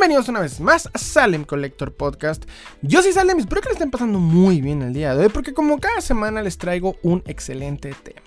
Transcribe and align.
Bienvenidos 0.00 0.30
una 0.30 0.40
vez 0.40 0.60
más 0.60 0.88
a 0.94 0.98
Salem 0.98 1.44
Collector 1.44 1.92
Podcast. 1.92 2.46
Yo 2.80 3.02
soy 3.02 3.12
Salem 3.12 3.36
y 3.36 3.42
espero 3.42 3.60
que 3.60 3.68
le 3.68 3.74
estén 3.74 3.90
pasando 3.90 4.18
muy 4.18 4.62
bien 4.62 4.80
el 4.80 4.94
día 4.94 5.14
de 5.14 5.24
hoy 5.24 5.28
porque 5.28 5.52
como 5.52 5.78
cada 5.78 6.00
semana 6.00 6.40
les 6.40 6.56
traigo 6.56 6.96
un 7.02 7.22
excelente 7.26 7.94
tema. 8.02 8.22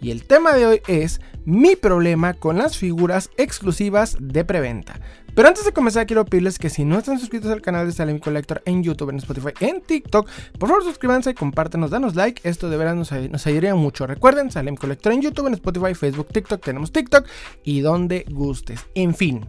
Y 0.00 0.10
el 0.10 0.24
tema 0.24 0.54
de 0.54 0.64
hoy 0.64 0.82
es 0.88 1.20
mi 1.44 1.76
problema 1.76 2.32
con 2.32 2.56
las 2.56 2.78
figuras 2.78 3.28
exclusivas 3.36 4.16
de 4.20 4.46
preventa. 4.46 5.00
Pero 5.34 5.48
antes 5.48 5.66
de 5.66 5.74
comenzar 5.74 6.06
quiero 6.06 6.24
pedirles 6.24 6.58
que 6.58 6.70
si 6.70 6.86
no 6.86 6.96
están 6.96 7.18
suscritos 7.18 7.50
al 7.50 7.60
canal 7.60 7.86
de 7.86 7.92
Salem 7.92 8.18
Collector 8.18 8.62
en 8.64 8.82
YouTube, 8.82 9.10
en 9.10 9.18
Spotify, 9.18 9.52
en 9.60 9.82
TikTok, 9.82 10.26
por 10.58 10.70
favor 10.70 10.82
suscríbanse, 10.82 11.34
compártenos, 11.34 11.90
danos 11.90 12.14
like, 12.14 12.40
esto 12.48 12.70
de 12.70 12.78
verdad 12.78 12.94
nos, 12.94 13.12
nos 13.12 13.46
ayudaría 13.46 13.74
mucho. 13.74 14.06
Recuerden, 14.06 14.50
Salem 14.50 14.76
Collector 14.76 15.12
en 15.12 15.20
YouTube, 15.20 15.48
en 15.48 15.54
Spotify, 15.54 15.94
Facebook, 15.94 16.28
TikTok, 16.28 16.64
tenemos 16.64 16.90
TikTok 16.90 17.26
y 17.64 17.80
donde 17.82 18.24
gustes. 18.30 18.86
En 18.94 19.14
fin, 19.14 19.44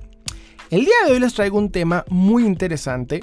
el 0.70 0.85
día 0.85 0.95
de 1.05 1.13
hoy 1.13 1.20
les 1.20 1.34
traigo 1.34 1.58
un 1.58 1.72
tema 1.72 2.05
muy 2.09 2.45
interesante 2.45 3.21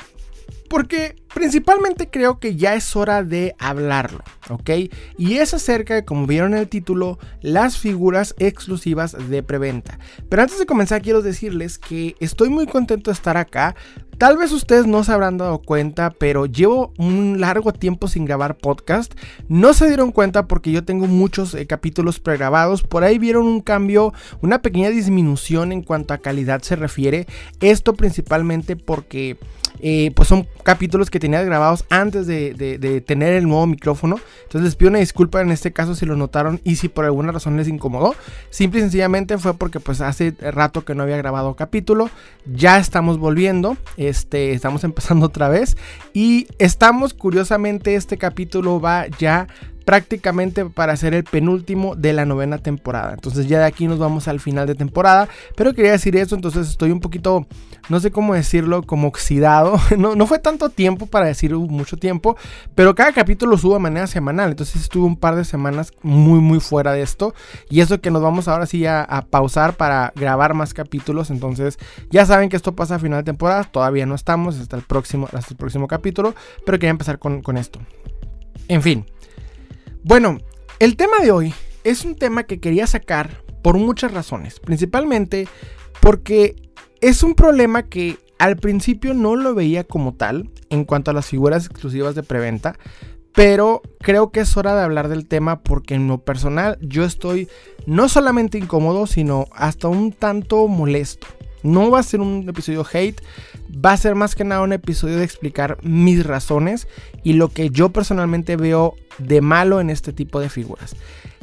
porque 0.70 1.16
principalmente 1.34 2.10
creo 2.10 2.38
que 2.38 2.54
ya 2.54 2.76
es 2.76 2.94
hora 2.94 3.24
de 3.24 3.56
hablarlo, 3.58 4.22
¿ok? 4.50 4.70
Y 5.18 5.38
es 5.38 5.52
acerca 5.52 5.96
de, 5.96 6.04
como 6.04 6.28
vieron 6.28 6.54
en 6.54 6.60
el 6.60 6.68
título, 6.68 7.18
las 7.42 7.76
figuras 7.76 8.36
exclusivas 8.38 9.16
de 9.28 9.42
preventa. 9.42 9.98
Pero 10.28 10.42
antes 10.42 10.60
de 10.60 10.66
comenzar 10.66 11.02
quiero 11.02 11.22
decirles 11.22 11.76
que 11.76 12.14
estoy 12.20 12.50
muy 12.50 12.68
contento 12.68 13.10
de 13.10 13.16
estar 13.16 13.36
acá. 13.36 13.74
Tal 14.16 14.36
vez 14.36 14.52
ustedes 14.52 14.86
no 14.86 15.02
se 15.02 15.10
habrán 15.10 15.38
dado 15.38 15.58
cuenta, 15.58 16.10
pero 16.10 16.46
llevo 16.46 16.92
un 16.98 17.40
largo 17.40 17.72
tiempo 17.72 18.06
sin 18.06 18.24
grabar 18.24 18.58
podcast. 18.58 19.12
No 19.48 19.74
se 19.74 19.88
dieron 19.88 20.12
cuenta 20.12 20.46
porque 20.46 20.70
yo 20.70 20.84
tengo 20.84 21.06
muchos 21.08 21.54
eh, 21.54 21.66
capítulos 21.66 22.20
pregrabados. 22.20 22.82
Por 22.82 23.02
ahí 23.02 23.18
vieron 23.18 23.46
un 23.46 23.60
cambio, 23.60 24.12
una 24.40 24.62
pequeña 24.62 24.90
disminución 24.90 25.72
en 25.72 25.82
cuanto 25.82 26.14
a 26.14 26.18
calidad 26.18 26.62
se 26.62 26.76
refiere. 26.76 27.26
Esto 27.60 27.94
principalmente 27.94 28.76
porque 28.76 29.38
eh, 29.82 30.12
pues 30.14 30.28
son 30.28 30.46
capítulos 30.60 31.10
que 31.10 31.20
tenía 31.20 31.42
grabados 31.42 31.84
antes 31.90 32.26
de, 32.26 33.02
tener 33.06 33.34
el 33.34 33.48
nuevo 33.48 33.66
micrófono. 33.66 34.16
Entonces 34.42 34.62
les 34.62 34.76
pido 34.76 34.90
una 34.90 34.98
disculpa 34.98 35.40
en 35.40 35.50
este 35.50 35.72
caso 35.72 35.94
si 35.94 36.06
lo 36.06 36.16
notaron 36.16 36.60
y 36.64 36.76
si 36.76 36.88
por 36.88 37.04
alguna 37.04 37.32
razón 37.32 37.56
les 37.56 37.68
incomodó. 37.68 38.14
Simple 38.50 38.80
y 38.80 38.82
sencillamente 38.82 39.38
fue 39.38 39.54
porque 39.54 39.80
pues 39.80 40.00
hace 40.00 40.34
rato 40.40 40.84
que 40.84 40.94
no 40.94 41.02
había 41.02 41.16
grabado 41.16 41.54
capítulo. 41.54 42.10
Ya 42.46 42.78
estamos 42.78 43.18
volviendo. 43.18 43.76
Este, 43.96 44.52
estamos 44.52 44.84
empezando 44.90 45.26
otra 45.26 45.48
vez. 45.48 45.76
Y 46.12 46.48
estamos, 46.58 47.14
curiosamente, 47.14 47.94
este 47.94 48.18
capítulo 48.18 48.80
va 48.80 49.06
ya 49.18 49.46
prácticamente 49.90 50.66
para 50.66 50.96
ser 50.96 51.14
el 51.14 51.24
penúltimo 51.24 51.96
de 51.96 52.12
la 52.12 52.24
novena 52.24 52.58
temporada. 52.58 53.14
Entonces 53.14 53.48
ya 53.48 53.58
de 53.58 53.64
aquí 53.64 53.88
nos 53.88 53.98
vamos 53.98 54.28
al 54.28 54.38
final 54.38 54.68
de 54.68 54.76
temporada. 54.76 55.28
Pero 55.56 55.74
quería 55.74 55.90
decir 55.90 56.14
eso, 56.14 56.36
entonces 56.36 56.68
estoy 56.68 56.92
un 56.92 57.00
poquito, 57.00 57.48
no 57.88 57.98
sé 57.98 58.12
cómo 58.12 58.34
decirlo, 58.34 58.84
como 58.84 59.08
oxidado. 59.08 59.80
No, 59.98 60.14
no 60.14 60.28
fue 60.28 60.38
tanto 60.38 60.70
tiempo 60.70 61.06
para 61.06 61.26
decir 61.26 61.52
mucho 61.56 61.96
tiempo, 61.96 62.36
pero 62.76 62.94
cada 62.94 63.12
capítulo 63.12 63.58
subo 63.58 63.74
de 63.74 63.80
manera 63.80 64.06
semanal. 64.06 64.50
Entonces 64.50 64.80
estuve 64.80 65.04
un 65.06 65.16
par 65.16 65.34
de 65.34 65.44
semanas 65.44 65.90
muy, 66.02 66.38
muy 66.38 66.60
fuera 66.60 66.92
de 66.92 67.02
esto. 67.02 67.34
Y 67.68 67.80
eso 67.80 68.00
que 68.00 68.12
nos 68.12 68.22
vamos 68.22 68.46
ahora 68.46 68.66
sí 68.66 68.86
a, 68.86 69.26
pausar 69.28 69.74
para 69.74 70.12
grabar 70.14 70.54
más 70.54 70.72
capítulos. 70.72 71.30
Entonces 71.30 71.78
ya 72.10 72.24
saben 72.26 72.48
que 72.48 72.56
esto 72.56 72.76
pasa 72.76 72.94
a 72.94 72.98
final 73.00 73.18
de 73.18 73.24
temporada. 73.24 73.64
Todavía 73.64 74.06
no 74.06 74.14
estamos 74.14 74.60
hasta 74.60 74.76
el 74.76 74.82
próximo, 74.82 75.28
hasta 75.32 75.50
el 75.50 75.56
próximo 75.56 75.88
capítulo. 75.88 76.36
Pero 76.64 76.78
quería 76.78 76.90
empezar 76.90 77.18
con, 77.18 77.42
con 77.42 77.56
esto. 77.56 77.80
En 78.68 78.82
fin. 78.82 79.04
Bueno, 80.02 80.38
el 80.78 80.96
tema 80.96 81.18
de 81.22 81.30
hoy 81.30 81.54
es 81.84 82.04
un 82.06 82.14
tema 82.14 82.44
que 82.44 82.58
quería 82.58 82.86
sacar 82.86 83.42
por 83.62 83.76
muchas 83.76 84.12
razones. 84.12 84.58
Principalmente 84.58 85.46
porque 86.00 86.56
es 87.02 87.22
un 87.22 87.34
problema 87.34 87.82
que 87.82 88.18
al 88.38 88.56
principio 88.56 89.12
no 89.12 89.36
lo 89.36 89.54
veía 89.54 89.84
como 89.84 90.14
tal 90.14 90.50
en 90.70 90.84
cuanto 90.84 91.10
a 91.10 91.14
las 91.14 91.26
figuras 91.26 91.66
exclusivas 91.66 92.14
de 92.14 92.22
preventa. 92.22 92.78
Pero 93.34 93.82
creo 94.00 94.32
que 94.32 94.40
es 94.40 94.56
hora 94.56 94.74
de 94.74 94.82
hablar 94.82 95.08
del 95.08 95.28
tema 95.28 95.60
porque 95.62 95.94
en 95.94 96.08
lo 96.08 96.24
personal 96.24 96.78
yo 96.80 97.04
estoy 97.04 97.48
no 97.86 98.08
solamente 98.08 98.58
incómodo, 98.58 99.06
sino 99.06 99.46
hasta 99.52 99.88
un 99.88 100.12
tanto 100.12 100.66
molesto. 100.66 101.26
No 101.62 101.90
va 101.90 102.00
a 102.00 102.04
ser 102.04 102.20
un 102.20 102.48
episodio 102.48 102.86
hate, 102.90 103.20
va 103.72 103.92
a 103.92 103.96
ser 103.96 104.14
más 104.14 104.34
que 104.34 104.44
nada 104.44 104.62
un 104.62 104.72
episodio 104.72 105.18
de 105.18 105.24
explicar 105.24 105.78
mis 105.82 106.24
razones 106.24 106.88
y 107.22 107.34
lo 107.34 107.48
que 107.48 107.70
yo 107.70 107.90
personalmente 107.90 108.56
veo 108.56 108.94
de 109.18 109.40
malo 109.40 109.80
en 109.80 109.90
este 109.90 110.12
tipo 110.12 110.40
de 110.40 110.48
figuras. 110.48 110.96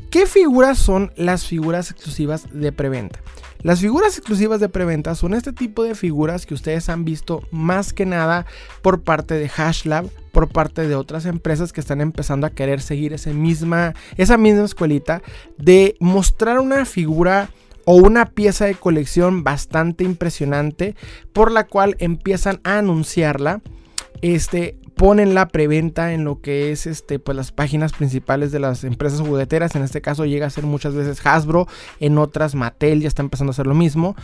¿Qué 0.10 0.26
figuras 0.26 0.78
son 0.78 1.12
las 1.18 1.46
figuras 1.46 1.92
exclusivas 1.92 2.48
de 2.52 2.72
preventa? 2.72 3.20
Las 3.62 3.82
figuras 3.82 4.18
exclusivas 4.18 4.60
de 4.60 4.70
preventa 4.70 5.16
son 5.16 5.34
este 5.34 5.52
tipo 5.52 5.84
de 5.84 5.96
figuras 5.96 6.46
que 6.46 6.54
ustedes 6.54 6.90
han 6.90 7.04
visto 7.04 7.42
más 7.52 7.92
que 7.92 8.06
nada 8.06 8.46
por 8.82 9.02
parte 9.02 9.34
de 9.34 9.50
Hashlab, 9.50 10.10
por 10.32 10.48
parte 10.48 10.88
de 10.88 10.96
otras 10.96 11.26
empresas 11.26 11.74
que 11.74 11.82
están 11.82 12.00
empezando 12.00 12.48
a 12.48 12.52
querer 12.52 12.82
seguir 12.82 13.14
esa 13.14 13.32
misma, 13.32 13.96
esa 14.16 14.38
misma 14.38 14.64
escuelita 14.64 15.22
de 15.58 15.98
mostrar 16.00 16.60
una 16.60 16.86
figura 16.86 17.50
o 17.90 17.96
una 17.96 18.26
pieza 18.32 18.66
de 18.66 18.76
colección 18.76 19.46
bastante 19.46 20.04
impresionante 20.04 20.98
por 21.32 21.54
la 21.54 21.68
cual 21.68 21.96
empiezan 22.00 22.60
a 22.66 22.80
anunciarla. 22.80 23.62
Este, 24.22 24.78
ponen 24.98 25.36
la 25.36 25.48
preventa 25.48 26.14
en 26.14 26.24
lo 26.24 26.42
que 26.42 26.72
es 26.72 26.88
este, 26.88 27.20
pues 27.20 27.38
las 27.38 27.52
páginas 27.52 27.94
principales 27.94 28.52
de 28.52 28.60
las 28.60 28.84
empresas 28.84 29.22
jugueteras. 29.22 29.76
En 29.76 29.84
este 29.84 30.02
caso 30.02 30.26
llega 30.26 30.48
a 30.48 30.50
ser 30.50 30.66
muchas 30.66 30.96
veces 30.96 31.26
Hasbro, 31.26 31.68
en 32.00 32.18
otras 32.18 32.56
Mattel 32.56 33.02
ya 33.02 33.08
está 33.08 33.22
empezando 33.22 33.52
a 33.52 33.54
hacer 33.54 33.68
lo 33.68 33.76
mismo. 33.76 34.16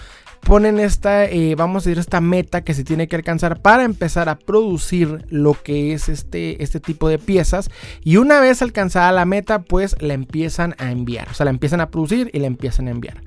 Ponen 0.41 0.79
esta, 0.79 1.25
eh, 1.25 1.55
vamos 1.55 1.83
a 1.83 1.89
decir, 1.89 1.99
esta 1.99 2.19
meta 2.19 2.63
que 2.63 2.73
se 2.73 2.83
tiene 2.83 3.07
que 3.07 3.15
alcanzar 3.15 3.61
para 3.61 3.83
empezar 3.83 4.27
a 4.27 4.37
producir 4.37 5.25
lo 5.29 5.53
que 5.53 5.93
es 5.93 6.09
este, 6.09 6.61
este 6.61 6.81
tipo 6.81 7.07
de 7.07 7.19
piezas. 7.19 7.69
Y 8.03 8.17
una 8.17 8.41
vez 8.41 8.61
alcanzada 8.61 9.11
la 9.13 9.25
meta, 9.25 9.61
pues 9.61 9.95
la 10.01 10.15
empiezan 10.15 10.75
a 10.79 10.91
enviar. 10.91 11.29
O 11.29 11.33
sea, 11.33 11.45
la 11.45 11.51
empiezan 11.51 11.79
a 11.79 11.91
producir 11.91 12.29
y 12.33 12.39
la 12.39 12.47
empiezan 12.47 12.87
a 12.87 12.91
enviar. 12.91 13.21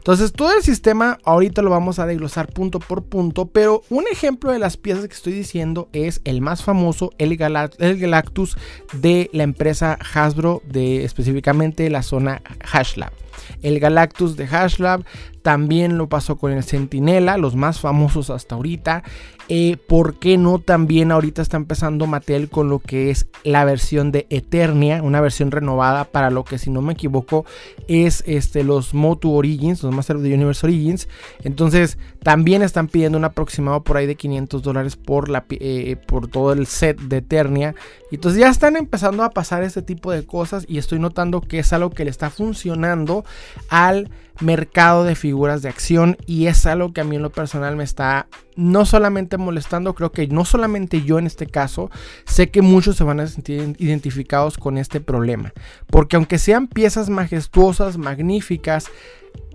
Entonces 0.00 0.32
todo 0.32 0.56
el 0.56 0.62
sistema 0.62 1.18
ahorita 1.24 1.60
lo 1.60 1.68
vamos 1.68 1.98
a 1.98 2.06
desglosar 2.06 2.48
punto 2.48 2.80
por 2.80 3.04
punto, 3.04 3.46
pero 3.46 3.82
un 3.90 4.04
ejemplo 4.10 4.50
de 4.50 4.58
las 4.58 4.78
piezas 4.78 5.06
que 5.06 5.12
estoy 5.12 5.34
diciendo 5.34 5.90
es 5.92 6.22
el 6.24 6.40
más 6.40 6.64
famoso, 6.64 7.12
el, 7.18 7.36
Galactus 7.36 8.56
de 8.94 9.28
la 9.34 9.42
empresa 9.42 9.98
Hasbro, 10.14 10.62
de 10.64 11.04
específicamente 11.04 11.90
la 11.90 12.02
zona 12.02 12.40
Hashlab. 12.64 13.12
El 13.62 13.80
Galactus 13.80 14.36
de 14.36 14.46
Hashlab 14.46 15.04
también 15.42 15.96
lo 15.96 16.08
pasó 16.08 16.36
con 16.36 16.52
el 16.52 16.62
Sentinela, 16.62 17.38
los 17.38 17.56
más 17.56 17.80
famosos 17.80 18.30
hasta 18.30 18.54
ahorita. 18.54 19.02
Eh, 19.52 19.78
¿Por 19.88 20.20
qué 20.20 20.38
no 20.38 20.60
también 20.60 21.10
ahorita 21.10 21.42
está 21.42 21.56
empezando 21.56 22.06
Mattel 22.06 22.48
con 22.48 22.68
lo 22.68 22.78
que 22.78 23.10
es 23.10 23.26
la 23.42 23.64
versión 23.64 24.12
de 24.12 24.28
Eternia, 24.30 25.02
una 25.02 25.20
versión 25.20 25.50
renovada 25.50 26.04
para 26.04 26.30
lo 26.30 26.44
que 26.44 26.56
si 26.56 26.70
no 26.70 26.82
me 26.82 26.92
equivoco 26.92 27.44
es 27.88 28.22
este, 28.28 28.62
los 28.62 28.94
Motu 28.94 29.32
Origins, 29.32 29.82
los 29.82 29.92
Master 29.92 30.16
of 30.16 30.22
the 30.22 30.32
Universe 30.32 30.64
Origins. 30.64 31.08
Entonces 31.42 31.98
también 32.22 32.62
están 32.62 32.86
pidiendo 32.86 33.18
un 33.18 33.24
aproximado 33.24 33.82
por 33.82 33.96
ahí 33.96 34.06
de 34.06 34.14
500 34.14 34.62
dólares 34.62 34.94
por, 34.94 35.28
la, 35.28 35.44
eh, 35.50 35.96
por 36.06 36.28
todo 36.28 36.52
el 36.52 36.66
set 36.66 37.00
de 37.00 37.16
Eternia. 37.16 37.74
Entonces 38.12 38.40
ya 38.40 38.50
están 38.50 38.76
empezando 38.76 39.24
a 39.24 39.30
pasar 39.30 39.64
este 39.64 39.82
tipo 39.82 40.12
de 40.12 40.24
cosas 40.24 40.64
y 40.68 40.78
estoy 40.78 41.00
notando 41.00 41.40
que 41.40 41.58
es 41.58 41.72
algo 41.72 41.90
que 41.90 42.04
le 42.04 42.10
está 42.10 42.30
funcionando 42.30 43.19
al 43.68 44.10
mercado 44.40 45.04
de 45.04 45.14
figuras 45.14 45.62
de 45.62 45.68
acción 45.68 46.16
y 46.26 46.46
es 46.46 46.66
algo 46.66 46.92
que 46.92 47.00
a 47.00 47.04
mí 47.04 47.16
en 47.16 47.22
lo 47.22 47.30
personal 47.30 47.76
me 47.76 47.84
está 47.84 48.26
no 48.56 48.84
solamente 48.84 49.36
molestando, 49.36 49.94
creo 49.94 50.12
que 50.12 50.26
no 50.26 50.44
solamente 50.44 51.02
yo 51.02 51.18
en 51.18 51.26
este 51.26 51.46
caso, 51.46 51.90
sé 52.26 52.50
que 52.50 52.62
muchos 52.62 52.96
se 52.96 53.04
van 53.04 53.20
a 53.20 53.26
sentir 53.26 53.76
identificados 53.78 54.58
con 54.58 54.78
este 54.78 55.00
problema, 55.00 55.52
porque 55.86 56.16
aunque 56.16 56.38
sean 56.38 56.68
piezas 56.68 57.08
majestuosas, 57.08 57.96
magníficas, 57.96 58.90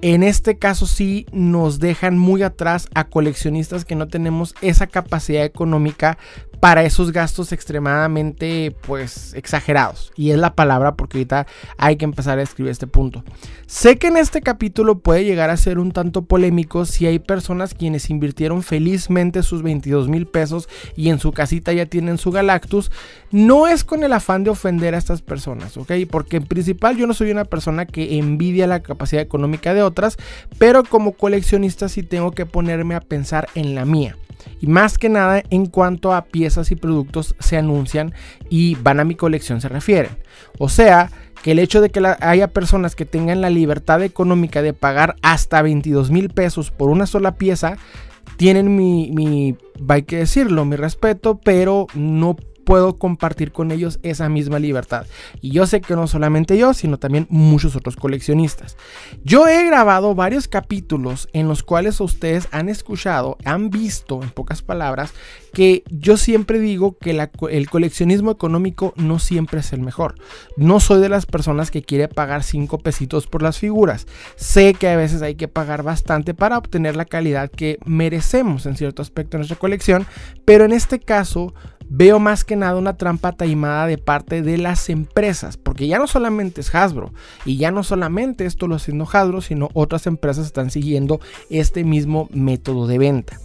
en 0.01 0.24
este 0.24 0.57
caso 0.57 0.88
sí 0.88 1.25
nos 1.31 1.80
dejan 1.80 2.18
muy 2.18 2.44
atrás 2.44 2.88
a 2.94 3.06
coleccionistas 3.06 3.86
que 3.86 3.95
no 3.95 4.07
tenemos 4.07 4.56
esa 4.62 4.88
capacidad 4.88 5.44
económica 5.44 6.18
para 6.60 6.84
esos 6.84 7.12
gastos 7.12 7.52
extremadamente 7.52 8.75
pues 8.86 9.34
exagerados. 9.34 10.12
Y 10.16 10.31
es 10.31 10.38
la 10.38 10.54
palabra 10.54 10.96
porque 10.96 11.18
ahorita 11.18 11.48
hay 11.78 11.96
que 11.96 12.06
empezar 12.06 12.40
a 12.40 12.42
escribir 12.42 12.72
este 12.72 12.88
punto. 12.88 13.24
Sé 13.68 13.98
que 13.98 14.07
en 14.07 14.18
este 14.18 14.42
capítulo 14.42 15.00
puede 15.00 15.25
llegar 15.25 15.50
a 15.50 15.57
ser 15.57 15.80
un 15.80 15.92
tanto 15.92 16.24
polémico 16.24 16.86
si 16.86 17.07
hay 17.07 17.19
personas 17.19 17.74
quienes 17.74 18.10
invirtieron 18.10 18.63
felizmente 18.63 19.44
sus 19.44 19.63
22 19.63 20.07
mil 20.07 20.28
pesos 20.28 20.69
y 20.96 21.10
en 21.10 21.19
su 21.19 21.31
casita 21.31 21.74
ya 21.74 21.86
tienen 21.86 22.18
su 22.18 22.31
Galactus. 22.31 22.92
No 23.31 23.68
es 23.68 23.84
con 23.84 24.04
el 24.04 24.13
afán 24.13 24.44
de 24.44 24.52
ofender 24.52 24.96
a 24.96 24.98
estas 24.98 25.22
personas, 25.22 25.78
¿ok? 25.78 25.92
Porque 26.10 26.38
en 26.38 26.46
principal 26.46 26.98
yo 26.98 27.07
no 27.07 27.13
soy 27.13 27.31
una 27.31 27.46
persona 27.46 27.86
que 27.86 28.18
envidia 28.18 28.68
la 28.68 28.81
capacidad 28.81 29.22
económica 29.22 29.74
de 29.74 29.84
otras, 29.84 30.18
pero 30.57 30.84
como 30.84 31.13
coleccionista 31.13 31.90
sí 31.90 32.04
tengo 32.04 32.31
que 32.31 32.46
ponerme 32.46 32.96
a 32.96 33.02
pensar 33.02 33.48
en 33.56 33.75
la 33.75 33.86
mía. 33.86 34.16
Y 34.62 34.68
más 34.68 34.97
que 34.97 35.09
nada 35.09 35.44
en 35.50 35.65
cuanto 35.65 36.13
a 36.13 36.25
piezas 36.25 36.71
y 36.71 36.75
productos 36.75 37.36
se 37.39 37.57
anuncian 37.57 38.13
y 38.50 38.75
van 38.75 39.00
a 39.00 39.06
mi 39.06 39.15
colección 39.15 39.62
se 39.62 39.69
refieren. 39.69 40.18
O 40.57 40.69
sea, 40.69 41.12
que 41.44 41.51
el 41.51 41.59
hecho 41.59 41.81
de 41.81 41.89
que 41.89 42.01
haya 42.21 42.47
personas 42.47 42.95
que 42.95 43.06
tengan 43.06 43.42
la 43.42 43.50
libertad 43.50 44.01
económica 44.01 44.62
de 44.62 44.74
pagar 44.74 45.15
hasta 45.21 45.62
22 45.62 46.09
mil 46.09 46.30
pesos 46.30 46.71
por 46.71 46.89
una 46.89 47.06
sola 47.06 47.36
pieza, 47.36 47.77
tienen 48.38 48.75
mi, 48.75 49.12
mi, 49.12 49.56
hay 49.88 50.03
que 50.03 50.18
decirlo, 50.18 50.65
mi 50.65 50.75
respeto, 50.75 51.39
pero 51.44 51.88
no 51.94 52.36
puedo 52.66 52.98
compartir 52.98 53.54
con 53.54 53.72
ellos 53.72 54.00
esa 54.04 54.28
misma 54.28 54.60
libertad. 54.60 55.06
Y 55.40 55.52
yo 55.52 55.66
sé 55.66 55.80
que 55.80 55.96
no 55.96 56.08
solamente 56.08 56.58
yo, 56.58 56.74
sino 56.74 56.98
también 56.98 57.28
muchos 57.30 57.76
otros 57.76 57.96
coleccionistas. 57.96 58.76
Yo 59.24 59.48
he 59.48 59.66
grabado 59.66 60.16
varios 60.16 60.50
capítulos 60.50 61.30
en 61.32 61.48
los 61.48 61.64
cuales 61.64 62.02
ustedes 62.02 62.50
han 62.52 62.68
escuchado, 62.68 63.38
han 63.46 63.70
visto, 63.70 64.22
en 64.22 64.32
pocas 64.32 64.62
palabras, 64.62 65.14
que 65.54 65.84
yo 65.90 66.18
siempre 66.18 66.60
digo 66.60 66.98
que 66.98 67.12
el 67.50 67.70
coleccionismo 67.70 68.32
económico 68.32 68.94
no 68.98 69.20
siempre 69.20 69.62
es 69.62 69.72
el 69.72 69.80
mejor. 69.80 70.16
No 70.58 70.82
soy 70.82 71.00
de 71.00 71.08
las 71.08 71.26
personas 71.26 71.72
que 71.72 71.84
quiere 71.84 72.10
pagar 72.10 72.44
5 72.44 72.80
pesitos 72.80 73.28
por 73.28 73.42
las 73.42 73.58
figuras. 73.58 74.08
Sé 74.36 74.74
que 74.74 74.90
a 74.90 74.98
veces 74.98 75.22
hay 75.22 75.36
que 75.36 75.48
pagar 75.48 75.84
bastante 75.84 76.34
para 76.34 76.58
obtener 76.58 76.98
la 76.98 77.06
calidad 77.06 77.50
que 77.50 77.78
merecemos 77.86 78.66
en 78.66 78.76
cierto 78.76 79.02
aspecto 79.02 79.38
de 79.38 79.40
nuestra 79.40 79.58
colección, 79.58 80.06
pero 80.44 80.66
en 80.66 80.74
este 80.74 81.00
caso 81.00 81.54
veo 81.90 82.20
más 82.20 82.44
que 82.44 82.56
nada 82.56 82.78
una 82.78 82.98
trampa 82.98 83.32
taimada 83.34 83.88
de 83.88 83.98
parte 83.98 84.42
de 84.42 84.58
las 84.58 84.90
empresas, 84.90 85.58
porque 85.58 85.88
ya 85.88 86.00
no 86.00 86.08
solamente 86.08 86.62
es 86.62 86.74
Hasbro, 86.74 87.14
y 87.46 87.58
ya 87.58 87.72
no 87.72 87.84
solamente 87.84 88.46
esto 88.46 88.68
lo 88.68 88.76
haciendo 88.76 89.08
Hasbro, 89.12 89.42
sino 89.42 89.70
otras 89.74 90.08
empresas 90.08 90.46
están 90.46 90.72
siguiendo 90.72 91.20
este 91.50 91.84
mismo 91.84 92.30
método 92.32 92.88
de 92.88 92.98
venta. 92.98 93.40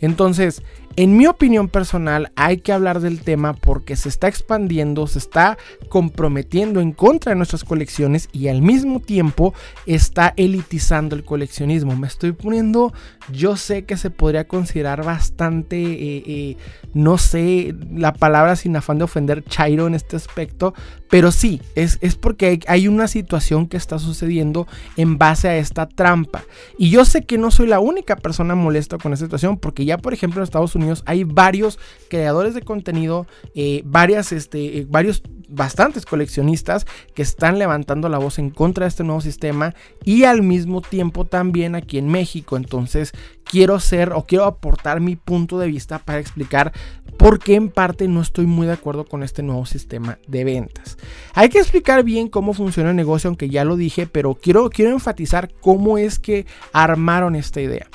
Entonces, 0.00 0.62
en 0.98 1.18
mi 1.18 1.26
opinión 1.26 1.68
personal, 1.68 2.32
hay 2.36 2.56
que 2.56 2.72
hablar 2.72 3.00
del 3.00 3.20
tema 3.20 3.52
porque 3.52 3.96
se 3.96 4.08
está 4.08 4.28
expandiendo, 4.28 5.06
se 5.06 5.18
está 5.18 5.58
comprometiendo 5.90 6.80
en 6.80 6.92
contra 6.92 7.32
de 7.32 7.36
nuestras 7.36 7.64
colecciones 7.64 8.30
y 8.32 8.48
al 8.48 8.62
mismo 8.62 9.00
tiempo 9.00 9.52
está 9.84 10.32
elitizando 10.38 11.14
el 11.14 11.22
coleccionismo. 11.22 11.94
Me 11.96 12.06
estoy 12.06 12.32
poniendo, 12.32 12.94
yo 13.30 13.56
sé 13.56 13.84
que 13.84 13.98
se 13.98 14.08
podría 14.08 14.48
considerar 14.48 15.04
bastante, 15.04 15.76
eh, 15.76 16.22
eh, 16.26 16.56
no 16.94 17.18
sé 17.18 17.74
la 17.94 18.14
palabra 18.14 18.56
sin 18.56 18.74
afán 18.74 18.96
de 18.96 19.04
ofender, 19.04 19.44
chairo 19.44 19.86
en 19.86 19.94
este 19.94 20.16
aspecto, 20.16 20.72
pero 21.10 21.30
sí, 21.30 21.60
es, 21.74 21.98
es 22.00 22.16
porque 22.16 22.46
hay, 22.46 22.60
hay 22.66 22.88
una 22.88 23.06
situación 23.06 23.66
que 23.66 23.76
está 23.76 23.98
sucediendo 23.98 24.66
en 24.96 25.18
base 25.18 25.48
a 25.48 25.58
esta 25.58 25.86
trampa. 25.86 26.42
Y 26.78 26.88
yo 26.88 27.04
sé 27.04 27.24
que 27.24 27.36
no 27.36 27.50
soy 27.50 27.66
la 27.66 27.80
única 27.80 28.16
persona 28.16 28.54
molesta 28.54 28.96
con 28.96 29.12
esta 29.12 29.26
situación 29.26 29.58
porque 29.58 29.84
ya, 29.86 29.98
por 29.98 30.12
ejemplo, 30.12 30.40
en 30.40 30.44
Estados 30.44 30.74
Unidos, 30.74 31.02
hay 31.06 31.24
varios 31.24 31.78
creadores 32.08 32.54
de 32.54 32.62
contenido, 32.62 33.26
eh, 33.54 33.82
varias, 33.84 34.32
este, 34.32 34.78
eh, 34.78 34.86
varios, 34.88 35.22
bastantes 35.48 36.04
coleccionistas 36.04 36.86
que 37.14 37.22
están 37.22 37.58
levantando 37.58 38.08
la 38.08 38.18
voz 38.18 38.38
en 38.38 38.50
contra 38.50 38.84
de 38.84 38.88
este 38.88 39.04
nuevo 39.04 39.20
sistema 39.20 39.74
y 40.04 40.24
al 40.24 40.42
mismo 40.42 40.80
tiempo 40.80 41.24
también 41.24 41.74
aquí 41.74 41.98
en 41.98 42.08
México. 42.08 42.56
Entonces 42.56 43.12
quiero 43.44 43.78
ser 43.80 44.12
o 44.12 44.24
quiero 44.24 44.44
aportar 44.44 45.00
mi 45.00 45.16
punto 45.16 45.58
de 45.58 45.68
vista 45.68 45.98
para 45.98 46.18
explicar 46.18 46.72
por 47.16 47.38
qué 47.38 47.54
en 47.54 47.70
parte 47.70 48.08
no 48.08 48.20
estoy 48.20 48.46
muy 48.46 48.66
de 48.66 48.74
acuerdo 48.74 49.04
con 49.04 49.22
este 49.22 49.42
nuevo 49.42 49.66
sistema 49.66 50.18
de 50.26 50.44
ventas. 50.44 50.98
Hay 51.34 51.48
que 51.48 51.58
explicar 51.58 52.02
bien 52.04 52.28
cómo 52.28 52.52
funciona 52.52 52.90
el 52.90 52.96
negocio, 52.96 53.28
aunque 53.28 53.48
ya 53.48 53.64
lo 53.64 53.76
dije, 53.76 54.06
pero 54.06 54.34
quiero, 54.34 54.68
quiero 54.70 54.90
enfatizar 54.90 55.52
cómo 55.60 55.98
es 55.98 56.18
que 56.18 56.46
armaron 56.72 57.36
esta 57.36 57.60
idea. 57.60 57.86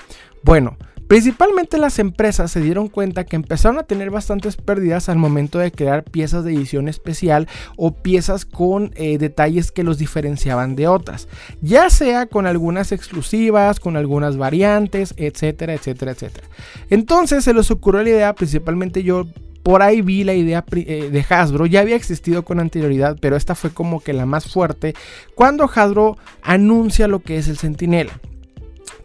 Bueno, 0.44 0.78
Principalmente 1.12 1.78
las 1.78 2.00
empresas 2.00 2.52
se 2.52 2.62
dieron 2.62 2.88
cuenta 2.88 3.26
que 3.26 3.36
empezaron 3.36 3.78
a 3.78 3.84
tener 3.84 4.12
bastantes 4.12 4.56
pérdidas 4.56 5.10
al 5.10 5.18
momento 5.18 5.60
de 5.60 5.70
crear 5.70 6.06
piezas 6.06 6.46
de 6.46 6.54
edición 6.54 6.88
especial 6.88 7.50
o 7.76 7.92
piezas 7.94 8.46
con 8.46 8.94
eh, 8.96 9.18
detalles 9.18 9.74
que 9.74 9.84
los 9.84 9.98
diferenciaban 9.98 10.78
de 10.78 10.88
otras, 10.88 11.28
ya 11.62 11.90
sea 11.90 12.28
con 12.28 12.48
algunas 12.48 12.94
exclusivas, 12.94 13.82
con 13.82 13.98
algunas 13.98 14.38
variantes, 14.38 15.14
etcétera, 15.18 15.74
etcétera, 15.74 16.14
etcétera. 16.14 16.48
Entonces 16.90 17.44
se 17.44 17.54
les 17.54 17.70
ocurrió 17.72 18.04
la 18.04 18.10
idea, 18.10 18.34
principalmente 18.34 19.04
yo 19.04 19.28
por 19.64 19.82
ahí 19.82 20.02
vi 20.02 20.24
la 20.24 20.34
idea 20.34 20.64
eh, 20.72 21.10
de 21.12 21.26
Hasbro, 21.28 21.66
ya 21.66 21.82
había 21.82 21.98
existido 21.98 22.46
con 22.46 22.62
anterioridad, 22.62 23.18
pero 23.20 23.36
esta 23.36 23.54
fue 23.54 23.72
como 23.72 24.00
que 24.00 24.14
la 24.14 24.26
más 24.26 24.50
fuerte, 24.50 24.96
cuando 25.36 25.66
Hasbro 25.76 26.18
anuncia 26.42 27.10
lo 27.10 27.20
que 27.20 27.36
es 27.36 27.50
el 27.50 27.58
Sentinela, 27.58 28.18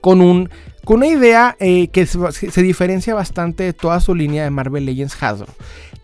con 0.00 0.20
un 0.20 0.50
con 0.86 0.98
una 0.98 1.08
idea 1.08 1.56
eh, 1.58 1.88
que 1.88 2.06
se, 2.06 2.62
diferencia 2.62 3.12
bastante 3.12 3.64
de 3.64 3.72
toda 3.72 3.98
su 3.98 4.14
línea 4.14 4.44
de 4.44 4.50
Marvel 4.50 4.86
Legends 4.86 5.20
Hasbro. 5.20 5.52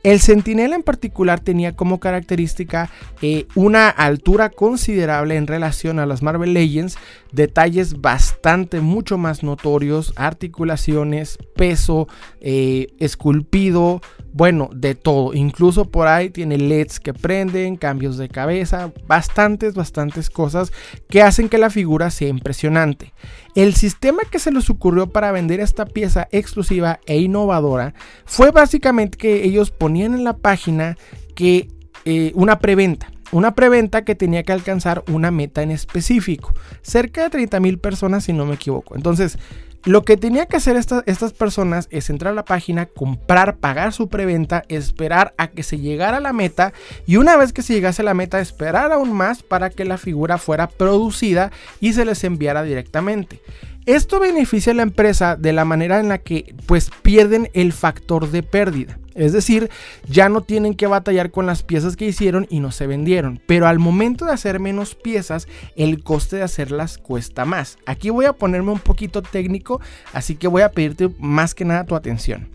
El 0.03 0.19
Sentinela 0.19 0.75
en 0.75 0.83
particular 0.83 1.39
tenía 1.39 1.77
como 1.77 2.01
característica 2.01 2.91
eh, 3.23 3.47
una 3.55 3.89
altura 3.89 4.51
considerable 4.51 5.37
en 5.37 5.47
relación 5.47 6.01
a 6.01 6.07
las 6.07 6.21
Marvel 6.23 6.53
Legends, 6.53 6.99
detalles 7.31 8.01
bastante 8.01 8.81
mucho 8.81 9.19
más 9.19 9.45
notorios, 9.45 10.13
articulaciones, 10.17 11.39
peso, 11.55 12.09
eh, 12.41 12.89
esculpido, 12.99 14.01
bueno, 14.33 14.71
de 14.75 14.97
todo. 14.97 15.35
Incluso 15.35 15.85
por 15.91 16.09
ahí 16.09 16.31
tiene 16.31 16.59
LEDs 16.59 16.99
que 16.99 17.15
prenden, 17.15 17.77
cambios 17.77 18.17
de 18.17 18.29
cabeza, 18.29 18.91
bastantes, 19.07 19.75
bastantes 19.75 20.31
cosas 20.31 20.73
que 21.09 21.23
hacen 21.23 21.49
que 21.49 21.59
la 21.59 21.71
figura 21.71 22.11
sea 22.11 22.29
impresionante. 22.29 23.13
El 23.55 23.75
sistema 23.75 24.23
que 24.31 24.39
se 24.39 24.51
les 24.51 24.71
ocurrió 24.71 25.09
para 25.09 25.31
vender 25.31 25.61
esta 25.61 25.85
pieza 25.85 26.27
exclusiva 26.33 27.01
e 27.07 27.19
innovadora 27.19 27.93
fue 28.25 28.51
básicamente 28.51 29.19
que 29.19 29.45
ellos 29.45 29.71
ponían 29.71 30.15
en 30.15 30.25
la 30.25 30.37
página 30.37 30.97
que 31.35 31.69
eh, 32.05 32.33
una 32.35 32.59
preventa. 32.61 33.13
Una 33.31 33.55
preventa 33.55 34.05
que 34.05 34.15
tenía 34.15 34.43
que 34.43 34.53
alcanzar 34.53 35.05
una 35.11 35.31
meta 35.31 35.63
en 35.63 35.71
específico. 35.71 36.55
Cerca 36.83 37.23
de 37.23 37.31
30 37.31 37.61
mil 37.61 37.79
personas 37.79 38.25
si 38.25 38.33
no 38.33 38.45
me 38.47 38.55
equivoco. 38.55 38.95
Entonces, 38.95 39.39
lo 39.85 40.05
que 40.05 40.17
tenía 40.17 40.47
que 40.47 40.57
hacer 40.57 40.77
estas 40.77 41.33
personas 41.33 41.89
es 41.91 42.09
entrar 42.09 42.33
a 42.33 42.37
la 42.37 42.45
página, 42.45 42.87
comprar, 42.87 43.57
pagar 43.57 43.93
su 43.93 44.09
preventa, 44.09 44.65
esperar 44.69 45.35
a 45.39 45.49
que 45.49 45.65
se 45.65 45.79
llegara 45.79 46.19
a 46.19 46.21
la 46.21 46.33
meta 46.33 46.73
y 47.07 47.17
una 47.17 47.37
vez 47.37 47.53
que 47.53 47.63
se 47.63 47.75
llegase 47.75 48.03
a 48.03 48.05
la 48.05 48.15
meta 48.15 48.41
esperar 48.41 48.93
aún 48.93 49.13
más 49.13 49.43
para 49.43 49.71
que 49.71 49.85
la 49.85 49.99
figura 49.99 50.39
fuera 50.39 50.69
producida 50.69 51.51
y 51.81 51.95
se 51.95 52.05
les 52.05 52.23
enviara 52.23 52.63
directamente. 52.63 53.41
Esto 53.87 54.21
beneficia 54.21 54.73
a 54.73 54.77
la 54.77 54.83
empresa 54.83 55.35
de 55.37 55.53
la 55.53 55.65
manera 55.65 55.99
en 55.99 56.09
la 56.09 56.19
que 56.19 56.55
pues 56.67 56.91
pierden 57.03 57.51
el 57.53 57.73
factor 57.73 58.31
de 58.31 58.45
pérdida. 58.45 58.99
Es 59.15 59.33
decir, 59.33 59.71
ya 60.09 60.29
no 60.29 60.43
tienen 60.43 60.75
que 60.75 60.87
batallar 60.87 61.31
con 61.31 61.47
las 61.47 61.63
piezas 61.63 61.97
que 61.97 62.07
hicieron 62.07 62.47
y 62.49 62.61
no 62.61 62.71
se 62.71 62.87
vendieron. 62.87 63.41
Pero 63.47 63.67
al 63.67 63.79
momento 63.79 64.25
de 64.25 64.33
hacer 64.33 64.61
menos 64.61 64.95
piezas, 64.95 65.49
el 65.77 66.03
coste 66.03 66.37
de 66.37 66.43
hacerlas 66.43 66.97
cuesta 66.97 67.45
más. 67.45 67.77
Aquí 67.85 68.11
voy 68.11 68.27
a 68.27 68.33
ponerme 68.33 68.71
un 68.71 68.79
poquito 68.79 69.21
técnico, 69.21 69.81
así 70.13 70.37
que 70.37 70.49
voy 70.49 70.63
a 70.63 70.71
pedirte 70.71 71.11
más 71.19 71.55
que 71.55 71.65
nada 71.65 71.85
tu 71.85 71.97
atención. 71.97 72.49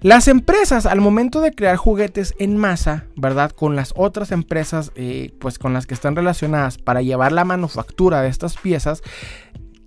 Las 0.00 0.28
empresas 0.28 0.86
al 0.86 1.00
momento 1.00 1.40
de 1.40 1.50
crear 1.50 1.76
juguetes 1.76 2.34
en 2.38 2.56
masa, 2.56 3.06
¿verdad? 3.16 3.50
Con 3.50 3.74
las 3.74 3.92
otras 3.96 4.30
empresas, 4.30 4.92
eh, 4.94 5.32
pues 5.40 5.58
con 5.58 5.72
las 5.72 5.86
que 5.86 5.94
están 5.94 6.14
relacionadas 6.14 6.78
para 6.78 7.02
llevar 7.02 7.32
la 7.32 7.44
manufactura 7.44 8.22
de 8.22 8.28
estas 8.28 8.56
piezas, 8.56 9.02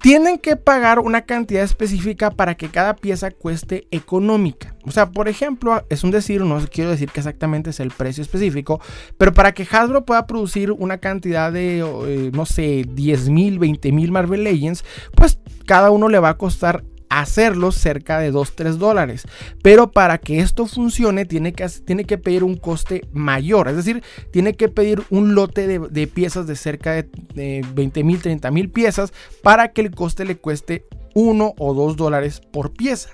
tienen 0.02 0.40
que 0.40 0.56
pagar 0.56 1.00
una 1.00 1.22
cantidad 1.22 1.64
específica 1.64 2.32
para 2.32 2.56
que 2.56 2.70
cada 2.70 2.96
pieza 2.96 3.32
cueste 3.32 3.88
económica. 3.92 4.76
O 4.84 4.92
sea, 4.92 5.12
por 5.12 5.28
ejemplo, 5.28 5.86
es 5.90 6.04
un 6.04 6.12
decir, 6.12 6.42
no 6.42 6.60
quiero 6.72 6.90
decir 6.90 7.10
que 7.12 7.20
exactamente 7.20 7.70
es 7.70 7.80
el 7.80 7.92
precio 7.92 8.24
específico, 8.24 8.82
pero 9.18 9.32
para 9.32 9.54
que 9.54 9.68
Hasbro 9.70 10.06
pueda 10.06 10.26
producir 10.26 10.72
una 10.72 10.98
cantidad 10.98 11.52
de, 11.52 11.80
eh, 11.80 12.32
no 12.34 12.46
sé, 12.46 12.84
10 12.88 13.30
mil, 13.30 13.60
20 13.60 13.92
mil 13.92 14.12
Marvel 14.12 14.44
Legends, 14.44 14.84
pues 15.16 15.38
cada 15.66 15.92
uno 15.92 16.10
le 16.10 16.20
va 16.20 16.30
a 16.30 16.38
costar 16.38 16.84
hacerlo 17.12 17.72
cerca 17.72 18.20
de 18.20 18.32
2-3 18.32 18.76
dólares. 18.76 19.24
Pero 19.62 19.92
para 19.92 20.18
que 20.18 20.40
esto 20.40 20.66
funcione 20.66 21.26
tiene 21.26 21.54
que, 21.54 21.68
tiene 21.86 22.06
que 22.06 22.18
pedir 22.18 22.44
un 22.44 22.56
coste 22.56 23.06
mayor. 23.12 23.68
Es 23.68 23.76
decir, 23.76 24.02
tiene 24.32 24.54
que 24.54 24.70
pedir 24.70 25.04
un 25.10 25.36
lote 25.36 25.68
de, 25.68 26.08
piezas 26.08 26.48
de 26.48 26.56
cerca 26.56 26.94
de, 26.94 27.10
de 27.36 27.66
20 27.74 28.04
mil, 28.04 28.22
30 28.22 28.50
mil 28.52 28.70
piezas 28.70 29.12
para 29.44 29.74
que 29.74 29.82
el 29.82 29.92
coste 29.92 30.26
le 30.26 30.38
cueste 30.38 30.86
1 31.14 31.54
o 31.58 31.74
2 31.74 31.98
dólares 31.98 32.42
por 32.52 32.72
pieza. 32.72 33.10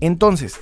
Entonces, 0.00 0.58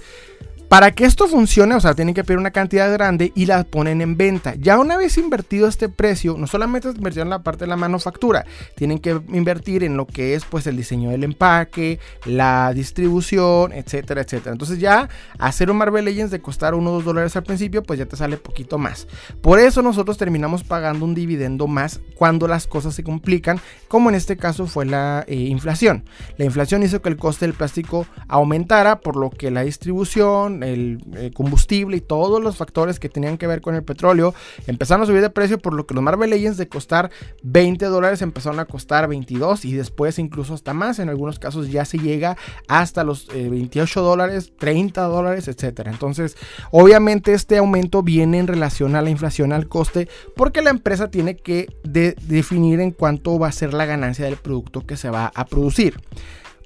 para 0.73 0.91
que 0.91 1.05
esto 1.05 1.29
funcione, 1.29 1.75
o 1.75 1.81
sea, 1.81 1.93
tienen 1.93 2.14
que 2.14 2.25
pedir 2.25 2.38
una 2.38 2.50
cantidad 2.50 2.91
grande 2.91 3.31
y 3.35 3.45
la 3.45 3.62
ponen 3.62 4.00
en 4.00 4.17
venta. 4.17 4.55
Ya 4.55 4.79
una 4.79 4.97
vez 4.97 5.19
invertido 5.19 5.69
este 5.69 5.91
precio, 5.91 6.35
no 6.38 6.47
solamente 6.47 6.88
en 6.88 7.29
la 7.29 7.43
parte 7.43 7.67
de 7.67 7.69
la 7.69 7.76
manufactura, 7.76 8.47
tienen 8.75 8.99
que 8.99 9.21
invertir 9.35 9.85
en 9.85 9.99
lo 9.99 10.07
que 10.07 10.35
es 10.35 10.47
pues 10.47 10.67
el 10.67 10.79
diseño 10.79 11.11
del 11.11 11.25
empaque, 11.25 12.00
la 12.25 12.73
distribución, 12.73 13.75
etcétera, 13.75 14.23
etcétera. 14.23 14.52
Entonces 14.52 14.79
ya 14.79 15.11
hacer 15.38 15.71
un 15.71 15.76
Marvel 15.76 16.07
Legends 16.07 16.31
de 16.31 16.41
costar 16.41 16.75
1 16.75 16.91
o 16.91 16.95
2 16.95 17.05
dólares 17.05 17.37
al 17.37 17.43
principio, 17.43 17.83
pues 17.83 17.99
ya 17.99 18.07
te 18.07 18.17
sale 18.17 18.38
poquito 18.38 18.79
más. 18.79 19.07
Por 19.43 19.59
eso 19.59 19.83
nosotros 19.83 20.17
terminamos 20.17 20.64
pagando 20.64 21.05
un 21.05 21.14
dividendo 21.14 21.67
más 21.67 22.00
cuando 22.14 22.49
las 22.49 22.67
cosas 22.67 22.95
se 22.95 23.05
complican, 23.05 23.61
como 23.88 24.09
en 24.09 24.14
este 24.14 24.38
caso 24.38 24.67
fue 24.67 24.87
la 24.87 25.26
eh, 25.29 25.35
inflación. 25.35 26.07
La 26.38 26.47
inflación 26.47 26.83
hizo 26.83 27.02
que 27.02 27.11
el 27.11 27.19
coste 27.19 27.45
del 27.45 27.55
plástico 27.55 28.07
aumentara, 28.26 29.00
por 29.00 29.17
lo 29.17 29.29
que 29.29 29.50
la 29.50 29.64
distribución, 29.64 30.62
el, 30.62 30.99
el, 31.16 31.33
combustible 31.33 31.97
y 31.97 32.00
todos 32.00 32.42
los 32.42 32.57
factores 32.57 32.99
que 32.99 33.09
tenían 33.09 33.38
que 33.38 33.47
ver 33.47 33.61
con 33.61 33.75
el 33.75 33.83
petróleo 33.83 34.35
empezaron 34.66 35.02
a 35.02 35.07
subir 35.07 35.21
de 35.21 35.31
precio, 35.31 35.59
por 35.59 35.75
lo 35.75 35.87
que 35.87 35.95
los 35.95 36.02
Marvel 36.02 36.31
Legends 36.31 36.59
de 36.59 36.69
costar 36.69 37.11
20 37.42 37.85
dólares 37.87 38.23
empezaron 38.23 38.61
a 38.61 38.64
costar 38.64 39.09
22 39.09 39.64
y 39.64 39.75
después 39.75 40.19
incluso 40.19 40.54
hasta 40.54 40.75
más. 40.75 40.99
En 40.99 41.09
algunos 41.09 41.38
casos 41.38 41.71
ya 41.71 41.85
se 41.85 41.99
llega 41.99 42.37
hasta 42.69 43.04
los 43.04 43.28
28 43.28 44.00
eh, 44.00 44.02
dólares, 44.02 44.52
30 44.59 45.02
dólares, 45.02 45.49
etcétera. 45.49 45.90
Entonces, 45.90 46.37
obviamente 46.71 47.33
este 47.33 47.59
aumento 47.59 48.02
viene 48.02 48.38
en 48.38 48.47
relación 48.47 48.97
a 48.97 49.02
la 49.02 49.11
inflación, 49.11 49.52
al 49.52 49.69
coste, 49.69 50.09
porque 50.37 50.62
la 50.62 50.71
empresa 50.71 51.11
tiene 51.11 51.37
que 51.37 51.69
definir 51.85 52.81
en 52.81 52.90
cuánto 52.90 53.38
va 53.38 53.49
a 53.49 53.52
ser 53.52 53.75
la 53.75 53.87
ganancia 53.87 54.25
del 54.25 54.37
producto 54.37 54.87
que 54.87 54.97
se 54.97 55.11
va 55.11 55.33
a 55.35 55.47
producir. 55.47 56.00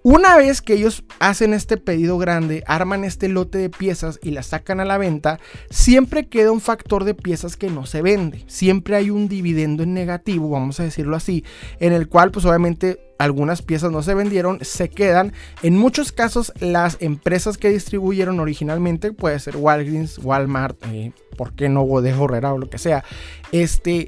Una 0.09 0.37
vez 0.37 0.63
que 0.63 0.75
ellos 0.75 1.03
hacen 1.19 1.53
este 1.53 1.79
pedido 1.79 2.17
grande, 2.17 2.63
arman 2.69 3.03
este 3.03 3.27
lote 3.27 3.59
de 3.59 3.71
piezas 3.71 4.21
y 4.23 4.31
las 4.31 4.47
sacan 4.47 4.79
a 4.79 4.85
la 4.85 4.99
venta, 4.99 5.41
siempre 5.69 6.29
queda 6.29 6.53
un 6.53 6.61
factor 6.61 7.03
de 7.03 7.15
piezas 7.15 7.57
que 7.57 7.71
no 7.71 7.87
se 7.87 8.03
vende. 8.03 8.45
Siempre 8.47 8.95
hay 8.95 9.11
un 9.11 9.27
dividendo 9.27 9.83
en 9.83 9.95
negativo, 9.95 10.49
vamos 10.49 10.79
a 10.79 10.85
decirlo 10.85 11.17
así, 11.17 11.43
en 11.81 11.93
el 11.93 12.07
cual 12.07 12.31
pues 12.31 12.45
obviamente 12.45 13.01
algunas 13.19 13.63
piezas 13.63 13.91
no 13.91 14.01
se 14.01 14.15
vendieron, 14.15 14.61
se 14.63 14.91
quedan. 14.91 15.33
En 15.65 15.77
muchos 15.77 16.13
casos 16.13 16.53
las 16.61 16.99
empresas 17.01 17.59
que 17.59 17.71
distribuyeron 17.71 18.39
originalmente, 18.39 19.11
puede 19.11 19.41
ser 19.41 19.57
Walgreens, 19.57 20.19
Walmart, 20.19 20.77
eh, 20.87 21.11
¿por 21.37 21.53
qué 21.57 21.69
no 21.69 21.85
Bodejo 21.85 22.27
Herrera 22.27 22.53
o 22.53 22.59
lo 22.59 22.71
que 22.71 22.79
sea? 22.79 23.03
Este, 23.51 24.07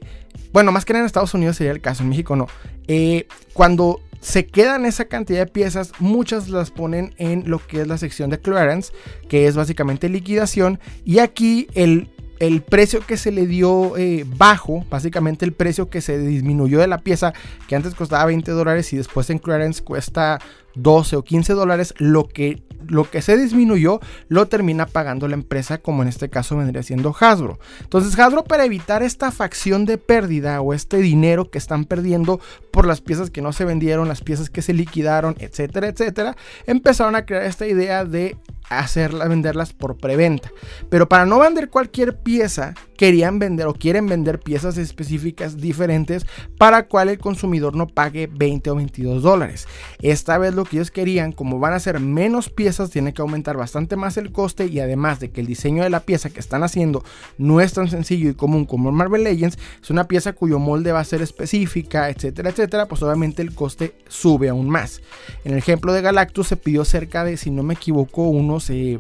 bueno, 0.53 0.71
más 0.71 0.85
que 0.85 0.93
en 0.93 1.05
Estados 1.05 1.35
Unidos 1.35 1.57
sería 1.57 1.73
el 1.73 1.81
caso, 1.81 2.05
en 2.05 2.11
México 2.11 2.37
no. 2.37 2.47
Eh, 2.87 3.27
cuando 3.53 4.01
se 4.21 4.47
quedan 4.47 4.85
esa 4.85 5.07
cantidad 5.07 5.41
de 5.41 5.53
piezas, 5.53 5.93
muchas 5.99 6.49
las 6.49 6.71
ponen 6.71 7.15
en 7.19 7.49
lo 7.49 7.65
que 7.65 7.81
es 7.81 7.87
la 7.87 7.99
sección 7.99 8.31
de 8.31 8.41
clearance, 8.41 8.93
que 9.29 9.47
es 9.47 9.57
básicamente 9.57 10.09
liquidación, 10.09 10.81
y 11.05 11.19
aquí 11.19 11.69
el, 11.75 12.11
el 12.41 12.63
precio 12.63 13.01
que 13.01 13.17
se 13.17 13.33
le 13.33 13.47
dio 13.47 13.97
eh, 13.97 14.25
bajo, 14.37 14.85
básicamente 14.91 15.45
el 15.45 15.53
precio 15.53 15.89
que 15.91 16.01
se 16.01 16.19
disminuyó 16.19 16.81
de 16.81 16.87
la 16.87 16.99
pieza, 16.99 17.33
que 17.67 17.77
antes 17.77 17.95
costaba 17.95 18.27
20 18.27 18.51
dólares 18.53 18.93
y 18.93 18.97
después 18.97 19.29
en 19.31 19.39
clearance 19.39 19.83
cuesta 19.83 20.39
12 20.75 21.17
o 21.17 21.25
15 21.25 21.53
dólares, 21.55 21.95
lo 21.99 22.29
que, 22.29 22.63
lo 22.87 23.11
que 23.11 23.23
se 23.23 23.37
disminuyó 23.37 24.01
lo 24.29 24.47
termina 24.47 24.87
pagando 24.87 25.27
la 25.27 25.35
empresa, 25.35 25.79
como 25.79 26.03
en 26.03 26.09
este 26.09 26.29
caso 26.29 26.57
vendría 26.57 26.83
siendo 26.83 27.15
Hasbro. 27.19 27.59
Entonces 27.81 28.17
Hasbro 28.19 28.45
para 28.45 28.65
evitar 28.65 29.03
esta 29.03 29.31
facción 29.33 29.85
de 29.85 29.99
pérdida 29.99 30.61
o 30.61 30.75
este 30.75 30.99
dinero 30.99 31.51
que 31.51 31.59
están 31.59 31.85
perdiendo 31.85 32.41
por 32.71 32.87
las 32.87 33.01
piezas 33.01 33.31
que 33.31 33.43
no 33.43 33.53
se 33.53 33.65
vendieron, 33.65 34.09
las 34.09 34.21
piezas 34.21 34.51
que 34.51 34.63
se 34.63 34.73
liquidaron, 34.73 35.35
etcétera, 35.41 35.89
etcétera, 35.89 36.37
empezaron 36.67 37.17
a 37.17 37.27
crear 37.27 37.45
esta 37.45 37.67
idea 37.67 38.05
de 38.05 38.37
hacerlas, 38.69 39.29
venderlas 39.29 39.73
por 39.73 39.97
preventa. 39.97 40.51
Pero 40.89 41.09
para 41.09 41.27
no 41.27 41.39
vender 41.39 41.71
cualquier 41.71 42.17
pieza, 42.19 42.75
querían 42.99 43.39
vender 43.39 43.69
o 43.69 43.75
quieren 43.75 44.09
vender 44.09 44.41
piezas 44.41 44.77
específicas 44.77 45.57
diferentes 45.57 46.27
para 46.59 46.89
cual 46.89 47.09
el 47.09 47.19
consumidor 47.19 47.77
no 47.77 47.87
pague 47.87 48.27
20 48.27 48.71
o 48.71 48.75
22 48.75 49.23
dólares. 49.23 49.69
Esta 50.03 50.37
vez 50.37 50.55
lo 50.55 50.65
que 50.65 50.77
ellos 50.77 50.91
querían, 50.91 51.31
como 51.31 51.61
van 51.61 51.75
a 51.75 51.79
ser 51.79 52.01
menos 52.01 52.51
piezas, 52.51 52.91
tiene 52.91 53.15
que 53.15 53.23
aumentar 53.23 53.57
bastante 53.57 53.95
más 53.95 54.17
el 54.17 54.33
coste 54.33 54.67
y 54.67 54.81
además 54.81 55.21
de 55.21 55.31
que 55.31 55.41
el 55.41 55.47
diseño 55.47 55.85
de 55.85 55.91
la 55.91 56.01
pieza 56.01 56.29
que 56.29 56.41
están 56.41 56.65
haciendo 56.65 57.05
no 57.39 57.61
es 57.61 57.73
tan 57.73 57.89
sencillo 57.89 58.29
y 58.31 58.35
común 58.35 58.67
como 58.67 58.91
Marvel 58.91 59.23
Legends, 59.23 59.59
es 59.81 59.91
una 59.91 60.09
pieza 60.09 60.33
cuyo 60.33 60.59
molde 60.59 60.91
va 60.91 60.99
a 60.99 61.05
ser 61.05 61.23
específica, 61.23 62.11
etcétera, 62.11 62.51
etcétera, 62.51 62.87
pues 62.87 63.01
obviamente 63.03 63.43
el 63.43 63.55
coste 63.55 63.95
sube 64.09 64.49
aún 64.49 64.69
más. 64.69 65.03
En 65.45 65.53
el 65.53 65.59
ejemplo 65.59 65.93
de 65.93 66.03
Galactus 66.03 66.49
se 66.49 66.57
pidió 66.57 66.85
cerca 66.85 67.23
de, 67.23 67.37
si 67.37 67.53
no 67.53 67.63
me 67.63 67.75
equivoco, 67.75 68.23
unos... 68.23 68.69
Eh, 68.71 68.99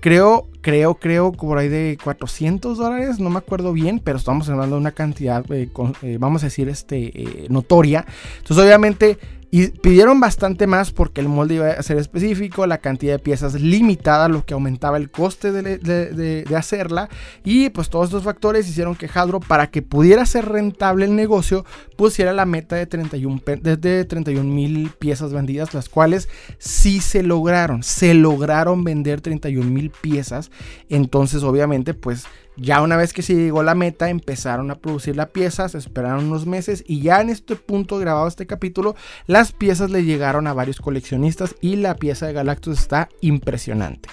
creo, 0.00 0.48
creo, 0.60 0.94
creo, 0.94 1.32
por 1.32 1.58
ahí 1.58 1.68
de 1.68 1.98
400 2.02 2.78
dólares, 2.78 3.18
no 3.18 3.30
me 3.30 3.38
acuerdo 3.38 3.72
bien, 3.72 4.00
pero 4.02 4.18
estamos 4.18 4.48
hablando 4.48 4.76
de 4.76 4.80
una 4.80 4.92
cantidad, 4.92 5.44
eh, 5.52 5.68
eh, 6.02 6.16
vamos 6.20 6.42
a 6.42 6.46
decir, 6.46 6.68
este, 6.68 7.46
notoria. 7.48 8.04
Entonces, 8.38 8.64
obviamente, 8.64 9.18
y 9.52 9.66
pidieron 9.68 10.20
bastante 10.20 10.68
más 10.68 10.92
porque 10.92 11.20
el 11.20 11.28
molde 11.28 11.56
iba 11.56 11.70
a 11.70 11.82
ser 11.82 11.98
específico, 11.98 12.66
la 12.66 12.78
cantidad 12.78 13.14
de 13.14 13.18
piezas 13.18 13.60
limitada, 13.60 14.28
lo 14.28 14.44
que 14.44 14.54
aumentaba 14.54 14.96
el 14.96 15.10
coste 15.10 15.50
de, 15.50 16.44
hacerla. 16.56 17.08
Y 17.44 17.70
pues 17.70 17.90
todos 17.90 18.06
estos 18.06 18.22
factores 18.22 18.68
hicieron 18.68 18.94
que 18.94 19.10
Hadro, 19.12 19.40
para 19.40 19.70
que 19.70 19.82
pudiera 19.82 20.24
ser 20.24 20.48
rentable 20.48 21.04
el 21.04 21.16
negocio, 21.16 21.64
pusiera 21.96 22.32
la 22.32 22.46
meta 22.46 22.76
de 22.76 22.86
31 22.86 24.44
mil 24.44 24.90
piezas 24.98 25.32
vendidas, 25.32 25.74
las 25.74 25.88
cuales 25.88 26.28
sí 26.58 27.00
se 27.00 27.24
lograron. 27.24 27.82
Se 27.82 28.14
lograron 28.14 28.84
vender 28.84 29.20
31 29.20 29.68
mil 29.68 29.90
piezas. 29.90 30.52
Entonces 30.88 31.42
obviamente 31.42 31.92
pues 31.92 32.24
ya 32.56 32.82
una 32.82 32.96
vez 32.96 33.12
que 33.12 33.22
se 33.22 33.34
llegó 33.34 33.60
a 33.60 33.64
la 33.64 33.74
meta, 33.74 34.10
empezaron 34.10 34.70
a 34.70 34.76
producir 34.76 35.16
la 35.16 35.28
pieza, 35.28 35.68
se 35.68 35.78
esperaron 35.78 36.26
unos 36.26 36.46
meses 36.46 36.84
y 36.86 37.00
ya 37.00 37.20
en 37.20 37.30
este 37.30 37.56
punto 37.56 37.98
grabado 37.98 38.28
este 38.28 38.46
capítulo, 38.46 38.96
las 39.26 39.52
piezas 39.52 39.90
le 39.90 40.04
llegaron 40.04 40.46
a 40.46 40.54
varios 40.54 40.80
coleccionistas 40.80 41.54
y 41.60 41.76
la 41.76 41.96
pieza 41.96 42.26
de 42.26 42.32
Galactus 42.32 42.78
está 42.78 43.08
impresionante. 43.20 44.08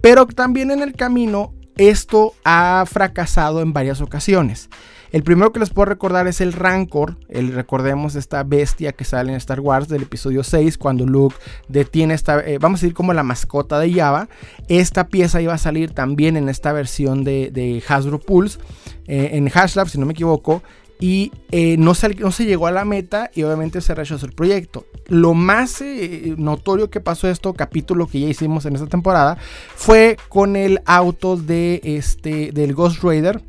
Pero 0.00 0.26
también 0.26 0.70
en 0.70 0.82
el 0.82 0.94
camino 0.94 1.54
esto 1.76 2.34
ha 2.44 2.84
fracasado 2.86 3.62
en 3.62 3.72
varias 3.72 4.00
ocasiones. 4.00 4.68
El 5.10 5.22
primero 5.22 5.52
que 5.52 5.60
les 5.60 5.70
puedo 5.70 5.86
recordar 5.86 6.26
es 6.28 6.40
el 6.40 6.52
Rancor. 6.52 7.16
El, 7.28 7.52
recordemos 7.52 8.14
esta 8.14 8.42
bestia 8.42 8.92
que 8.92 9.04
sale 9.04 9.30
en 9.30 9.36
Star 9.36 9.60
Wars 9.60 9.88
del 9.88 10.02
episodio 10.02 10.44
6 10.44 10.76
cuando 10.76 11.06
Luke 11.06 11.36
detiene 11.68 12.14
esta, 12.14 12.40
eh, 12.40 12.58
vamos 12.58 12.80
a 12.80 12.82
decir 12.82 12.94
como 12.94 13.14
la 13.14 13.22
mascota 13.22 13.78
de 13.78 13.92
Java. 13.92 14.28
Esta 14.68 15.08
pieza 15.08 15.40
iba 15.40 15.54
a 15.54 15.58
salir 15.58 15.92
también 15.92 16.36
en 16.36 16.48
esta 16.48 16.72
versión 16.72 17.24
de, 17.24 17.82
Hasbro 17.88 18.18
Pulse, 18.18 18.58
eh, 19.06 19.30
en 19.32 19.48
Hashlab 19.48 19.88
si 19.88 19.98
no 19.98 20.06
me 20.06 20.12
equivoco. 20.12 20.62
Y 21.00 21.30
eh, 21.52 21.76
no, 21.78 21.94
se, 21.94 22.08
no, 22.16 22.32
se, 22.32 22.44
llegó 22.44 22.66
a 22.66 22.72
la 22.72 22.84
meta 22.84 23.30
y 23.32 23.44
obviamente 23.44 23.80
se 23.80 23.94
rechazó 23.94 24.26
el 24.26 24.32
proyecto. 24.32 24.84
Lo 25.06 25.32
más 25.32 25.80
notorio 26.36 26.90
que 26.90 26.98
pasó 26.98 27.28
esto, 27.28 27.54
capítulo 27.54 28.08
que 28.08 28.18
ya 28.18 28.26
hicimos 28.26 28.66
en 28.66 28.74
esta 28.74 28.88
temporada, 28.88 29.38
fue 29.76 30.16
con 30.28 30.56
el 30.56 30.80
auto 30.86 31.36
de 31.36 31.80
este, 31.84 32.50
del 32.50 32.74
Ghost 32.74 33.04
Raider 33.04 33.40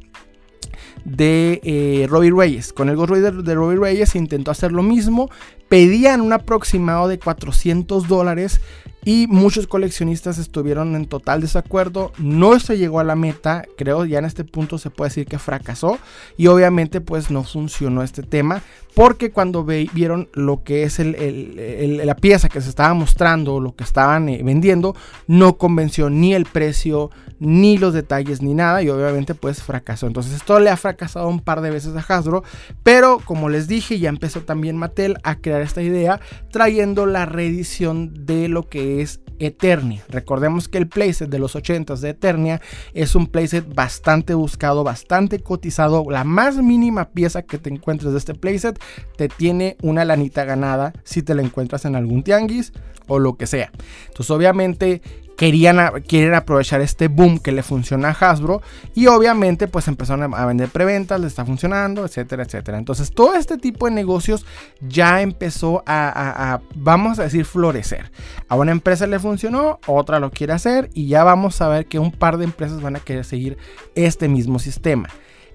de 1.06 1.62
eh, 1.64 2.08
Robbie 2.10 2.32
Reyes. 2.32 2.74
Con 2.74 2.90
el 2.90 2.96
Ghost 2.96 3.12
Rider 3.12 3.34
de 3.44 3.56
Robbie 3.56 3.80
Reyes 3.80 4.16
intentó 4.16 4.52
hacer 4.52 4.72
lo 4.72 4.84
mismo. 4.84 5.30
Pedían 5.68 6.22
un 6.22 6.34
aproximado 6.34 7.08
de 7.08 7.20
400 7.20 8.08
dólares 8.08 8.62
y 9.06 9.28
muchos 9.28 9.68
coleccionistas 9.68 10.38
estuvieron 10.38 10.96
en 10.96 11.06
total 11.06 11.42
desacuerdo. 11.42 12.12
No 12.18 12.60
se 12.60 12.78
llegó 12.78 13.00
a 13.00 13.04
la 13.04 13.16
meta, 13.16 13.66
creo 13.78 14.06
ya 14.06 14.20
en 14.20 14.26
este 14.26 14.44
punto 14.44 14.78
se 14.78 14.90
puede 14.90 15.10
decir 15.10 15.26
que 15.26 15.40
fracasó. 15.40 15.98
Y 16.38 16.48
obviamente 16.48 17.02
pues 17.02 17.32
no 17.32 17.44
funcionó 17.44 18.04
este 18.04 18.24
tema. 18.24 18.62
Porque 18.96 19.32
cuando 19.32 19.64
vieron 19.64 20.28
lo 20.34 20.64
que 20.64 20.84
es 20.84 21.00
la 21.00 22.16
pieza 22.16 22.50
que 22.50 22.60
se 22.60 22.70
estaba 22.70 22.94
mostrando, 22.94 23.60
lo 23.60 23.76
que 23.76 23.84
estaban 23.84 24.28
eh, 24.28 24.42
vendiendo, 24.44 24.96
no 25.28 25.58
convenció 25.58 26.10
ni 26.10 26.34
el 26.34 26.46
precio, 26.46 27.12
ni 27.40 27.78
los 27.78 27.94
detalles, 27.94 28.42
ni 28.42 28.54
nada. 28.54 28.82
Y 28.82 28.90
obviamente 28.90 29.36
pues 29.36 29.62
fracasó. 29.62 30.08
Entonces 30.08 30.34
esto 30.34 30.60
le 30.60 30.70
ha 30.70 30.76
fracasado 30.76 31.30
un 31.30 31.40
par 31.40 31.62
de 31.62 31.70
veces 31.70 31.96
a 31.96 32.00
Hasbro, 32.00 32.44
pero 32.84 33.20
como 33.24 33.48
les 33.48 33.68
dije 33.68 34.00
ya 34.00 34.10
empezó 34.10 34.42
también 34.42 34.76
Mattel 34.76 35.18
a 35.24 35.36
crear 35.36 35.62
esta 35.62 35.82
idea 35.82 36.20
trayendo 36.52 37.06
la 37.06 37.26
reedición 37.26 38.26
de 38.26 38.50
lo 38.50 38.68
que 38.68 38.89
es 38.90 39.20
Eternia. 39.40 40.04
Recordemos 40.10 40.68
que 40.68 40.78
el 40.78 40.88
playset 40.88 41.30
de 41.30 41.40
los 41.40 41.56
80s 41.56 42.00
de 42.00 42.10
Eternia 42.10 42.62
es 42.94 43.16
un 43.16 43.28
playset 43.28 43.74
bastante 43.74 44.34
buscado, 44.34 44.84
bastante 44.84 45.40
cotizado. 45.40 46.06
La 46.10 46.24
más 46.24 46.58
mínima 46.58 47.10
pieza 47.10 47.44
que 47.44 47.58
te 47.58 47.70
encuentres 47.70 48.12
de 48.12 48.18
este 48.18 48.34
playset 48.34 48.80
te 49.16 49.30
tiene 49.30 49.78
una 49.82 50.06
lanita 50.06 50.44
ganada 50.44 50.94
si 51.04 51.22
te 51.22 51.36
la 51.36 51.42
encuentras 51.42 51.86
en 51.86 51.96
algún 51.96 52.24
tianguis 52.24 52.74
o 53.08 53.20
lo 53.20 53.38
que 53.38 53.48
sea. 53.48 53.72
Entonces 54.08 54.32
obviamente 54.32 55.02
querían 55.40 56.02
quieren 56.06 56.34
aprovechar 56.34 56.82
este 56.82 57.08
boom 57.08 57.40
que 57.40 57.54
le 57.54 57.64
funciona 57.64 58.10
a 58.10 58.12
Hasbro 58.12 58.62
y 58.94 59.08
obviamente 59.08 59.70
pues 59.70 59.88
empezaron 59.88 60.34
a 60.34 60.46
vender 60.46 60.68
preventas, 60.68 61.22
le 61.22 61.28
está 61.28 61.46
funcionando, 61.46 62.04
etcétera, 62.04 62.44
etcétera. 62.44 62.78
Entonces 62.78 63.14
todo 63.14 63.36
este 63.36 63.58
tipo 63.58 63.86
de 63.86 63.94
negocios 63.94 64.46
ya 64.82 65.22
empezó 65.22 65.82
a, 65.86 66.60
vamos 66.76 67.20
a 67.20 67.24
decir, 67.24 67.46
florecer. 67.46 68.12
A 68.50 68.58
una 68.58 68.74
empresa 68.74 69.08
le 69.08 69.18
funcionó, 69.18 69.80
otra 69.88 70.20
lo 70.20 70.30
quiere 70.30 70.52
hacer 70.52 70.90
y 70.94 71.08
ya 71.08 71.24
vamos 71.24 71.62
a 71.62 71.70
ver 71.70 71.86
que 71.86 72.00
un 72.00 72.12
par 72.12 72.38
de 72.38 72.44
empresas 72.44 72.82
van 72.82 72.98
a 72.98 73.00
querer 73.00 73.24
seguir 73.24 73.58
este 73.96 74.28
mismo 74.28 74.60
sistema. 74.60 75.08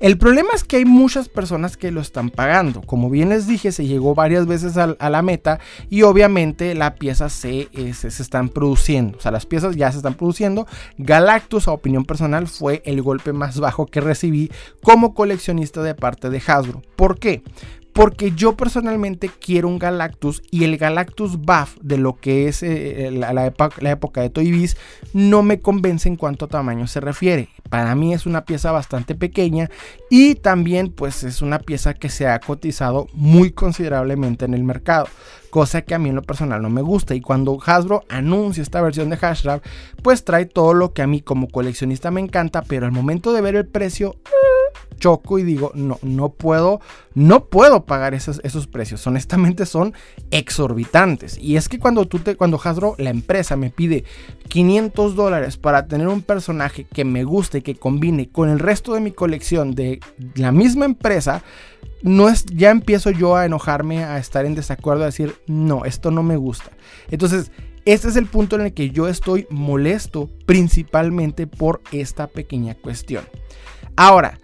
El 0.05 0.19
problema 0.19 0.51
es 0.53 0.65
que 0.65 0.77
hay 0.77 0.85
muchas 0.85 1.31
personas 1.31 1.79
que 1.79 1.91
lo 1.91 2.03
están 2.03 2.29
pagando. 2.29 2.83
Como 2.83 3.09
bien 3.09 3.31
les 3.31 3.47
dije, 3.47 3.73
se 3.73 3.87
llegó 3.87 4.15
varias 4.15 4.47
veces 4.47 4.77
a, 4.77 4.87
la 5.09 5.23
meta 5.23 5.61
y 5.89 6.03
obviamente 6.03 6.75
la 6.75 6.97
pieza 6.97 7.31
se, 7.31 7.71
eh, 7.73 7.95
se, 7.95 8.09
están 8.09 8.51
produciendo. 8.51 9.17
O 9.17 9.21
sea, 9.23 9.31
las 9.31 9.47
piezas 9.47 9.77
ya 9.77 9.91
se 9.91 9.97
están 9.97 10.13
produciendo. 10.13 10.67
Galactus, 10.99 11.69
a 11.69 11.73
opinión 11.73 12.05
personal, 12.05 12.49
fue 12.49 12.83
el 12.85 13.01
golpe 13.01 13.33
más 13.33 13.59
bajo 13.59 13.87
que 13.87 14.03
recibí 14.03 14.51
como 14.83 15.15
coleccionista 15.15 15.83
de 15.83 15.95
parte 15.95 16.29
de 16.29 16.43
Hasbro. 16.47 16.83
¿Por 16.97 17.19
qué? 17.19 17.43
Porque 17.95 18.33
yo 18.33 18.57
personalmente 18.57 19.31
quiero 19.41 19.69
un 19.69 19.79
Galactus 19.79 20.43
y 20.51 20.65
el 20.65 20.77
Galactus 20.77 21.39
Buff 21.39 21.77
de 21.81 21.97
lo 21.97 22.17
que 22.17 22.49
es 22.49 22.65
eh, 22.65 23.11
la, 23.13 23.47
época, 23.47 24.21
de 24.21 24.31
Toy 24.31 24.51
Biz 24.51 24.77
no 25.13 25.45
me 25.45 25.61
convence 25.61 26.09
en 26.09 26.17
cuanto 26.17 26.45
a 26.45 26.49
tamaño 26.49 26.89
se 26.89 27.01
refiere. 27.01 27.51
Para 27.71 27.95
mí 27.95 28.13
es 28.13 28.27
una 28.27 28.45
pieza 28.45 28.73
bastante 28.73 29.15
pequeña 29.15 29.71
y 30.11 30.35
también 30.35 30.91
pues 30.91 31.23
es 31.23 31.41
una 31.41 31.61
pieza 31.61 31.95
que 31.95 32.09
se 32.09 32.27
ha 32.27 32.41
cotizado 32.41 33.07
muy 33.13 33.53
considerablemente 33.53 34.45
en 34.45 34.55
el 34.55 34.65
mercado, 34.65 35.07
cosa 35.51 35.83
que 35.83 35.95
a 35.95 36.01
mí 36.01 36.09
en 36.09 36.17
lo 36.17 36.23
personal 36.23 36.61
no 36.63 36.71
me 36.71 36.83
gusta 36.83 37.15
y 37.15 37.21
cuando 37.21 37.57
Hasbro 37.65 38.03
anuncia 38.09 38.63
esta 38.63 38.83
versión 38.83 39.09
de 39.09 39.17
Hashraf 39.17 39.63
pues 40.03 40.25
trae 40.25 40.47
todo 40.47 40.75
lo 40.75 40.93
que 40.93 41.03
a 41.03 41.07
mí 41.07 41.21
como 41.21 41.49
coleccionista 41.49 42.11
me 42.11 42.21
encanta, 42.21 42.63
pero 42.63 42.87
al 42.87 42.93
momento 42.93 43.33
de 43.33 43.41
ver 43.41 43.55
el 43.55 43.67
precio 43.67 44.17
choco 44.99 45.39
y 45.39 45.43
digo, 45.43 45.73
no, 45.75 45.99
no 46.03 46.31
puedo, 46.31 46.81
no 47.15 47.47
puedo 47.47 47.85
pagar 47.85 48.15
esos, 48.15 48.41
esos 48.45 48.67
precios. 48.67 49.07
Honestamente 49.07 49.67
son 49.67 49.95
exorbitantes. 50.31 51.39
Y 51.39 51.57
es 51.57 51.69
que 51.69 51.79
cuando 51.79 52.07
tú 52.07 52.19
te, 52.19 52.37
cuando 52.37 52.61
Hasbro, 52.63 52.95
la 52.99 53.11
empresa, 53.11 53.57
me 53.57 53.71
pide 53.71 54.05
500 54.49 55.17
dólares 55.17 55.57
para 55.57 55.87
tener 55.87 56.09
un 56.09 56.23
personaje 56.23 56.85
que 56.85 57.05
me 57.05 57.25
guste, 57.25 57.63
que 57.63 57.75
combine 57.75 58.29
con 58.31 58.49
el 58.49 58.59
resto 58.59 58.95
de 58.95 59.01
mi 59.01 59.13
colección 59.13 59.75
de 59.75 60.01
la 60.35 60.53
misma 60.53 60.85
empresa, 60.85 61.43
no 62.03 62.29
es, 62.29 62.45
ya 62.47 62.71
empiezo 62.71 63.11
yo 63.11 63.37
a 63.37 63.47
enojarme, 63.47 64.05
a 64.05 64.19
estar 64.19 64.45
en 64.45 64.55
desacuerdo, 64.55 65.03
a 65.03 65.07
decir, 65.07 65.37
no, 65.47 65.85
esto 65.85 66.11
no 66.11 66.23
me 66.23 66.37
gusta. 66.37 66.71
Entonces, 67.11 67.51
este 67.87 68.09
es 68.09 68.17
el 68.17 68.27
punto 68.27 68.57
en 68.57 68.63
el 68.63 68.73
que 68.73 68.91
yo 68.91 69.09
estoy 69.09 69.47
molesto 69.51 70.31
principalmente 70.47 71.47
por 71.47 71.83
esta 71.93 72.27
pequeña 72.29 72.75
cuestión. 72.75 73.25
Ahora, 73.97 74.39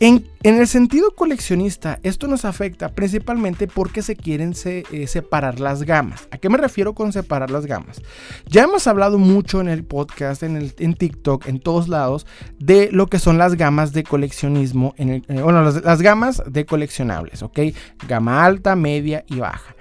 en, 0.00 0.26
el 0.42 0.66
sentido 0.66 1.12
coleccionista, 1.14 2.00
esto 2.02 2.26
nos 2.26 2.44
afecta 2.44 2.90
principalmente 2.90 3.68
porque 3.68 4.02
se 4.02 4.16
quieren 4.16 4.52
eh, 4.64 5.06
separar 5.06 5.60
las 5.60 5.84
gamas. 5.84 6.28
¿A 6.30 6.38
qué 6.38 6.48
me 6.48 6.58
refiero 6.58 6.94
con 6.94 7.12
separar 7.12 7.50
las 7.50 7.66
gamas? 7.66 8.02
Ya 8.46 8.64
hemos 8.64 8.86
hablado 8.86 9.18
mucho 9.18 9.60
en 9.60 9.68
el 9.68 9.84
podcast, 9.84 10.42
en, 10.42 10.94
TikTok, 10.94 11.46
en 11.46 11.60
todos 11.60 11.88
lados, 11.88 12.26
de 12.58 12.90
lo 12.92 13.06
que 13.06 13.18
son 13.18 13.38
las 13.38 13.54
gamas 13.54 13.92
de 13.92 14.02
coleccionismo, 14.02 14.94
eh, 14.98 15.22
bueno, 15.28 15.62
las, 15.62 15.82
las 15.84 16.02
gamas 16.02 16.42
de 16.46 16.66
coleccionables, 16.66 17.42
¿ok? 17.42 17.60
Gama 18.08 18.44
alta, 18.44 18.74
media 18.74 19.24
y 19.28 19.38
baja. 19.38 19.74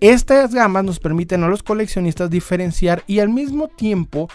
Estas 0.00 0.54
gamas 0.54 0.84
nos 0.84 1.00
permiten 1.00 1.42
a 1.42 1.48
los 1.48 1.62
coleccionistas 1.62 2.30
diferenciar 2.30 3.02
y 3.06 3.18
al 3.18 3.30
mismo 3.30 3.68
tiempo 3.68 4.28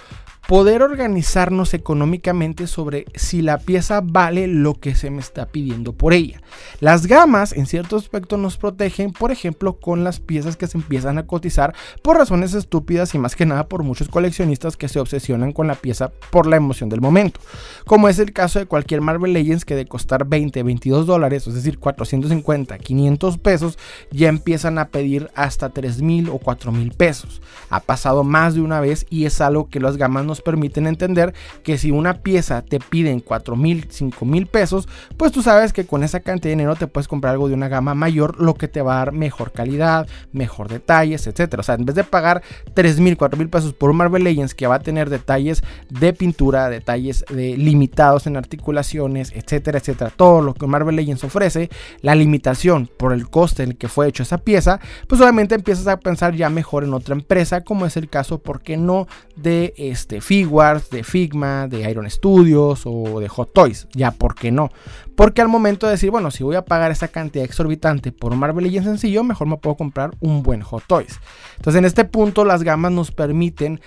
poder 0.48 0.82
organizarnos 0.82 1.74
económicamente 1.74 2.68
sobre 2.68 3.06
si 3.16 3.42
la 3.42 3.58
pieza 3.58 4.02
vale 4.04 4.48
lo 4.48 4.74
que 4.74 4.96
se 4.96 5.10
me 5.10 5.20
está 5.20 5.46
pidiendo 5.46 5.94
por 5.94 6.14
ella. 6.14 6.42
Las 6.80 7.08
gamas 7.08 7.54
en 7.54 7.66
cierto 7.66 7.96
aspecto 7.96 8.38
nos 8.38 8.58
protegen, 8.58 9.14
por 9.14 9.32
ejemplo, 9.32 9.80
con 9.80 10.04
las 10.04 10.20
piezas 10.20 10.58
que 10.58 10.68
se 10.68 10.78
empiezan 10.78 11.18
a 11.18 11.28
cotizar 11.28 11.74
por 12.02 12.18
razones 12.18 12.54
estúpidas 12.54 13.14
y 13.14 13.20
más 13.20 13.36
que 13.36 13.46
nada 13.46 13.68
por 13.68 13.84
muchos 13.84 14.10
coleccionistas 14.10 14.78
que 14.78 14.90
se 14.90 15.00
obsesionan 15.00 15.52
con 15.52 15.68
la 15.68 15.76
pieza 15.76 16.12
por 16.32 16.48
la 16.48 16.58
emoción 16.58 16.90
del 16.90 17.02
momento. 17.02 17.40
Como 17.86 18.10
es 18.10 18.20
el 18.20 18.34
caso 18.34 18.60
de 18.60 18.66
cualquier 18.66 19.02
Marvel 19.02 19.34
Legends 19.34 19.64
que 19.64 19.76
de 19.76 19.86
costar 19.86 20.26
20, 20.26 20.64
22 20.64 21.06
dólares, 21.06 21.48
es 21.48 21.54
decir, 21.54 21.80
450, 21.80 22.78
500 22.78 23.38
pesos, 23.38 23.78
ya 24.12 24.30
empiezan 24.30 24.80
a 24.80 24.90
pedir 24.90 25.30
hasta 25.36 25.70
3 25.70 26.02
mil 26.02 26.30
o 26.30 26.40
4 26.40 26.72
mil 26.72 26.92
pesos. 26.92 27.42
Ha 27.70 27.80
pasado 27.80 28.24
más 28.24 28.56
de 28.56 28.62
una 28.62 28.82
vez 28.82 29.06
y 29.10 29.26
es 29.26 29.40
algo 29.40 29.70
que 29.70 29.80
las 29.80 29.98
gamas 29.98 30.26
nos 30.32 30.42
permiten 30.42 30.88
entender 30.88 31.34
que 31.64 31.78
si 31.78 31.92
una 31.92 32.22
pieza 32.22 32.62
te 32.62 32.80
piden 32.80 33.20
4 33.20 33.56
mil, 33.56 33.88
5 33.90 34.26
mil 34.26 34.48
pesos, 34.48 34.88
pues 35.18 35.32
tú 35.32 35.42
sabes 35.44 35.74
que 35.74 35.86
con 35.86 36.04
esa 36.04 36.22
cantidad 36.22 36.52
de 36.52 36.56
dinero 36.56 36.76
te 36.76 36.88
puedes 36.88 37.08
comprar 37.08 37.34
algo 37.34 37.48
de 37.48 37.54
una 37.54 37.68
gama 37.68 37.94
mayor, 37.94 38.40
lo 38.42 38.56
que 38.56 38.68
te 38.68 38.82
va 38.82 38.96
a 38.96 38.98
dar 39.00 39.12
mejor 39.12 39.52
calidad, 39.52 40.08
mejor 40.32 40.70
detalles, 40.70 41.28
etcétera. 41.28 41.62
O 41.62 41.64
sea, 41.64 41.76
en 41.76 41.86
vez 41.86 41.96
de 41.96 42.04
pagar 42.04 42.42
3 42.74 43.00
mil, 43.00 43.18
4 43.18 43.38
mil 43.38 43.50
pesos 43.50 43.74
por 43.74 43.90
un 43.90 43.98
Marvel 43.98 44.24
Legends 44.24 44.56
que 44.56 44.68
va 44.68 44.76
a 44.76 44.80
tener 44.80 45.10
detalles 45.10 45.64
de 45.90 46.14
pintura, 46.14 46.70
detalles 46.70 47.26
de 47.30 47.58
limitados 47.58 48.28
en 48.28 48.38
articulaciones, 48.38 49.32
etcétera, 49.36 49.80
etcétera, 49.80 50.12
todo 50.16 50.42
lo 50.42 50.54
que 50.54 50.66
Marvel 50.66 50.96
Legends 50.96 51.24
ofrece, 51.24 51.70
la 52.02 52.16
limitación 52.16 52.90
por 52.98 53.14
el 53.14 53.30
coste 53.30 53.64
en 53.64 53.72
el 53.72 53.78
que 53.78 53.88
fue 53.88 54.08
hecho 54.08 54.24
esa 54.24 54.38
pieza, 54.38 54.80
pues 55.08 55.20
obviamente 55.22 55.56
empiezas 55.56 55.88
a 55.88 56.00
pensar 56.00 56.36
ya 56.36 56.50
mejor 56.50 56.84
en 56.84 56.94
otra 56.94 57.16
empresa, 57.16 57.62
como 57.62 57.86
es 57.86 57.98
el 57.98 58.10
caso, 58.10 58.40
¿por 58.40 58.62
qué 58.62 58.78
no? 58.78 59.08
De 59.36 59.74
este 59.78 60.21
Figuarts, 60.22 60.90
de 60.90 61.04
Figma, 61.04 61.68
de 61.68 61.90
Iron 61.90 62.10
Studios 62.10 62.84
o 62.86 63.20
de 63.20 63.28
Hot 63.28 63.54
Toys. 63.54 63.88
Ya, 63.94 64.12
¿por 64.12 64.36
qué 64.36 64.52
no? 64.52 64.70
Porque 65.16 65.42
al 65.42 65.50
momento 65.50 65.88
de 65.88 65.94
decir, 65.94 66.12
bueno, 66.12 66.32
si 66.32 66.44
voy 66.44 66.56
a 66.56 66.66
pagar 66.66 66.92
esa 66.92 67.10
cantidad 67.10 67.46
exorbitante 67.46 68.12
por 68.12 68.36
Marvel 68.36 68.66
Legends 68.66 68.88
sencillo, 68.88 69.24
mejor 69.24 69.48
me 69.48 69.58
puedo 69.58 69.76
comprar 69.76 70.12
un 70.20 70.44
buen 70.44 70.62
Hot 70.62 70.84
Toys. 70.88 71.20
Entonces, 71.58 71.80
en 71.80 71.86
este 71.86 72.06
punto, 72.06 72.46
las 72.46 72.64
gamas 72.64 72.92
nos 72.92 73.12
permiten 73.12 73.82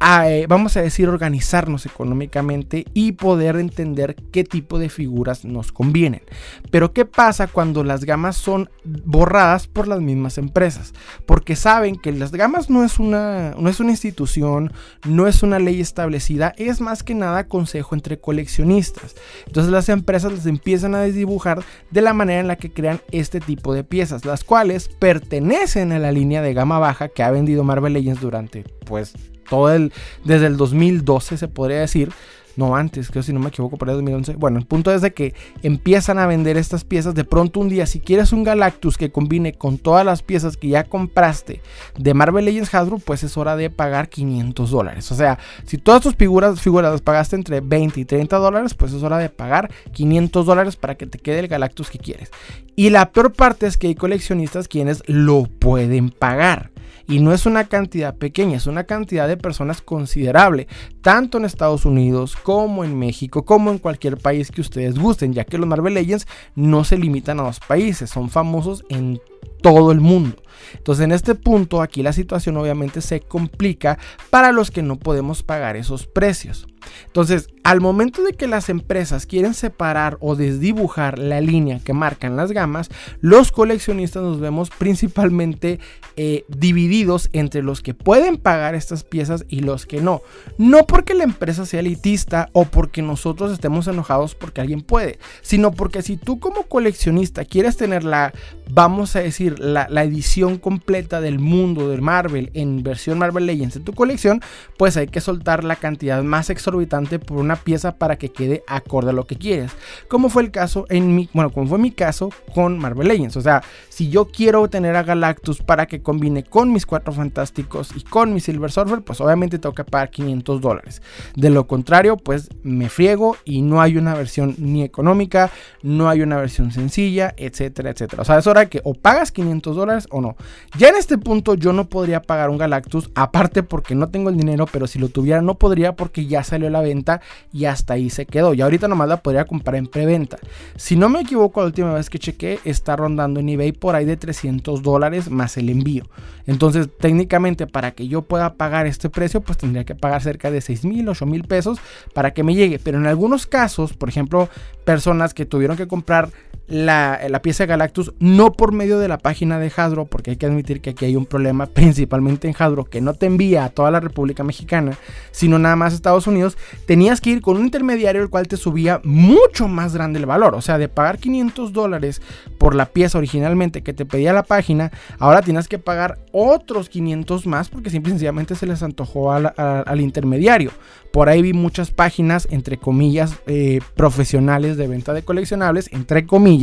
eh, 0.00 0.46
vamos 0.48 0.76
a 0.76 0.82
decir, 0.82 1.08
organizarnos 1.08 1.84
económicamente 1.86 2.86
y 2.94 3.12
poder 3.12 3.56
entender 3.56 4.16
qué 4.32 4.44
tipo 4.44 4.78
de 4.78 4.88
figuras 4.88 5.44
nos 5.44 5.72
convienen. 5.72 6.22
Pero 6.70 6.92
¿qué 6.92 7.04
pasa 7.04 7.48
cuando 7.48 7.82
las 7.82 8.04
gamas 8.04 8.36
son 8.36 8.70
borradas 8.84 9.66
por 9.66 9.88
las 9.88 10.00
mismas 10.00 10.38
empresas? 10.38 10.94
Porque 11.26 11.56
saben 11.56 11.96
que 11.96 12.12
las 12.12 12.32
gamas 12.32 12.70
no 12.70 12.84
es 12.84 12.98
una, 12.98 13.54
no 13.58 13.68
es 13.68 13.80
una 13.80 13.90
institución, 13.90 14.72
no 15.04 15.26
es 15.26 15.42
una 15.42 15.58
ley 15.58 15.80
establecida, 15.80 16.54
es 16.56 16.80
más 16.80 17.02
que 17.02 17.14
nada 17.14 17.48
consejo 17.48 17.94
entre 17.94 18.20
coleccionistas. 18.20 19.16
Entonces 19.46 19.72
las 19.72 19.88
empresas 19.88 20.32
las 20.32 20.46
empiezan 20.46 20.94
a 20.94 21.00
desdibujar 21.00 21.64
de 21.90 22.02
la 22.02 22.14
manera 22.14 22.40
en 22.40 22.48
la 22.48 22.56
que 22.56 22.70
crean 22.70 23.00
este 23.10 23.40
tipo 23.40 23.74
de 23.74 23.84
piezas, 23.84 24.24
las 24.24 24.44
cuales 24.44 24.88
pertenecen 24.88 25.92
a 25.92 25.98
la 25.98 26.12
línea 26.12 26.42
de 26.42 26.54
gama 26.54 26.78
baja 26.78 27.08
que 27.08 27.22
ha 27.22 27.30
vendido 27.30 27.64
Marvel 27.64 27.94
Legends 27.94 28.20
durante 28.20 28.64
pues 28.84 29.14
todo 29.48 29.72
el, 29.72 29.92
desde 30.24 30.46
el 30.46 30.56
2012 30.56 31.36
se 31.36 31.48
podría 31.48 31.80
decir, 31.80 32.10
no 32.58 32.74
antes, 32.74 33.08
creo 33.10 33.22
si 33.22 33.32
no 33.32 33.38
me 33.38 33.50
equivoco, 33.50 33.76
para 33.76 33.92
el 33.92 33.98
2011. 33.98 34.34
Bueno, 34.34 34.58
el 34.58 34.66
punto 34.66 34.92
es 34.92 35.00
de 35.00 35.14
que 35.14 35.32
empiezan 35.62 36.18
a 36.18 36.26
vender 36.26 36.56
estas 36.56 36.82
piezas. 36.82 37.14
De 37.14 37.22
pronto 37.22 37.60
un 37.60 37.68
día, 37.68 37.86
si 37.86 38.00
quieres 38.00 38.32
un 38.32 38.42
Galactus 38.42 38.98
que 38.98 39.12
combine 39.12 39.52
con 39.52 39.78
todas 39.78 40.04
las 40.04 40.24
piezas 40.24 40.56
que 40.56 40.66
ya 40.66 40.82
compraste 40.82 41.60
de 41.96 42.14
Marvel 42.14 42.46
Legends 42.46 42.74
Hasbro, 42.74 42.98
pues 42.98 43.22
es 43.22 43.36
hora 43.36 43.54
de 43.54 43.70
pagar 43.70 44.08
500 44.08 44.70
dólares. 44.72 45.12
O 45.12 45.14
sea, 45.14 45.38
si 45.66 45.78
todas 45.78 46.02
tus 46.02 46.16
figuras, 46.16 46.60
figuras 46.60 46.90
las 46.90 47.00
pagaste 47.00 47.36
entre 47.36 47.60
20 47.60 48.00
y 48.00 48.04
30 48.04 48.36
dólares, 48.38 48.74
pues 48.74 48.92
es 48.92 49.04
hora 49.04 49.18
de 49.18 49.28
pagar 49.28 49.70
500 49.92 50.44
dólares 50.44 50.74
para 50.74 50.96
que 50.96 51.06
te 51.06 51.18
quede 51.18 51.38
el 51.38 51.48
Galactus 51.48 51.90
que 51.90 52.00
quieres. 52.00 52.32
Y 52.74 52.90
la 52.90 53.12
peor 53.12 53.32
parte 53.32 53.68
es 53.68 53.76
que 53.76 53.86
hay 53.86 53.94
coleccionistas 53.94 54.66
quienes 54.66 55.04
lo 55.06 55.44
pueden 55.44 56.10
pagar. 56.10 56.72
Y 57.08 57.20
no 57.20 57.32
es 57.32 57.46
una 57.46 57.64
cantidad 57.64 58.14
pequeña, 58.14 58.58
es 58.58 58.66
una 58.66 58.84
cantidad 58.84 59.26
de 59.26 59.38
personas 59.38 59.80
considerable, 59.80 60.68
tanto 61.00 61.38
en 61.38 61.46
Estados 61.46 61.86
Unidos 61.86 62.36
como 62.36 62.84
en 62.84 62.98
México, 62.98 63.46
como 63.46 63.70
en 63.70 63.78
cualquier 63.78 64.18
país 64.18 64.50
que 64.50 64.60
ustedes 64.60 64.98
gusten, 64.98 65.32
ya 65.32 65.44
que 65.44 65.56
los 65.56 65.66
Marvel 65.66 65.94
Legends 65.94 66.28
no 66.54 66.84
se 66.84 66.98
limitan 66.98 67.40
a 67.40 67.44
dos 67.44 67.60
países, 67.60 68.10
son 68.10 68.28
famosos 68.28 68.84
en 68.90 69.18
todo 69.62 69.90
el 69.90 70.00
mundo. 70.00 70.36
Entonces 70.74 71.04
en 71.04 71.12
este 71.12 71.34
punto 71.34 71.82
aquí 71.82 72.02
la 72.02 72.12
situación 72.12 72.56
obviamente 72.58 73.00
se 73.00 73.20
complica 73.20 73.98
para 74.30 74.52
los 74.52 74.70
que 74.70 74.82
no 74.82 74.96
podemos 74.96 75.42
pagar 75.42 75.76
esos 75.76 76.06
precios. 76.06 76.67
Entonces, 77.06 77.48
al 77.68 77.82
momento 77.82 78.22
de 78.22 78.32
que 78.32 78.46
las 78.46 78.70
empresas 78.70 79.26
quieren 79.26 79.52
separar 79.52 80.16
o 80.20 80.36
desdibujar 80.36 81.18
la 81.18 81.42
línea 81.42 81.80
que 81.80 81.92
marcan 81.92 82.34
las 82.34 82.52
gamas, 82.52 82.88
los 83.20 83.52
coleccionistas 83.52 84.22
nos 84.22 84.40
vemos 84.40 84.70
principalmente 84.70 85.78
eh, 86.16 86.44
divididos 86.48 87.28
entre 87.34 87.62
los 87.62 87.82
que 87.82 87.92
pueden 87.92 88.38
pagar 88.38 88.74
estas 88.74 89.04
piezas 89.04 89.44
y 89.50 89.60
los 89.60 89.84
que 89.84 90.00
no. 90.00 90.22
No 90.56 90.86
porque 90.86 91.12
la 91.12 91.24
empresa 91.24 91.66
sea 91.66 91.80
elitista 91.80 92.48
o 92.54 92.64
porque 92.64 93.02
nosotros 93.02 93.52
estemos 93.52 93.86
enojados 93.86 94.34
porque 94.34 94.62
alguien 94.62 94.80
puede, 94.80 95.18
sino 95.42 95.70
porque 95.72 96.00
si 96.00 96.16
tú 96.16 96.40
como 96.40 96.62
coleccionista 96.62 97.44
quieres 97.44 97.76
tener 97.76 98.02
la, 98.02 98.32
vamos 98.70 99.14
a 99.14 99.20
decir, 99.20 99.58
la, 99.58 99.88
la 99.90 100.04
edición 100.04 100.56
completa 100.56 101.20
del 101.20 101.38
mundo 101.38 101.88
de 101.90 102.00
Marvel 102.00 102.50
en 102.54 102.82
versión 102.82 103.18
Marvel 103.18 103.44
Legends 103.44 103.76
en 103.76 103.84
tu 103.84 103.92
colección, 103.92 104.40
pues 104.78 104.96
hay 104.96 105.08
que 105.08 105.20
soltar 105.20 105.64
la 105.64 105.76
cantidad 105.76 106.22
más 106.22 106.48
exorbitante 106.48 106.77
por 106.86 107.38
una 107.38 107.56
pieza 107.56 107.96
para 107.96 108.16
que 108.16 108.30
quede 108.30 108.62
acorde 108.66 109.10
a 109.10 109.12
lo 109.12 109.26
que 109.26 109.36
quieres. 109.36 109.72
Como 110.08 110.28
fue 110.28 110.42
el 110.42 110.50
caso 110.50 110.86
en 110.88 111.14
mi, 111.14 111.28
bueno, 111.32 111.50
como 111.50 111.66
fue 111.66 111.78
mi 111.78 111.90
caso 111.90 112.30
con 112.54 112.78
Marvel 112.78 113.08
Legends. 113.08 113.36
O 113.36 113.40
sea, 113.40 113.62
si 113.88 114.10
yo 114.10 114.26
quiero 114.26 114.68
tener 114.68 114.96
a 114.96 115.02
Galactus 115.02 115.62
para 115.62 115.86
que 115.86 116.02
combine 116.02 116.44
con 116.44 116.72
mis 116.72 116.86
cuatro 116.86 117.12
fantásticos 117.12 117.92
y 117.96 118.02
con 118.02 118.32
mi 118.32 118.40
Silver 118.40 118.70
Surfer, 118.70 119.02
pues 119.02 119.20
obviamente 119.20 119.58
tengo 119.58 119.74
que 119.74 119.84
pagar 119.84 120.10
500 120.10 120.60
dólares. 120.60 121.02
De 121.34 121.50
lo 121.50 121.66
contrario, 121.66 122.16
pues 122.16 122.48
me 122.62 122.88
friego 122.88 123.36
y 123.44 123.62
no 123.62 123.80
hay 123.80 123.96
una 123.96 124.14
versión 124.14 124.54
ni 124.58 124.82
económica, 124.82 125.50
no 125.82 126.08
hay 126.08 126.22
una 126.22 126.36
versión 126.36 126.72
sencilla, 126.72 127.34
etcétera, 127.36 127.90
etcétera. 127.90 128.22
O 128.22 128.24
sea, 128.24 128.38
es 128.38 128.46
hora 128.46 128.66
que 128.66 128.80
o 128.84 128.94
pagas 128.94 129.32
500 129.32 129.76
dólares 129.76 130.06
o 130.10 130.20
no. 130.20 130.36
Ya 130.76 130.88
en 130.88 130.96
este 130.96 131.18
punto 131.18 131.54
yo 131.54 131.72
no 131.72 131.88
podría 131.88 132.22
pagar 132.22 132.50
un 132.50 132.58
Galactus, 132.58 133.10
aparte 133.14 133.62
porque 133.62 133.94
no 133.94 134.08
tengo 134.08 134.30
el 134.30 134.36
dinero, 134.36 134.66
pero 134.70 134.86
si 134.86 134.98
lo 134.98 135.08
tuviera 135.08 135.42
no 135.42 135.54
podría 135.54 135.96
porque 135.96 136.26
ya 136.26 136.42
se 136.42 136.57
la 136.58 136.80
venta 136.80 137.20
y 137.52 137.64
hasta 137.66 137.94
ahí 137.94 138.10
se 138.10 138.26
quedó. 138.26 138.54
Y 138.54 138.60
ahorita 138.60 138.88
nomás 138.88 139.08
la 139.08 139.18
podría 139.18 139.44
comprar 139.44 139.76
en 139.76 139.86
preventa. 139.86 140.38
Si 140.76 140.96
no 140.96 141.08
me 141.08 141.20
equivoco, 141.20 141.60
la 141.60 141.66
última 141.66 141.94
vez 141.94 142.10
que 142.10 142.18
chequé 142.18 142.58
está 142.64 142.96
rondando 142.96 143.40
en 143.40 143.48
eBay 143.48 143.72
por 143.72 143.94
ahí 143.94 144.04
de 144.04 144.16
300 144.16 144.82
dólares 144.82 145.30
más 145.30 145.56
el 145.56 145.68
envío. 145.68 146.04
Entonces, 146.46 146.88
técnicamente, 146.98 147.66
para 147.66 147.92
que 147.92 148.08
yo 148.08 148.22
pueda 148.22 148.54
pagar 148.54 148.86
este 148.86 149.10
precio, 149.10 149.40
pues 149.40 149.58
tendría 149.58 149.84
que 149.84 149.94
pagar 149.94 150.22
cerca 150.22 150.50
de 150.50 150.60
6 150.60 150.84
mil, 150.84 151.08
8 151.08 151.26
mil 151.26 151.44
pesos 151.44 151.78
para 152.14 152.32
que 152.32 152.42
me 152.42 152.54
llegue. 152.54 152.78
Pero 152.78 152.98
en 152.98 153.06
algunos 153.06 153.46
casos, 153.46 153.92
por 153.92 154.08
ejemplo, 154.08 154.48
personas 154.84 155.34
que 155.34 155.46
tuvieron 155.46 155.76
que 155.76 155.86
comprar 155.86 156.30
la, 156.68 157.40
pieza 157.42 157.66
Galactus 157.66 158.12
no 158.18 158.52
por 158.52 158.72
medio 158.72 158.98
de 158.98 159.08
la 159.08 159.18
página 159.18 159.58
de 159.58 159.72
Hasbro, 159.74 160.04
porque 160.06 160.32
hay 160.32 160.36
que 160.36 160.46
admitir 160.46 160.80
que 160.80 160.90
aquí 160.90 161.06
hay 161.06 161.16
un 161.16 161.26
problema 161.26 161.66
principalmente 161.74 162.48
en 162.48 162.54
Hasbro 162.58 162.84
que 162.84 163.00
no 163.00 163.14
te 163.14 163.26
envía 163.26 163.64
a 163.64 163.70
toda 163.70 163.90
la 163.90 164.00
República 164.00 164.44
Mexicana, 164.44 164.96
sino 165.30 165.58
nada 165.58 165.76
más 165.76 165.92
a 165.92 165.96
Estados 165.96 166.26
Unidos, 166.26 166.56
tenías 166.86 167.20
que 167.20 167.30
ir 167.30 167.40
con 167.40 167.56
un 167.56 167.64
intermediario 167.64 168.22
el 168.22 168.30
cual 168.30 168.48
te 168.48 168.56
subía 168.56 169.00
mucho 169.04 169.68
más 169.68 169.94
grande 169.94 170.18
el 170.18 170.26
valor, 170.26 170.54
o 170.54 170.60
sea, 170.60 170.78
de 170.78 170.88
pagar 170.88 171.18
500 171.18 171.72
dólares 171.72 172.20
por 172.58 172.74
la 172.74 172.86
pieza 172.86 173.18
originalmente 173.18 173.82
que 173.82 173.92
te 173.92 174.04
pedía 174.04 174.32
la 174.32 174.42
página, 174.42 174.90
ahora 175.18 175.42
tienes 175.42 175.68
que 175.68 175.78
pagar 175.78 176.18
otros 176.32 176.88
500 176.88 177.46
más 177.46 177.68
porque 177.68 177.90
simple 177.90 178.10
y 178.10 178.12
sencillamente 178.12 178.54
se 178.54 178.66
les 178.66 178.82
antojó 178.82 179.32
al 179.32 180.00
intermediario. 180.00 180.70
Por 181.12 181.28
ahí 181.28 181.40
vi 181.40 181.52
muchas 181.54 181.90
páginas, 181.90 182.46
entre 182.50 182.76
comillas, 182.76 183.34
eh, 183.46 183.80
profesionales 183.96 184.76
de 184.76 184.86
venta 184.88 185.14
de 185.14 185.22
coleccionables, 185.22 185.90
entre 185.92 186.26
comillas, 186.26 186.57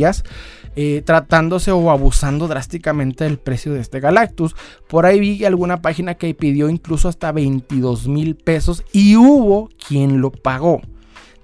eh, 0.78 1.02
tratándose 1.04 1.72
o 1.72 1.90
abusando 1.90 2.48
drásticamente 2.48 3.24
del 3.24 3.38
precio 3.38 3.72
de 3.72 3.80
este 3.80 4.00
Galactus. 4.00 4.54
Por 4.88 5.06
ahí 5.06 5.18
vi 5.20 5.44
alguna 5.44 5.80
página 5.80 6.14
que 6.16 6.34
pidió 6.34 6.68
incluso 6.68 7.08
hasta 7.08 7.32
22 7.32 8.08
mil 8.08 8.36
pesos 8.36 8.84
y 8.92 9.16
hubo 9.16 9.70
quien 9.88 10.20
lo 10.20 10.30
pagó. 10.30 10.82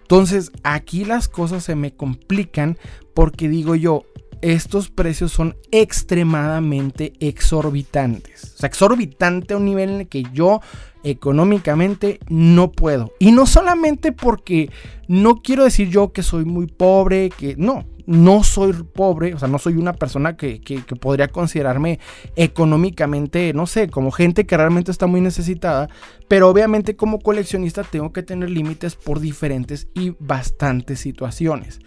Entonces 0.02 0.52
aquí 0.62 1.06
las 1.06 1.28
cosas 1.28 1.64
se 1.64 1.74
me 1.74 1.92
complican 1.92 2.76
porque 3.14 3.48
digo 3.48 3.74
yo, 3.74 4.04
estos 4.42 4.90
precios 4.90 5.32
son 5.32 5.56
extremadamente 5.70 7.12
exorbitantes. 7.20 8.62
Exorbitante 8.62 9.54
a 9.54 9.56
un 9.56 9.64
nivel 9.64 9.90
en 9.90 10.00
el 10.00 10.08
que 10.08 10.24
yo 10.32 10.60
económicamente 11.04 12.20
no 12.28 12.70
puedo. 12.72 13.12
Y 13.18 13.32
no 13.32 13.46
solamente 13.46 14.12
porque 14.12 14.70
no 15.08 15.42
quiero 15.42 15.64
decir 15.64 15.88
yo 15.88 16.12
que 16.12 16.22
soy 16.22 16.44
muy 16.44 16.66
pobre, 16.66 17.30
que 17.30 17.54
no, 17.56 17.84
no 18.06 18.44
soy 18.44 18.72
pobre, 18.72 19.34
o 19.34 19.38
sea, 19.38 19.48
no 19.48 19.58
soy 19.58 19.74
una 19.74 19.92
persona 19.92 20.36
que, 20.36 20.60
podría 21.00 21.28
considerarme 21.28 21.98
económicamente, 22.36 23.52
no 23.52 23.66
sé, 23.66 23.88
como 23.88 24.10
gente 24.10 24.46
que 24.46 24.56
realmente 24.56 24.90
está 24.90 25.06
muy 25.06 25.20
necesitada, 25.20 25.88
pero 26.28 26.48
obviamente 26.48 26.96
como 26.96 27.20
coleccionista 27.20 27.82
tengo 27.84 28.12
que 28.12 28.22
tener 28.22 28.50
límites 28.50 28.96
por 28.96 29.20
diferentes 29.20 29.88
y 29.94 30.14
bastantes 30.18 31.00
situaciones. 31.00 31.80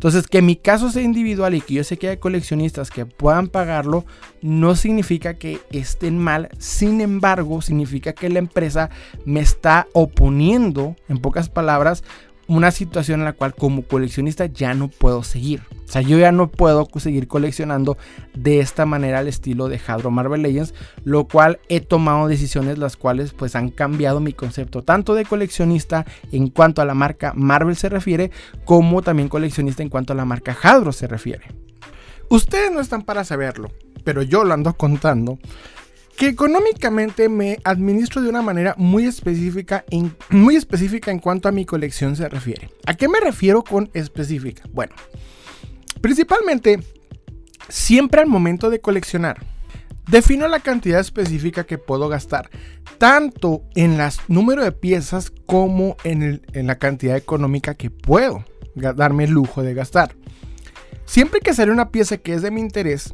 Entonces, 0.00 0.26
que 0.28 0.40
mi 0.40 0.56
caso 0.56 0.90
sea 0.90 1.02
individual 1.02 1.54
y 1.54 1.60
que 1.60 1.74
yo 1.74 1.84
sé 1.84 1.98
que 1.98 2.08
hay 2.08 2.16
coleccionistas 2.16 2.90
que 2.90 3.04
puedan 3.04 3.48
pagarlo, 3.48 4.06
no 4.40 4.74
significa 4.74 5.34
que 5.34 5.60
estén 5.72 6.16
mal. 6.16 6.48
Sin 6.58 7.02
embargo, 7.02 7.60
significa 7.60 8.14
que 8.14 8.30
la 8.30 8.38
empresa 8.38 8.88
me 9.26 9.40
está 9.40 9.88
oponiendo, 9.92 10.96
en 11.10 11.18
pocas 11.18 11.50
palabras, 11.50 12.02
una 12.50 12.72
situación 12.72 13.20
en 13.20 13.26
la 13.26 13.32
cual 13.32 13.54
como 13.54 13.82
coleccionista 13.82 14.46
ya 14.46 14.74
no 14.74 14.88
puedo 14.88 15.22
seguir. 15.22 15.62
O 15.84 15.92
sea, 15.92 16.02
yo 16.02 16.18
ya 16.18 16.32
no 16.32 16.50
puedo 16.50 16.88
seguir 16.96 17.28
coleccionando 17.28 17.96
de 18.34 18.58
esta 18.58 18.86
manera 18.86 19.20
al 19.20 19.28
estilo 19.28 19.68
de 19.68 19.80
Hadro 19.86 20.10
Marvel 20.10 20.42
Legends, 20.42 20.74
lo 21.04 21.28
cual 21.28 21.60
he 21.68 21.80
tomado 21.80 22.26
decisiones 22.26 22.76
las 22.76 22.96
cuales 22.96 23.34
pues 23.34 23.54
han 23.54 23.68
cambiado 23.70 24.18
mi 24.18 24.32
concepto 24.32 24.82
tanto 24.82 25.14
de 25.14 25.24
coleccionista 25.24 26.06
en 26.32 26.48
cuanto 26.48 26.82
a 26.82 26.84
la 26.84 26.94
marca 26.94 27.32
Marvel 27.36 27.76
se 27.76 27.88
refiere, 27.88 28.32
como 28.64 29.00
también 29.00 29.28
coleccionista 29.28 29.84
en 29.84 29.88
cuanto 29.88 30.12
a 30.12 30.16
la 30.16 30.24
marca 30.24 30.56
Hadro 30.60 30.90
se 30.90 31.06
refiere. 31.06 31.44
Ustedes 32.30 32.72
no 32.72 32.80
están 32.80 33.02
para 33.02 33.22
saberlo, 33.22 33.70
pero 34.02 34.22
yo 34.22 34.42
lo 34.42 34.54
ando 34.54 34.72
contando 34.74 35.38
que 36.20 36.26
económicamente 36.26 37.30
me 37.30 37.58
administro 37.64 38.20
de 38.20 38.28
una 38.28 38.42
manera 38.42 38.74
muy 38.76 39.06
específica, 39.06 39.86
en, 39.88 40.14
muy 40.28 40.54
específica 40.54 41.10
en 41.10 41.18
cuanto 41.18 41.48
a 41.48 41.52
mi 41.52 41.64
colección 41.64 42.14
se 42.14 42.28
refiere. 42.28 42.68
¿A 42.84 42.92
qué 42.92 43.08
me 43.08 43.20
refiero 43.20 43.64
con 43.64 43.88
específica? 43.94 44.64
Bueno, 44.70 44.94
principalmente, 46.02 46.78
siempre 47.70 48.20
al 48.20 48.26
momento 48.26 48.68
de 48.68 48.82
coleccionar, 48.82 49.42
defino 50.10 50.46
la 50.46 50.60
cantidad 50.60 51.00
específica 51.00 51.64
que 51.64 51.78
puedo 51.78 52.10
gastar, 52.10 52.50
tanto 52.98 53.62
en 53.74 53.98
el 53.98 54.10
número 54.28 54.62
de 54.62 54.72
piezas 54.72 55.32
como 55.46 55.96
en, 56.04 56.42
en 56.52 56.66
la 56.66 56.78
cantidad 56.78 57.16
económica 57.16 57.76
que 57.76 57.88
puedo 57.88 58.44
darme 58.74 59.24
el 59.24 59.30
lujo 59.30 59.62
de 59.62 59.72
gastar. 59.72 60.14
Siempre 61.06 61.40
que 61.40 61.54
sale 61.54 61.72
una 61.72 61.88
pieza 61.88 62.18
que 62.18 62.34
es 62.34 62.42
de 62.42 62.50
mi 62.50 62.60
interés, 62.60 63.10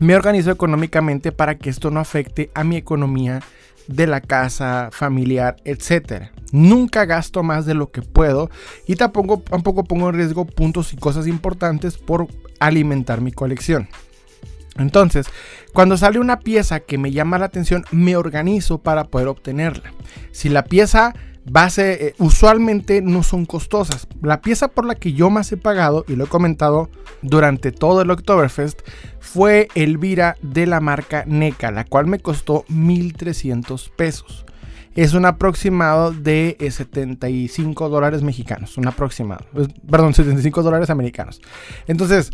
me 0.00 0.14
organizo 0.14 0.50
económicamente 0.50 1.32
para 1.32 1.58
que 1.58 1.70
esto 1.70 1.90
no 1.90 2.00
afecte 2.00 2.50
a 2.54 2.64
mi 2.64 2.76
economía 2.76 3.40
de 3.88 4.06
la 4.06 4.20
casa, 4.20 4.90
familiar, 4.92 5.56
etc. 5.64 6.30
Nunca 6.52 7.04
gasto 7.06 7.42
más 7.42 7.66
de 7.66 7.74
lo 7.74 7.90
que 7.90 8.02
puedo 8.02 8.50
y 8.86 8.96
tampoco, 8.96 9.40
tampoco 9.40 9.84
pongo 9.84 10.10
en 10.10 10.16
riesgo 10.16 10.44
puntos 10.44 10.92
y 10.92 10.96
cosas 10.96 11.26
importantes 11.26 11.96
por 11.96 12.28
alimentar 12.60 13.20
mi 13.20 13.32
colección. 13.32 13.88
Entonces, 14.76 15.26
cuando 15.72 15.96
sale 15.96 16.20
una 16.20 16.38
pieza 16.40 16.80
que 16.80 16.98
me 16.98 17.10
llama 17.10 17.38
la 17.38 17.46
atención, 17.46 17.84
me 17.90 18.16
organizo 18.16 18.78
para 18.78 19.04
poder 19.04 19.28
obtenerla. 19.28 19.92
Si 20.30 20.48
la 20.48 20.64
pieza 20.64 21.14
base 21.50 22.08
eh, 22.08 22.14
usualmente 22.18 23.02
no 23.02 23.22
son 23.22 23.46
costosas. 23.46 24.06
La 24.22 24.40
pieza 24.40 24.68
por 24.68 24.84
la 24.84 24.94
que 24.94 25.12
yo 25.12 25.30
más 25.30 25.50
he 25.52 25.56
pagado, 25.56 26.04
y 26.08 26.16
lo 26.16 26.24
he 26.24 26.28
comentado 26.28 26.90
durante 27.22 27.72
todo 27.72 28.02
el 28.02 28.10
Oktoberfest, 28.10 28.80
fue 29.20 29.68
Elvira 29.74 30.36
de 30.42 30.66
la 30.66 30.80
marca 30.80 31.24
NECA, 31.26 31.70
la 31.70 31.84
cual 31.84 32.06
me 32.06 32.18
costó 32.18 32.64
1300 32.68 33.90
pesos. 33.90 34.44
Es 34.94 35.14
un 35.14 35.26
aproximado 35.26 36.12
de 36.12 36.56
75 36.58 37.86
eh, 37.86 37.90
dólares 37.90 38.22
mexicanos. 38.22 38.76
Un 38.78 38.88
aproximado. 38.88 39.44
Perdón, 39.88 40.12
75 40.12 40.62
dólares 40.62 40.90
americanos. 40.90 41.40
Entonces, 41.86 42.32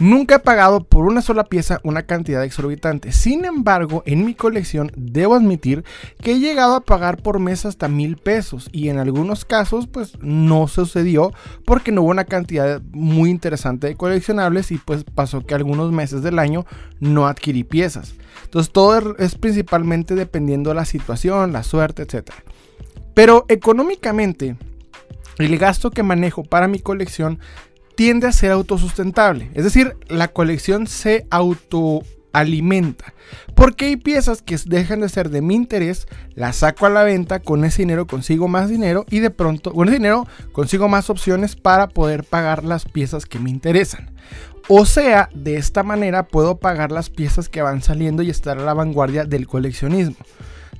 Nunca 0.00 0.36
he 0.36 0.38
pagado 0.38 0.84
por 0.84 1.06
una 1.06 1.22
sola 1.22 1.44
pieza 1.44 1.80
una 1.82 2.04
cantidad 2.04 2.44
exorbitante. 2.44 3.10
Sin 3.10 3.44
embargo, 3.44 4.04
en 4.06 4.24
mi 4.24 4.34
colección 4.34 4.92
debo 4.96 5.34
admitir 5.34 5.84
que 6.22 6.32
he 6.32 6.38
llegado 6.38 6.76
a 6.76 6.82
pagar 6.82 7.20
por 7.20 7.40
mes 7.40 7.66
hasta 7.66 7.88
mil 7.88 8.16
pesos 8.16 8.68
y 8.70 8.90
en 8.90 8.98
algunos 8.98 9.44
casos 9.44 9.88
pues 9.88 10.12
no 10.20 10.68
sucedió 10.68 11.32
porque 11.64 11.90
no 11.90 12.02
hubo 12.02 12.10
una 12.10 12.24
cantidad 12.24 12.80
muy 12.92 13.30
interesante 13.30 13.88
de 13.88 13.96
coleccionables 13.96 14.70
y 14.70 14.78
pues 14.78 15.02
pasó 15.02 15.44
que 15.44 15.54
algunos 15.54 15.90
meses 15.90 16.22
del 16.22 16.38
año 16.38 16.64
no 17.00 17.26
adquirí 17.26 17.64
piezas. 17.64 18.14
Entonces 18.44 18.72
todo 18.72 19.16
es 19.18 19.34
principalmente 19.34 20.14
dependiendo 20.14 20.70
de 20.70 20.76
la 20.76 20.84
situación, 20.84 21.52
la 21.52 21.64
suerte, 21.64 22.02
etc. 22.02 22.30
Pero 23.14 23.46
económicamente, 23.48 24.56
el 25.38 25.58
gasto 25.58 25.90
que 25.90 26.02
manejo 26.02 26.44
para 26.44 26.68
mi 26.68 26.78
colección 26.78 27.40
tiende 27.98 28.28
a 28.28 28.32
ser 28.32 28.52
autosustentable. 28.52 29.50
Es 29.54 29.64
decir, 29.64 29.96
la 30.06 30.28
colección 30.28 30.86
se 30.86 31.26
autoalimenta. 31.30 33.12
Porque 33.56 33.86
hay 33.86 33.96
piezas 33.96 34.40
que 34.40 34.56
dejan 34.66 35.00
de 35.00 35.08
ser 35.08 35.30
de 35.30 35.42
mi 35.42 35.56
interés, 35.56 36.06
las 36.36 36.58
saco 36.58 36.86
a 36.86 36.90
la 36.90 37.02
venta, 37.02 37.40
con 37.40 37.64
ese 37.64 37.82
dinero 37.82 38.06
consigo 38.06 38.46
más 38.46 38.68
dinero 38.68 39.04
y 39.10 39.18
de 39.18 39.30
pronto 39.30 39.72
con 39.72 39.88
ese 39.88 39.96
dinero 39.96 40.28
consigo 40.52 40.88
más 40.88 41.10
opciones 41.10 41.56
para 41.56 41.88
poder 41.88 42.22
pagar 42.22 42.62
las 42.62 42.84
piezas 42.84 43.26
que 43.26 43.40
me 43.40 43.50
interesan. 43.50 44.12
O 44.68 44.86
sea, 44.86 45.28
de 45.34 45.56
esta 45.56 45.82
manera 45.82 46.28
puedo 46.28 46.58
pagar 46.58 46.92
las 46.92 47.10
piezas 47.10 47.48
que 47.48 47.62
van 47.62 47.82
saliendo 47.82 48.22
y 48.22 48.30
estar 48.30 48.58
a 48.58 48.64
la 48.64 48.74
vanguardia 48.74 49.24
del 49.24 49.48
coleccionismo. 49.48 50.24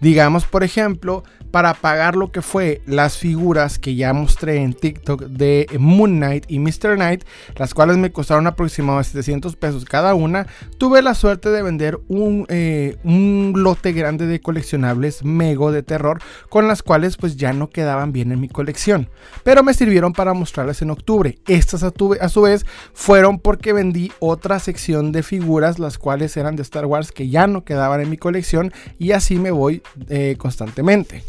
Digamos, 0.01 0.45
por 0.45 0.65
ejemplo, 0.65 1.25
para 1.51 1.75
pagar 1.75 2.17
lo 2.17 2.31
que 2.31 2.43
fue 2.43 2.83
las 2.87 3.17
figuras 3.17 3.79
que 3.79 3.95
ya 3.95 4.13
mostré 4.13 4.57
en 4.57 4.75
TikTok 4.75 5.23
de 5.25 5.67
Moon 5.79 6.17
Knight 6.17 6.45
y 6.49 6.59
Mr. 6.59 6.97
Knight, 6.97 7.25
las 7.57 7.75
cuales 7.75 7.97
me 7.97 8.13
costaron 8.13 8.47
aproximadamente 8.47 9.11
700 9.11 9.57
pesos 9.57 9.85
cada 9.85 10.15
una, 10.15 10.47
tuve 10.79 11.03
la 11.03 11.15
suerte 11.15 11.51
de 11.51 11.63
vender 11.63 11.99
un, 12.09 12.47
eh, 12.49 12.97
un 13.05 13.55
lote 13.57 13.93
grande 13.93 14.27
de 14.27 14.41
coleccionables 14.41 15.25
Mego 15.25 15.73
de 15.73 15.83
terror, 15.83 16.21
con 16.49 16.69
las 16.69 16.83
cuales 16.83 17.17
pues 17.17 17.37
ya 17.37 17.53
no 17.53 17.71
quedaban 17.71 18.13
bien 18.13 18.33
en 18.33 18.41
mi 18.41 18.49
colección, 18.49 19.09
pero 19.43 19.63
me 19.63 19.75
sirvieron 19.75 20.13
para 20.13 20.35
mostrarlas 20.35 20.83
en 20.83 20.91
octubre. 20.91 21.39
Estas 21.47 21.83
a, 21.83 21.93
a 22.21 22.29
su 22.29 22.43
vez 22.43 22.67
fueron 22.93 23.39
porque 23.39 23.73
vendí 23.73 24.13
otra 24.19 24.59
sección 24.59 25.13
de 25.13 25.23
figuras, 25.23 25.79
las 25.79 25.99
cuales 25.99 26.37
eran 26.37 26.57
de 26.57 26.63
Star 26.63 26.87
Wars 26.87 27.13
que 27.13 27.29
ya 27.29 27.47
no 27.47 27.65
quedaban 27.65 28.01
en 28.01 28.11
mi 28.11 28.17
colección 28.17 28.73
y 28.99 29.13
así 29.13 29.37
me 29.37 29.51
voy 29.51 29.83
eh, 30.09 30.37
constantemente. 30.39 31.23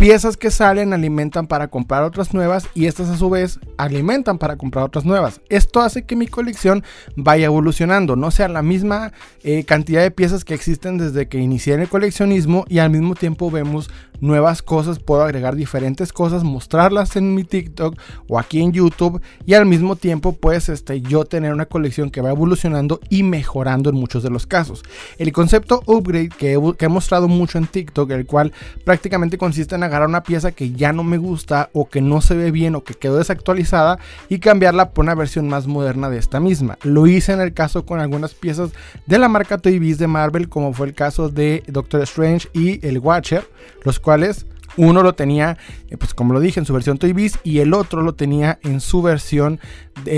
Piezas 0.00 0.38
que 0.38 0.50
salen 0.50 0.94
alimentan 0.94 1.46
para 1.46 1.68
comprar 1.68 2.04
otras 2.04 2.32
nuevas 2.32 2.66
y 2.74 2.86
estas 2.86 3.10
a 3.10 3.18
su 3.18 3.28
vez 3.28 3.60
alimentan 3.76 4.38
para 4.38 4.56
comprar 4.56 4.86
otras 4.86 5.04
nuevas. 5.04 5.42
Esto 5.50 5.82
hace 5.82 6.06
que 6.06 6.16
mi 6.16 6.26
colección 6.26 6.82
vaya 7.16 7.44
evolucionando, 7.44 8.16
no 8.16 8.30
sea 8.30 8.48
la 8.48 8.62
misma 8.62 9.12
eh, 9.42 9.64
cantidad 9.64 10.00
de 10.00 10.10
piezas 10.10 10.42
que 10.42 10.54
existen 10.54 10.96
desde 10.96 11.28
que 11.28 11.36
inicié 11.36 11.74
el 11.74 11.86
coleccionismo 11.86 12.64
y 12.66 12.78
al 12.78 12.88
mismo 12.88 13.14
tiempo 13.14 13.50
vemos 13.50 13.90
nuevas 14.20 14.62
cosas, 14.62 14.98
puedo 14.98 15.22
agregar 15.22 15.56
diferentes 15.56 16.12
cosas, 16.12 16.44
mostrarlas 16.44 17.16
en 17.16 17.34
mi 17.34 17.44
TikTok 17.44 17.98
o 18.28 18.38
aquí 18.38 18.62
en 18.62 18.72
YouTube 18.72 19.20
y 19.46 19.54
al 19.54 19.66
mismo 19.66 19.96
tiempo 19.96 20.32
pues 20.32 20.68
este, 20.68 21.00
yo 21.00 21.24
tener 21.24 21.52
una 21.52 21.66
colección 21.66 22.10
que 22.10 22.20
va 22.20 22.30
evolucionando 22.30 23.00
y 23.08 23.22
mejorando 23.22 23.90
en 23.90 23.96
muchos 23.96 24.22
de 24.22 24.30
los 24.30 24.46
casos. 24.46 24.82
El 25.18 25.32
concepto 25.32 25.82
upgrade 25.86 26.30
que 26.30 26.54
he, 26.54 26.76
que 26.76 26.86
he 26.86 26.88
mostrado 26.88 27.28
mucho 27.28 27.58
en 27.58 27.66
TikTok, 27.66 28.10
el 28.12 28.26
cual 28.26 28.52
prácticamente 28.84 29.38
consiste 29.38 29.74
en 29.74 29.89
agarrar 29.90 30.08
una 30.08 30.22
pieza 30.22 30.52
que 30.52 30.72
ya 30.72 30.92
no 30.92 31.04
me 31.04 31.18
gusta 31.18 31.70
o 31.72 31.88
que 31.88 32.00
no 32.00 32.20
se 32.20 32.34
ve 32.34 32.50
bien 32.50 32.74
o 32.74 32.84
que 32.84 32.94
quedó 32.94 33.18
desactualizada 33.18 33.98
y 34.28 34.38
cambiarla 34.38 34.90
por 34.90 35.04
una 35.04 35.14
versión 35.14 35.48
más 35.48 35.66
moderna 35.66 36.08
de 36.08 36.18
esta 36.18 36.40
misma. 36.40 36.78
Lo 36.82 37.06
hice 37.06 37.32
en 37.32 37.40
el 37.40 37.52
caso 37.52 37.84
con 37.84 38.00
algunas 38.00 38.34
piezas 38.34 38.70
de 39.06 39.18
la 39.18 39.28
marca 39.28 39.58
Toy 39.58 39.78
Biz 39.78 39.98
de 39.98 40.06
Marvel 40.06 40.48
como 40.48 40.72
fue 40.72 40.86
el 40.86 40.94
caso 40.94 41.28
de 41.28 41.62
Doctor 41.66 42.02
Strange 42.02 42.48
y 42.52 42.84
el 42.86 42.98
Watcher, 42.98 43.46
los 43.84 43.98
cuales 43.98 44.46
uno 44.76 45.02
lo 45.02 45.14
tenía, 45.14 45.58
eh, 45.88 45.96
pues 45.96 46.14
como 46.14 46.32
lo 46.32 46.40
dije, 46.40 46.60
en 46.60 46.66
su 46.66 46.72
versión 46.72 46.98
Toy 46.98 47.12
Biz 47.12 47.40
y 47.42 47.58
el 47.58 47.74
otro 47.74 48.02
lo 48.02 48.14
tenía 48.14 48.58
en 48.62 48.80
su 48.80 49.02
versión, 49.02 49.58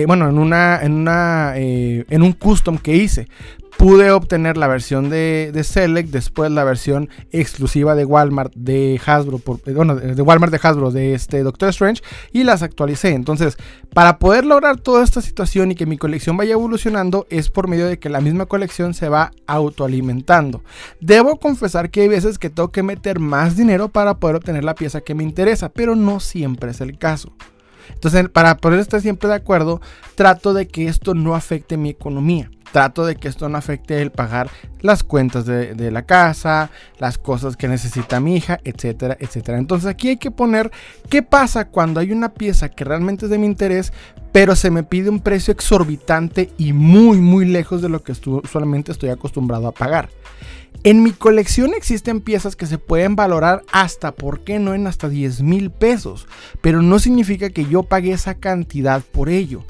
bueno, 0.07 0.29
en 0.29 0.39
una, 0.39 0.81
en 0.83 0.93
una, 0.93 1.55
eh, 1.57 2.05
en 2.11 2.23
un 2.23 2.33
custom 2.33 2.79
que 2.79 2.95
hice 2.95 3.29
pude 3.83 4.13
obtener 4.13 4.57
la 4.57 4.69
versión 4.69 5.11
de, 5.11 5.61
Select, 5.65 6.11
después 6.11 6.53
la 6.53 6.63
versión 6.63 7.09
exclusiva 7.33 7.97
de 7.97 8.05
Walmart 8.05 8.55
de 8.55 9.01
Hasbro, 9.05 9.39
por, 9.39 9.59
eh, 9.67 9.73
bueno, 9.73 9.97
de 9.97 10.23
Walmart 10.23 10.53
de 10.53 10.61
Hasbro 10.63 10.93
de 10.93 11.15
este 11.15 11.43
Doctor 11.43 11.71
Strange 11.71 12.01
y 12.31 12.45
las 12.45 12.63
actualicé. 12.63 13.09
Entonces, 13.09 13.57
para 13.93 14.21
poder 14.21 14.45
lograr 14.45 14.79
toda 14.79 15.03
esta 15.03 15.21
situación 15.21 15.73
y 15.73 15.75
que 15.75 15.87
mi 15.87 15.99
colección 15.99 16.37
vaya 16.37 16.53
evolucionando 16.53 17.27
es 17.29 17.51
por 17.51 17.67
medio 17.67 17.89
de 17.89 17.99
que 17.99 18.09
la 18.09 18.21
misma 18.21 18.47
colección 18.47 18.95
se 18.95 19.09
va 19.09 19.33
autoalimentando. 19.49 20.63
Debo 21.01 21.41
confesar 21.41 21.91
que 21.91 22.03
hay 22.03 22.09
veces 22.09 22.39
que 22.39 22.51
tengo 22.51 22.71
que 22.71 22.85
meter 22.85 23.19
más 23.19 23.57
dinero 23.57 23.89
para 23.89 24.15
poder 24.15 24.37
obtener 24.37 24.63
la 24.63 24.77
pieza 24.77 25.01
que 25.01 25.17
me 25.17 25.25
interesa, 25.25 25.71
pero 25.71 25.97
no 25.97 26.21
siempre 26.21 26.71
es 26.71 26.81
el 26.81 26.99
caso. 26.99 27.33
Entonces, 27.93 28.29
para 28.29 28.59
poder 28.59 28.79
estar 28.79 29.01
siempre 29.01 29.29
de 29.29 29.35
acuerdo, 29.35 29.81
trato 30.15 30.55
de 30.55 30.69
que 30.69 30.87
esto 30.87 31.15
no 31.15 31.35
afecte 31.35 31.77
mi 31.77 31.91
economía. 31.91 32.49
Trato 32.73 33.05
de 33.05 33.17
que 33.17 33.29
esto 33.29 33.49
no 33.49 33.59
afecte 33.59 34.01
el 34.01 34.11
pagar 34.11 34.51
las 34.81 35.05
cuentas 35.05 35.45
de, 35.47 35.91
la 35.91 36.03
casa, 36.03 36.71
las 36.99 37.19
cosas 37.19 37.57
que 37.57 37.69
necesita 37.69 38.19
mi 38.19 38.37
hija, 38.37 38.59
etcétera, 38.65 39.17
etcétera. 39.21 39.59
Entonces 39.59 39.89
aquí 39.89 40.09
hay 40.09 40.17
que 40.17 40.31
poner 40.31 40.73
qué 41.09 41.23
pasa 41.23 41.69
cuando 41.69 42.01
hay 42.01 42.13
una 42.13 42.31
pieza 42.35 42.71
que 42.71 42.85
realmente 42.85 43.27
es 43.27 43.31
de 43.31 43.39
mi 43.39 43.47
interés, 43.47 43.93
pero 44.33 44.57
se 44.57 44.71
me 44.71 44.83
pide 44.83 45.11
un 45.11 45.21
precio 45.21 45.53
exorbitante 45.53 46.51
y 46.59 46.73
muy, 46.73 47.19
muy 47.19 47.45
lejos 47.45 47.83
de 47.83 47.91
lo 47.91 48.03
que 48.03 48.15
solamente 48.15 48.91
estoy 48.91 49.11
acostumbrado 49.11 49.69
a 49.69 49.73
pagar. 49.73 50.09
En 50.85 51.05
mi 51.05 51.13
colección 51.13 51.75
existen 51.77 52.21
piezas 52.21 52.57
que 52.57 52.67
se 52.67 52.79
pueden 52.79 53.15
valorar 53.15 53.63
hasta, 53.71 54.13
¿por 54.13 54.41
qué 54.41 54.59
no?, 54.59 54.75
en 54.75 54.89
hasta 54.89 55.09
10 55.09 55.43
mil 55.43 55.71
pesos. 55.71 56.27
Pero 56.61 56.83
no 56.83 56.99
significa 56.99 57.51
que 57.51 57.67
yo 57.67 57.85
pague 57.85 58.11
esa 58.11 58.35
cantidad 58.35 59.01
por 59.01 59.29
ello. 59.29 59.65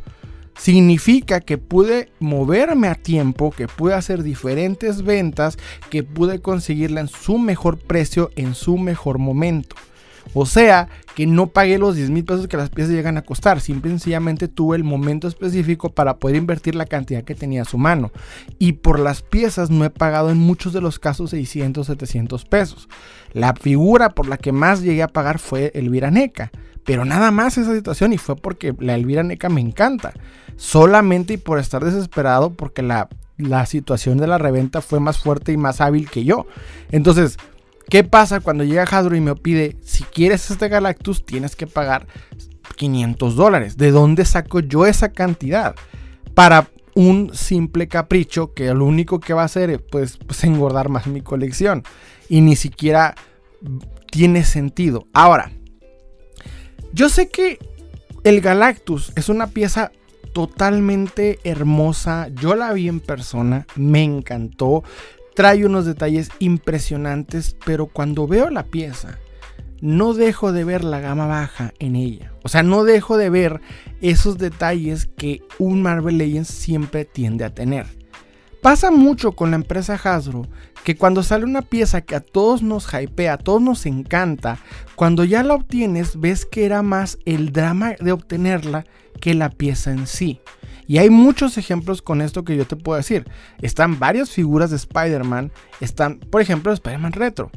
Significa 0.56 1.40
que 1.40 1.58
pude 1.58 2.10
moverme 2.20 2.88
a 2.88 2.94
tiempo, 2.94 3.50
que 3.50 3.68
pude 3.68 3.94
hacer 3.94 4.22
diferentes 4.22 5.02
ventas, 5.02 5.58
que 5.90 6.02
pude 6.02 6.40
conseguirla 6.40 7.00
en 7.00 7.08
su 7.08 7.38
mejor 7.38 7.78
precio, 7.78 8.30
en 8.36 8.54
su 8.54 8.78
mejor 8.78 9.18
momento. 9.18 9.76
O 10.34 10.46
sea, 10.46 10.88
que 11.14 11.26
no 11.26 11.48
pagué 11.48 11.78
los 11.78 11.96
10 11.96 12.10
mil 12.10 12.24
pesos 12.24 12.48
que 12.48 12.56
las 12.56 12.70
piezas 12.70 12.94
llegan 12.94 13.18
a 13.18 13.22
costar. 13.22 13.60
Simple 13.60 13.90
y 13.90 13.92
sencillamente 13.92 14.48
tuve 14.48 14.76
el 14.76 14.84
momento 14.84 15.28
específico 15.28 15.90
para 15.90 16.16
poder 16.16 16.36
invertir 16.36 16.74
la 16.74 16.86
cantidad 16.86 17.24
que 17.24 17.34
tenía 17.34 17.62
a 17.62 17.66
su 17.66 17.78
mano. 17.78 18.12
Y 18.58 18.72
por 18.72 18.98
las 18.98 19.22
piezas 19.22 19.70
no 19.70 19.84
he 19.84 19.90
pagado 19.90 20.30
en 20.30 20.38
muchos 20.38 20.72
de 20.72 20.80
los 20.80 20.98
casos 20.98 21.30
600, 21.30 21.86
700 21.86 22.44
pesos. 22.46 22.88
La 23.32 23.54
figura 23.54 24.10
por 24.10 24.26
la 24.28 24.38
que 24.38 24.52
más 24.52 24.82
llegué 24.82 25.02
a 25.02 25.08
pagar 25.08 25.38
fue 25.38 25.70
Elvira 25.74 26.10
Neca. 26.10 26.50
Pero 26.84 27.04
nada 27.04 27.30
más 27.30 27.58
esa 27.58 27.74
situación 27.74 28.12
y 28.12 28.18
fue 28.18 28.36
porque 28.36 28.74
la 28.78 28.94
Elvira 28.94 29.22
Neca 29.22 29.48
me 29.48 29.60
encanta. 29.60 30.12
Solamente 30.56 31.34
y 31.34 31.36
por 31.36 31.58
estar 31.58 31.84
desesperado 31.84 32.50
porque 32.54 32.82
la, 32.82 33.08
la 33.38 33.66
situación 33.66 34.18
de 34.18 34.26
la 34.26 34.38
reventa 34.38 34.80
fue 34.80 35.00
más 35.00 35.18
fuerte 35.18 35.52
y 35.52 35.56
más 35.56 35.80
hábil 35.80 36.10
que 36.10 36.24
yo. 36.24 36.46
Entonces, 36.90 37.38
¿Qué 37.92 38.04
pasa 38.04 38.40
cuando 38.40 38.64
llega 38.64 38.84
Hasbro 38.84 39.16
y 39.16 39.20
me 39.20 39.34
pide, 39.34 39.76
si 39.82 40.04
quieres 40.04 40.50
este 40.50 40.68
Galactus, 40.68 41.26
tienes 41.26 41.56
que 41.56 41.66
pagar 41.66 42.06
500 42.76 43.36
dólares? 43.36 43.76
¿De 43.76 43.90
dónde 43.90 44.24
saco 44.24 44.60
yo 44.60 44.86
esa 44.86 45.12
cantidad? 45.12 45.74
Para 46.32 46.70
un 46.94 47.32
simple 47.34 47.88
capricho 47.88 48.54
que 48.54 48.72
lo 48.72 48.86
único 48.86 49.20
que 49.20 49.34
va 49.34 49.42
a 49.42 49.44
hacer 49.44 49.68
es 49.68 49.80
pues, 49.90 50.16
pues, 50.16 50.42
engordar 50.44 50.88
más 50.88 51.06
mi 51.06 51.20
colección. 51.20 51.82
Y 52.30 52.40
ni 52.40 52.56
siquiera 52.56 53.14
tiene 54.10 54.44
sentido. 54.44 55.06
Ahora, 55.12 55.52
yo 56.92 57.08
sé 57.08 57.28
que 57.28 57.58
el 58.24 58.40
Galactus 58.40 59.12
es 59.16 59.28
una 59.28 59.48
pieza 59.48 59.92
totalmente 60.32 61.38
hermosa. 61.44 62.28
Yo 62.28 62.54
la 62.54 62.72
vi 62.72 62.88
en 62.88 63.00
persona, 63.00 63.66
me 63.76 64.02
encantó. 64.02 64.82
Trae 65.34 65.64
unos 65.64 65.86
detalles 65.86 66.28
impresionantes, 66.38 67.56
pero 67.64 67.86
cuando 67.86 68.26
veo 68.26 68.50
la 68.50 68.64
pieza, 68.64 69.18
no 69.80 70.14
dejo 70.14 70.52
de 70.52 70.64
ver 70.64 70.84
la 70.84 71.00
gama 71.00 71.26
baja 71.26 71.72
en 71.78 71.96
ella. 71.96 72.32
O 72.42 72.48
sea, 72.48 72.62
no 72.62 72.84
dejo 72.84 73.16
de 73.16 73.30
ver 73.30 73.60
esos 74.00 74.38
detalles 74.38 75.06
que 75.06 75.42
un 75.58 75.82
Marvel 75.82 76.18
Legends 76.18 76.48
siempre 76.48 77.04
tiende 77.04 77.44
a 77.44 77.54
tener. 77.54 77.86
Pasa 78.62 78.92
mucho 78.92 79.32
con 79.32 79.50
la 79.50 79.56
empresa 79.56 80.00
Hasbro 80.02 80.46
que 80.84 80.96
cuando 80.96 81.24
sale 81.24 81.44
una 81.44 81.62
pieza 81.62 82.02
que 82.02 82.14
a 82.14 82.20
todos 82.20 82.62
nos 82.62 82.88
hypea, 82.94 83.34
a 83.34 83.38
todos 83.38 83.60
nos 83.60 83.86
encanta, 83.86 84.58
cuando 84.94 85.24
ya 85.24 85.42
la 85.42 85.54
obtienes 85.54 86.20
ves 86.20 86.46
que 86.46 86.64
era 86.64 86.82
más 86.82 87.18
el 87.24 87.50
drama 87.50 87.94
de 87.98 88.12
obtenerla 88.12 88.86
que 89.20 89.34
la 89.34 89.50
pieza 89.50 89.90
en 89.90 90.06
sí. 90.06 90.40
Y 90.86 90.98
hay 90.98 91.10
muchos 91.10 91.58
ejemplos 91.58 92.02
con 92.02 92.20
esto 92.20 92.44
que 92.44 92.56
yo 92.56 92.64
te 92.64 92.76
puedo 92.76 92.96
decir. 92.96 93.28
Están 93.60 93.98
varias 93.98 94.30
figuras 94.30 94.70
de 94.70 94.76
Spider-Man. 94.76 95.50
Están, 95.80 96.20
por 96.20 96.40
ejemplo, 96.40 96.72
Spider-Man 96.72 97.12
Retro. 97.12 97.50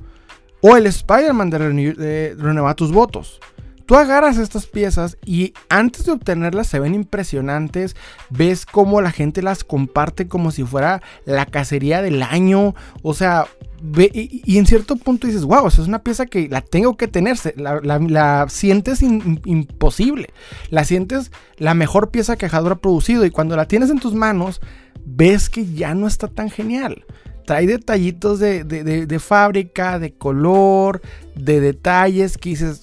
O 0.62 0.76
el 0.76 0.88
Spider-Man 0.88 1.52
de, 1.52 1.94
de 1.94 2.74
tus 2.76 2.92
votos. 2.92 3.40
Tú 3.86 3.96
agarras 3.96 4.38
estas 4.38 4.66
piezas 4.66 5.18
y 5.26 5.54
antes 5.70 6.06
de 6.06 6.12
obtenerlas 6.12 6.68
se 6.68 6.80
ven 6.80 6.96
impresionantes. 6.96 7.96
Ves 8.32 8.66
cómo 8.66 9.02
la 9.02 9.12
gente 9.12 9.44
las 9.44 9.64
comparte 9.64 10.28
como 10.28 10.50
si 10.52 10.64
fuera 10.64 11.04
la 11.26 11.46
cacería 11.46 12.02
del 12.02 12.24
año. 12.24 12.74
O 13.04 13.14
sea, 13.14 13.46
y, 13.94 14.58
en 14.58 14.66
cierto 14.66 14.96
punto 14.96 15.28
dices, 15.28 15.44
wow, 15.44 15.68
es 15.68 15.78
una 15.78 16.04
pieza 16.04 16.26
que 16.26 16.50
la 16.50 16.62
tengo 16.62 16.98
que 16.98 17.08
tener. 17.08 17.38
La, 17.56 18.46
sientes 18.50 19.04
imposible. 19.04 20.30
La 20.72 20.84
sientes 20.84 21.32
la 21.58 21.76
mejor 21.76 22.10
pieza 22.10 22.38
que 22.38 22.48
Hasbro 22.48 22.74
ha 22.74 22.80
producido. 22.80 23.24
Y 23.24 23.30
cuando 23.32 23.56
la 23.56 23.68
tienes 23.68 23.92
en 23.92 24.00
tus 24.00 24.16
manos, 24.16 24.62
ves 25.06 25.50
que 25.50 25.74
ya 25.74 25.94
no 25.94 26.08
está 26.08 26.28
tan 26.28 26.50
genial 26.50 27.06
trae 27.46 27.68
detallitos 27.68 28.40
de, 28.40 28.64
de, 28.64 29.20
fábrica, 29.20 30.00
de 30.00 30.14
color, 30.14 31.02
de 31.36 31.62
detalles 31.62 32.40
que 32.40 32.50
dices, 32.50 32.82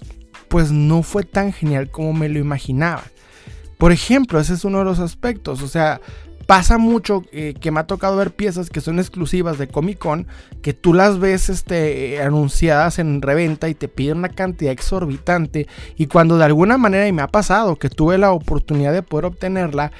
pues 0.52 0.70
no 0.70 1.02
fue 1.02 1.22
tan 1.22 1.50
genial 1.50 1.90
como 1.90 2.12
me 2.12 2.28
lo 2.28 2.38
imaginaba. 2.38 3.04
Por 3.78 3.90
ejemplo, 3.90 4.38
ese 4.38 4.52
es 4.52 4.66
uno 4.66 4.80
de 4.80 4.84
los 4.84 4.98
aspectos. 4.98 5.62
O 5.62 5.66
sea, 5.66 6.02
pasa 6.46 6.76
mucho 6.76 7.22
eh, 7.32 7.54
que 7.58 7.70
me 7.70 7.80
ha 7.80 7.86
tocado 7.86 8.18
ver 8.18 8.32
piezas 8.32 8.68
que 8.68 8.82
son 8.82 8.98
exclusivas 8.98 9.56
de 9.56 9.68
Comic 9.68 9.98
Con, 9.98 10.26
que 10.60 10.74
tú 10.74 10.92
las 10.92 11.18
ves 11.18 11.48
este, 11.48 12.20
anunciadas 12.20 12.98
en 12.98 13.22
reventa 13.22 13.70
y 13.70 13.74
te 13.74 13.88
piden 13.88 14.18
una 14.18 14.28
cantidad 14.28 14.72
exorbitante. 14.72 15.68
Y 15.96 16.06
cuando 16.06 16.36
de 16.36 16.44
alguna 16.44 16.76
manera, 16.76 17.08
y 17.08 17.12
me 17.12 17.22
ha 17.22 17.28
pasado, 17.28 17.76
que 17.76 17.88
tuve 17.88 18.18
la 18.18 18.32
oportunidad 18.32 18.92
de 18.92 19.02
poder 19.02 19.24
obtenerla, 19.24 19.90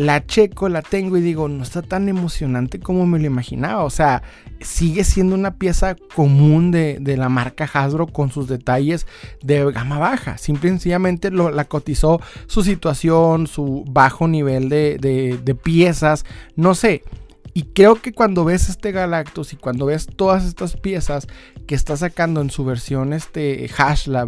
la 0.00 0.24
checo, 0.24 0.70
la 0.70 0.80
tengo 0.80 1.18
y 1.18 1.20
digo, 1.20 1.46
no 1.48 1.62
está 1.62 1.82
tan 1.82 2.08
emocionante 2.08 2.80
como 2.80 3.04
me 3.04 3.18
lo 3.18 3.26
imaginaba. 3.26 3.84
O 3.84 3.90
sea, 3.90 4.22
sigue 4.60 5.04
siendo 5.04 5.34
una 5.34 5.56
pieza 5.56 5.94
común 6.14 6.70
de, 6.70 6.98
la 7.18 7.28
marca 7.28 7.68
Hasbro 7.70 8.06
con 8.06 8.30
sus 8.30 8.48
detalles 8.48 9.06
de 9.42 9.70
gama 9.70 9.98
baja. 9.98 10.38
Simple 10.38 10.70
y 10.70 10.72
sencillamente 10.72 11.30
la 11.30 11.64
cotizó 11.66 12.18
su 12.46 12.62
situación, 12.62 13.46
su 13.46 13.84
bajo 13.90 14.26
nivel 14.26 14.70
de, 14.70 15.58
piezas, 15.62 16.24
no 16.56 16.74
sé. 16.74 17.04
Y 17.52 17.64
creo 17.64 17.96
que 17.96 18.12
cuando 18.12 18.46
ves 18.46 18.70
este 18.70 18.92
Galactus 18.92 19.52
y 19.52 19.56
cuando 19.56 19.84
ves 19.84 20.06
todas 20.06 20.46
estas 20.46 20.78
piezas 20.78 21.26
que 21.66 21.74
está 21.74 21.98
sacando 21.98 22.40
en 22.40 22.48
su 22.48 22.64
versión 22.64 23.12
este 23.12 23.68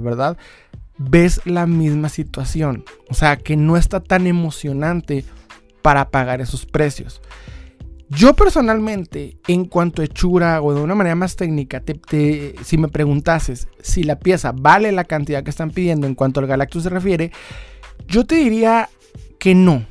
¿verdad? 0.01 0.37
Ves 0.99 1.41
la 1.47 1.67
misma 1.67 2.11
situación. 2.11 2.85
O 3.09 3.15
sea, 3.15 3.37
que 3.37 3.57
no 3.57 3.79
está 3.79 4.01
tan 4.01 4.27
emocionante 4.27 5.25
para 5.83 6.11
pagar 6.11 6.41
esos 6.41 6.65
precios. 6.65 7.21
Yo 8.09 8.35
personalmente, 8.35 9.39
en 9.49 9.65
cuanto 9.65 10.03
a 10.03 10.05
hechura 10.05 10.61
o 10.61 10.75
de 10.75 10.81
una 10.83 10.95
manera 10.95 11.17
más 11.17 11.35
técnica, 11.35 11.83
si 12.63 12.77
me 12.77 12.89
preguntases 12.89 13.69
si 13.81 14.03
la 14.03 14.19
pieza 14.19 14.53
vale 14.53 14.93
la 14.93 15.05
cantidad 15.05 15.43
que 15.43 15.51
están 15.51 15.71
pidiendo 15.71 16.07
en 16.07 16.15
cuanto 16.15 16.41
al 16.41 16.47
Galactus 16.47 16.83
se 16.83 16.91
refiere, 16.91 17.33
yo 18.07 18.27
te 18.27 18.35
diría 18.35 18.91
que 19.39 19.55
no. 19.55 19.87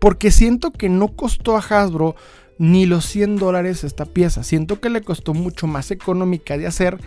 Porque 0.00 0.30
siento 0.30 0.70
que 0.70 0.88
no 0.88 1.08
costó 1.08 1.56
a 1.56 1.60
Hasbro 1.60 2.14
ni 2.58 2.86
los 2.86 3.04
100 3.06 3.36
dólares 3.36 3.82
esta 3.82 4.04
pieza. 4.04 4.44
Siento 4.44 4.80
que 4.80 4.90
le 4.90 5.02
costó 5.02 5.34
mucho 5.34 5.66
más 5.66 5.90
económica 5.90 6.56
de 6.56 6.68
hacer 6.68 6.98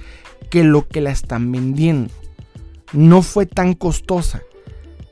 que 0.49 0.65
lo 0.65 0.87
que 0.87 0.99
la 0.99 1.11
están 1.11 1.49
vendiendo. 1.51 2.13
No 2.91 3.21
fue 3.21 3.45
tan 3.45 3.73
costosa. 3.73 4.41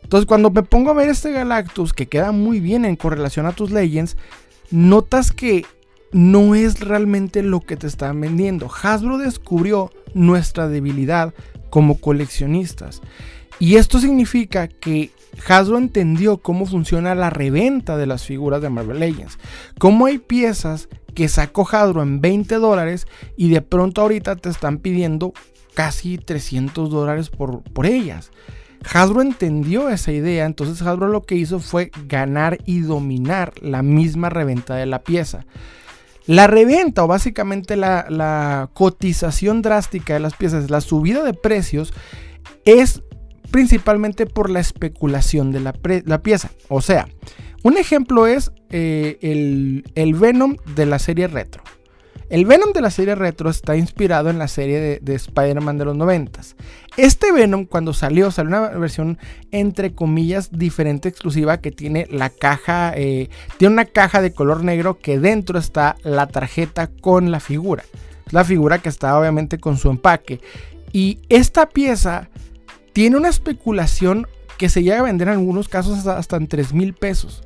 Entonces 0.10 0.26
cuando 0.26 0.50
me 0.50 0.64
pongo 0.64 0.90
a 0.90 0.96
ver 0.96 1.08
este 1.08 1.32
Galactus 1.32 1.94
que 1.94 2.08
queda 2.08 2.32
muy 2.32 2.60
bien 2.60 2.84
en 2.84 2.96
correlación 2.96 3.46
a 3.46 3.52
tus 3.52 3.70
Legends, 3.70 4.18
notas 4.72 5.32
que 5.32 5.68
no 6.12 6.56
es 6.56 6.80
realmente 6.80 7.44
lo 7.44 7.60
que 7.60 7.78
te 7.78 7.86
están 7.86 8.20
vendiendo. 8.20 8.72
Hasbro 8.82 9.20
descubrió 9.20 9.92
nuestra 10.16 10.68
debilidad 10.68 11.36
como 11.70 12.00
coleccionistas. 12.00 13.04
Y 13.60 13.76
esto 13.76 14.00
significa 14.00 14.68
que 14.68 15.12
Hasbro 15.48 15.78
entendió 15.78 16.40
cómo 16.40 16.66
funciona 16.66 17.14
la 17.14 17.30
reventa 17.30 17.96
de 17.96 18.08
las 18.08 18.26
figuras 18.26 18.64
de 18.64 18.72
Marvel 18.72 19.02
Legends. 19.02 19.38
Cómo 19.78 20.08
hay 20.08 20.18
piezas 20.18 20.90
que 21.14 21.30
sacó 21.30 21.70
Hasbro 21.72 22.02
en 22.02 22.20
20 22.20 22.56
dólares 22.56 23.06
y 23.38 23.52
de 23.52 23.62
pronto 23.62 24.02
ahorita 24.02 24.38
te 24.38 24.50
están 24.50 24.80
pidiendo 24.80 25.34
casi 25.76 26.18
300 26.18 26.90
dólares 26.90 27.30
por, 27.30 27.62
por 27.62 27.86
ellas. 27.86 28.32
Hasbro 28.84 29.22
entendió 29.22 29.90
esa 29.90 30.12
idea, 30.12 30.46
entonces 30.46 30.82
Hasbro 30.82 31.08
lo 31.08 31.24
que 31.24 31.36
hizo 31.36 31.60
fue 31.60 31.92
ganar 32.08 32.60
y 32.66 32.80
dominar 32.82 33.54
la 33.62 33.84
misma 33.84 34.30
reventa 34.30 34.76
de 34.76 34.86
la 34.86 35.04
pieza. 35.04 35.46
La 36.30 36.46
reventa 36.46 37.04
o 37.04 37.08
básicamente 37.08 37.76
la, 37.76 38.70
cotización 38.74 39.64
drástica 39.64 40.14
de 40.14 40.20
las 40.20 40.36
piezas, 40.36 40.70
la 40.70 40.80
subida 40.80 41.24
de 41.24 41.34
precios, 41.34 41.92
es 42.66 43.02
principalmente 43.50 44.28
por 44.28 44.52
la 44.52 44.60
especulación 44.60 45.52
de 45.52 45.60
la, 45.60 45.74
pieza. 46.22 46.52
O 46.68 46.82
sea, 46.82 47.08
un 47.64 47.78
ejemplo 47.78 48.28
es 48.28 48.52
eh, 48.70 49.18
el, 49.96 50.14
Venom 50.14 50.56
de 50.76 50.86
la 50.86 51.00
serie 51.00 51.28
retro. 51.28 51.64
El 52.30 52.46
Venom 52.46 52.74
de 52.74 52.82
la 52.82 52.92
serie 52.92 53.16
retro 53.16 53.50
está 53.50 53.76
inspirado 53.76 54.30
en 54.30 54.38
la 54.38 54.48
serie 54.48 55.00
de, 55.02 55.16
Spider-Man 55.16 55.80
de 55.80 55.86
los 55.86 55.96
90. 55.96 56.42
Este 57.00 57.32
Venom 57.32 57.64
cuando 57.64 57.94
salió, 57.94 58.30
salió 58.30 58.50
una 58.50 58.78
versión 58.78 59.20
entre 59.52 59.94
comillas 59.94 60.50
diferente, 60.52 61.08
exclusiva, 61.08 61.62
que 61.62 61.72
tiene 61.72 62.06
la 62.12 62.30
caja, 62.30 62.92
eh, 62.94 63.30
tiene 63.56 63.72
una 63.72 63.86
caja 63.86 64.22
de 64.22 64.34
color 64.34 64.66
negro 64.66 65.00
que 65.00 65.18
dentro 65.18 65.58
está 65.58 65.96
la 66.04 66.28
tarjeta 66.28 66.88
con 66.88 67.32
la 67.32 67.40
figura. 67.40 67.86
La 68.32 68.44
figura 68.44 68.80
que 68.80 68.90
está 68.90 69.18
obviamente 69.18 69.60
con 69.60 69.78
su 69.78 69.90
empaque. 69.90 70.42
Y 70.92 71.20
esta 71.30 71.70
pieza 71.70 72.28
tiene 72.92 73.16
una 73.16 73.30
especulación 73.30 74.28
que 74.58 74.68
se 74.68 74.84
llega 74.84 75.00
a 75.00 75.04
vender 75.04 75.30
en 75.30 75.36
algunos 75.36 75.70
casos 75.70 76.00
hasta, 76.00 76.18
hasta 76.18 76.36
en 76.36 76.48
3 76.48 76.74
mil 76.74 76.94
pesos. 76.94 77.44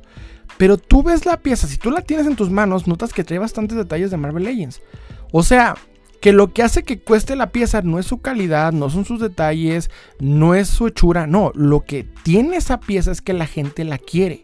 Pero 0.58 0.78
tú 0.78 1.04
ves 1.04 1.26
la 1.26 1.36
pieza, 1.36 1.68
si 1.68 1.76
tú 1.76 1.92
la 1.92 2.00
tienes 2.00 2.26
en 2.26 2.34
tus 2.34 2.50
manos, 2.50 2.88
notas 2.88 3.12
que 3.12 3.22
trae 3.22 3.38
bastantes 3.38 3.76
detalles 3.76 4.10
de 4.10 4.16
Marvel 4.16 4.42
Legends. 4.42 4.82
O 5.30 5.44
sea, 5.44 5.76
que 6.24 6.32
lo 6.32 6.54
que 6.54 6.62
hace 6.62 6.84
que 6.84 7.00
cueste 7.00 7.36
la 7.36 7.50
pieza 7.50 7.82
no 7.82 7.98
es 7.98 8.06
su 8.06 8.22
calidad, 8.22 8.72
no 8.72 8.88
son 8.88 9.04
sus 9.04 9.20
detalles, 9.20 9.90
no 10.20 10.54
es 10.54 10.68
su 10.68 10.86
hechura, 10.86 11.26
no, 11.26 11.52
lo 11.54 11.84
que 11.84 12.04
tiene 12.22 12.56
esa 12.56 12.80
pieza 12.80 13.12
es 13.12 13.20
que 13.20 13.34
la 13.34 13.44
gente 13.44 13.84
la 13.84 13.98
quiere. 13.98 14.42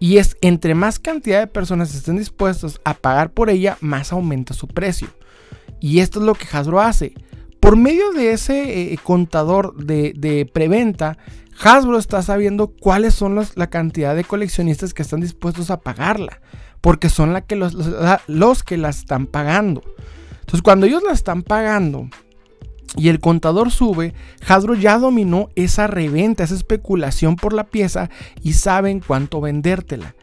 Y 0.00 0.16
es 0.16 0.38
entre 0.40 0.74
más 0.74 0.98
cantidad 0.98 1.40
de 1.40 1.46
personas 1.46 1.94
estén 1.94 2.16
dispuestos 2.16 2.80
a 2.84 2.94
pagar 2.94 3.32
por 3.32 3.50
ella, 3.50 3.76
más 3.82 4.14
aumenta 4.14 4.54
su 4.54 4.66
precio. 4.66 5.08
Y 5.78 5.98
esto 5.98 6.20
es 6.20 6.24
lo 6.24 6.32
que 6.32 6.46
Hasbro 6.50 6.80
hace. 6.80 7.12
Por 7.60 7.76
medio 7.76 8.12
de 8.12 8.32
ese 8.32 8.94
eh, 8.94 8.98
contador 9.02 9.76
de, 9.76 10.50
preventa, 10.54 11.18
Hasbro 11.62 11.98
está 11.98 12.22
sabiendo 12.22 12.68
cuáles 12.68 13.12
son 13.12 13.38
la 13.56 13.66
cantidad 13.68 14.16
de 14.16 14.24
coleccionistas 14.24 14.94
que 14.94 15.02
están 15.02 15.20
dispuestos 15.20 15.70
a 15.70 15.80
pagarla. 15.80 16.40
Porque 16.80 17.10
son 17.10 17.34
la 17.34 17.42
que 17.42 17.56
los, 17.56 17.74
los, 18.26 18.62
que 18.62 18.78
la 18.78 18.88
están 18.88 19.26
pagando. 19.26 19.82
Cuando 20.62 20.86
ellos 20.86 21.02
la 21.02 21.12
están 21.12 21.42
pagando 21.42 22.08
y 22.96 23.08
el 23.08 23.20
contador 23.20 23.70
sube, 23.70 24.14
Hasbro 24.46 24.74
ya 24.74 24.98
dominó 24.98 25.48
esa 25.56 25.86
reventa, 25.86 26.44
esa 26.44 26.54
especulación 26.54 27.36
por 27.36 27.52
la 27.52 27.64
pieza 27.64 28.10
y 28.42 28.52
saben 28.52 29.00
cuánto 29.00 29.40
vendértela. 29.40 30.14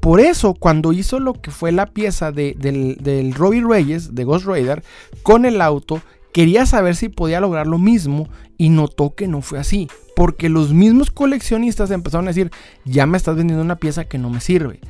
Por 0.00 0.20
eso, 0.20 0.54
cuando 0.54 0.92
hizo 0.92 1.20
lo 1.20 1.34
que 1.34 1.50
fue 1.50 1.72
la 1.72 1.86
pieza 1.86 2.32
del, 2.32 2.96
del 3.00 3.34
Robbie 3.34 3.64
Reyes, 3.66 4.14
de 4.14 4.24
Ghost 4.24 4.46
Rider, 4.46 4.82
con 5.22 5.44
el 5.44 5.60
auto, 5.60 6.00
quería 6.32 6.64
saber 6.64 6.96
si 6.96 7.08
podía 7.08 7.40
lograr 7.40 7.66
lo 7.66 7.78
mismo 7.78 8.28
y 8.56 8.70
notó 8.70 9.14
que 9.14 9.28
no 9.28 9.42
fue 9.42 9.58
así. 9.58 9.88
Porque 10.16 10.48
los 10.48 10.72
mismos 10.72 11.10
coleccionistas 11.10 11.90
empezaron 11.90 12.26
a 12.26 12.30
decir, 12.30 12.50
ya 12.84 13.06
me 13.06 13.18
estás 13.18 13.36
vendiendo 13.36 13.62
una 13.64 13.76
pieza 13.76 14.04
que 14.04 14.18
no 14.18 14.30
me 14.30 14.40
sirve. 14.40 14.80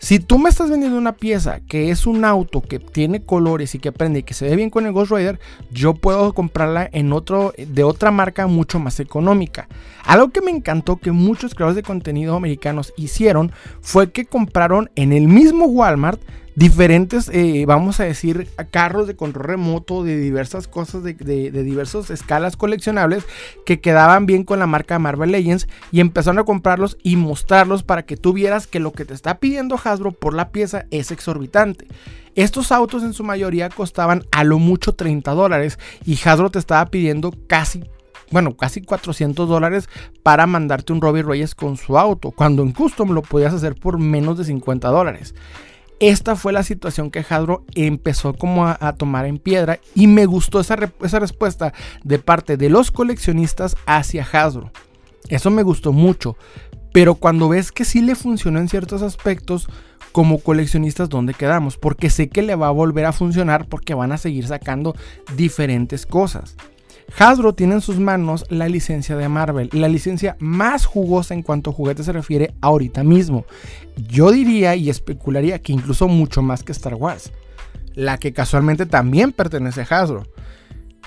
Si 0.00 0.20
tú 0.20 0.38
me 0.38 0.48
estás 0.48 0.70
vendiendo 0.70 0.96
una 0.96 1.16
pieza 1.16 1.58
que 1.68 1.90
es 1.90 2.06
un 2.06 2.24
auto 2.24 2.60
que 2.60 2.78
tiene 2.78 3.24
colores 3.24 3.74
y 3.74 3.80
que 3.80 3.90
prende 3.90 4.20
y 4.20 4.22
que 4.22 4.32
se 4.32 4.48
ve 4.48 4.54
bien 4.54 4.70
con 4.70 4.86
el 4.86 4.92
Ghost 4.92 5.10
Rider, 5.10 5.40
yo 5.72 5.94
puedo 5.94 6.32
comprarla 6.34 6.88
en 6.92 7.12
otro, 7.12 7.52
de 7.58 7.82
otra 7.82 8.12
marca 8.12 8.46
mucho 8.46 8.78
más 8.78 9.00
económica. 9.00 9.66
Algo 10.04 10.28
que 10.30 10.40
me 10.40 10.52
encantó 10.52 10.98
que 10.98 11.10
muchos 11.10 11.52
creadores 11.54 11.74
de 11.74 11.82
contenido 11.82 12.36
americanos 12.36 12.94
hicieron 12.96 13.50
fue 13.80 14.12
que 14.12 14.24
compraron 14.24 14.88
en 14.94 15.12
el 15.12 15.26
mismo 15.26 15.66
Walmart 15.66 16.20
diferentes, 16.58 17.30
eh, 17.32 17.64
vamos 17.66 18.00
a 18.00 18.04
decir, 18.04 18.48
carros 18.72 19.06
de 19.06 19.14
control 19.14 19.44
remoto 19.46 20.02
de 20.02 20.18
diversas 20.18 20.66
cosas, 20.66 21.04
de, 21.04 21.14
diversas 21.14 22.10
escalas 22.10 22.56
coleccionables 22.56 23.22
que 23.64 23.80
quedaban 23.80 24.26
bien 24.26 24.42
con 24.42 24.58
la 24.58 24.66
marca 24.66 24.98
Marvel 24.98 25.30
Legends 25.30 25.68
y 25.92 26.00
empezaron 26.00 26.40
a 26.40 26.44
comprarlos 26.44 26.98
y 27.04 27.14
mostrarlos 27.14 27.84
para 27.84 28.02
que 28.02 28.16
tú 28.16 28.32
vieras 28.32 28.66
que 28.66 28.80
lo 28.80 28.90
que 28.90 29.04
te 29.04 29.14
está 29.14 29.38
pidiendo 29.38 29.78
Hasbro 29.82 30.10
por 30.10 30.34
la 30.34 30.50
pieza 30.50 30.86
es 30.90 31.12
exorbitante. 31.12 31.86
Estos 32.34 32.72
autos 32.72 33.04
en 33.04 33.12
su 33.12 33.22
mayoría 33.22 33.68
costaban 33.68 34.24
a 34.32 34.42
lo 34.42 34.58
mucho 34.58 34.94
30 34.94 35.30
dólares 35.30 35.78
y 36.04 36.18
Hasbro 36.24 36.50
te 36.50 36.58
estaba 36.58 36.86
pidiendo 36.86 37.32
casi 37.46 37.84
bueno, 38.30 38.56
casi 38.56 38.82
400 38.82 39.48
dólares 39.48 39.88
para 40.22 40.46
mandarte 40.46 40.92
un 40.92 41.00
Robbie 41.00 41.22
Reyes 41.22 41.54
con 41.54 41.78
su 41.78 41.96
auto, 41.96 42.30
cuando 42.30 42.62
en 42.62 42.72
custom 42.72 43.12
lo 43.12 43.22
podías 43.22 43.54
hacer 43.54 43.74
por 43.74 43.98
menos 43.98 44.36
de 44.36 44.44
50 44.44 44.86
dólares. 44.88 45.34
Esta 46.00 46.36
fue 46.36 46.52
la 46.52 46.62
situación 46.62 47.10
que 47.10 47.24
Hadro 47.28 47.64
empezó 47.74 48.34
como 48.34 48.66
a, 48.66 48.92
tomar 48.94 49.26
en 49.26 49.38
piedra 49.38 49.80
y 49.94 50.06
me 50.06 50.26
gustó 50.26 50.60
esa, 50.60 50.76
esa, 51.02 51.18
respuesta 51.18 51.72
de 52.04 52.18
parte 52.20 52.56
de 52.56 52.68
los 52.68 52.90
coleccionistas 52.92 53.76
hacia 53.84 54.26
Hasbro. 54.30 54.70
Eso 55.28 55.50
me 55.50 55.64
gustó 55.64 55.92
mucho, 55.92 56.36
pero 56.92 57.16
cuando 57.16 57.48
ves 57.48 57.72
que 57.72 57.84
sí 57.84 58.00
le 58.00 58.14
funcionó 58.14 58.60
en 58.60 58.68
ciertos 58.68 59.02
aspectos, 59.02 59.68
como 60.12 60.38
coleccionistas, 60.38 61.08
¿dónde 61.08 61.34
quedamos? 61.34 61.76
Porque 61.76 62.10
sé 62.10 62.28
que 62.28 62.42
le 62.42 62.54
va 62.54 62.68
a 62.68 62.72
volver 62.72 63.04
a 63.04 63.12
funcionar 63.12 63.68
porque 63.68 63.94
van 63.94 64.12
a 64.12 64.18
seguir 64.18 64.46
sacando 64.46 64.96
diferentes 65.36 66.06
cosas. 66.06 66.56
Hasbro 67.16 67.54
tiene 67.54 67.74
en 67.74 67.80
sus 67.80 67.98
manos 67.98 68.44
la 68.48 68.68
licencia 68.68 69.16
de 69.16 69.28
Marvel, 69.28 69.70
la 69.72 69.88
licencia 69.88 70.36
más 70.38 70.84
jugosa 70.84 71.34
en 71.34 71.42
cuanto 71.42 71.70
a 71.70 71.72
juguetes 71.72 72.06
se 72.06 72.12
refiere 72.12 72.54
ahorita 72.60 73.02
mismo. 73.02 73.44
Yo 73.96 74.30
diría 74.30 74.76
y 74.76 74.90
especularía 74.90 75.60
que 75.60 75.72
incluso 75.72 76.06
mucho 76.06 76.42
más 76.42 76.62
que 76.62 76.72
Star 76.72 76.94
Wars, 76.94 77.32
la 77.94 78.18
que 78.18 78.32
casualmente 78.32 78.86
también 78.86 79.32
pertenece 79.32 79.80
a 79.80 79.84
Hasbro. 79.84 80.24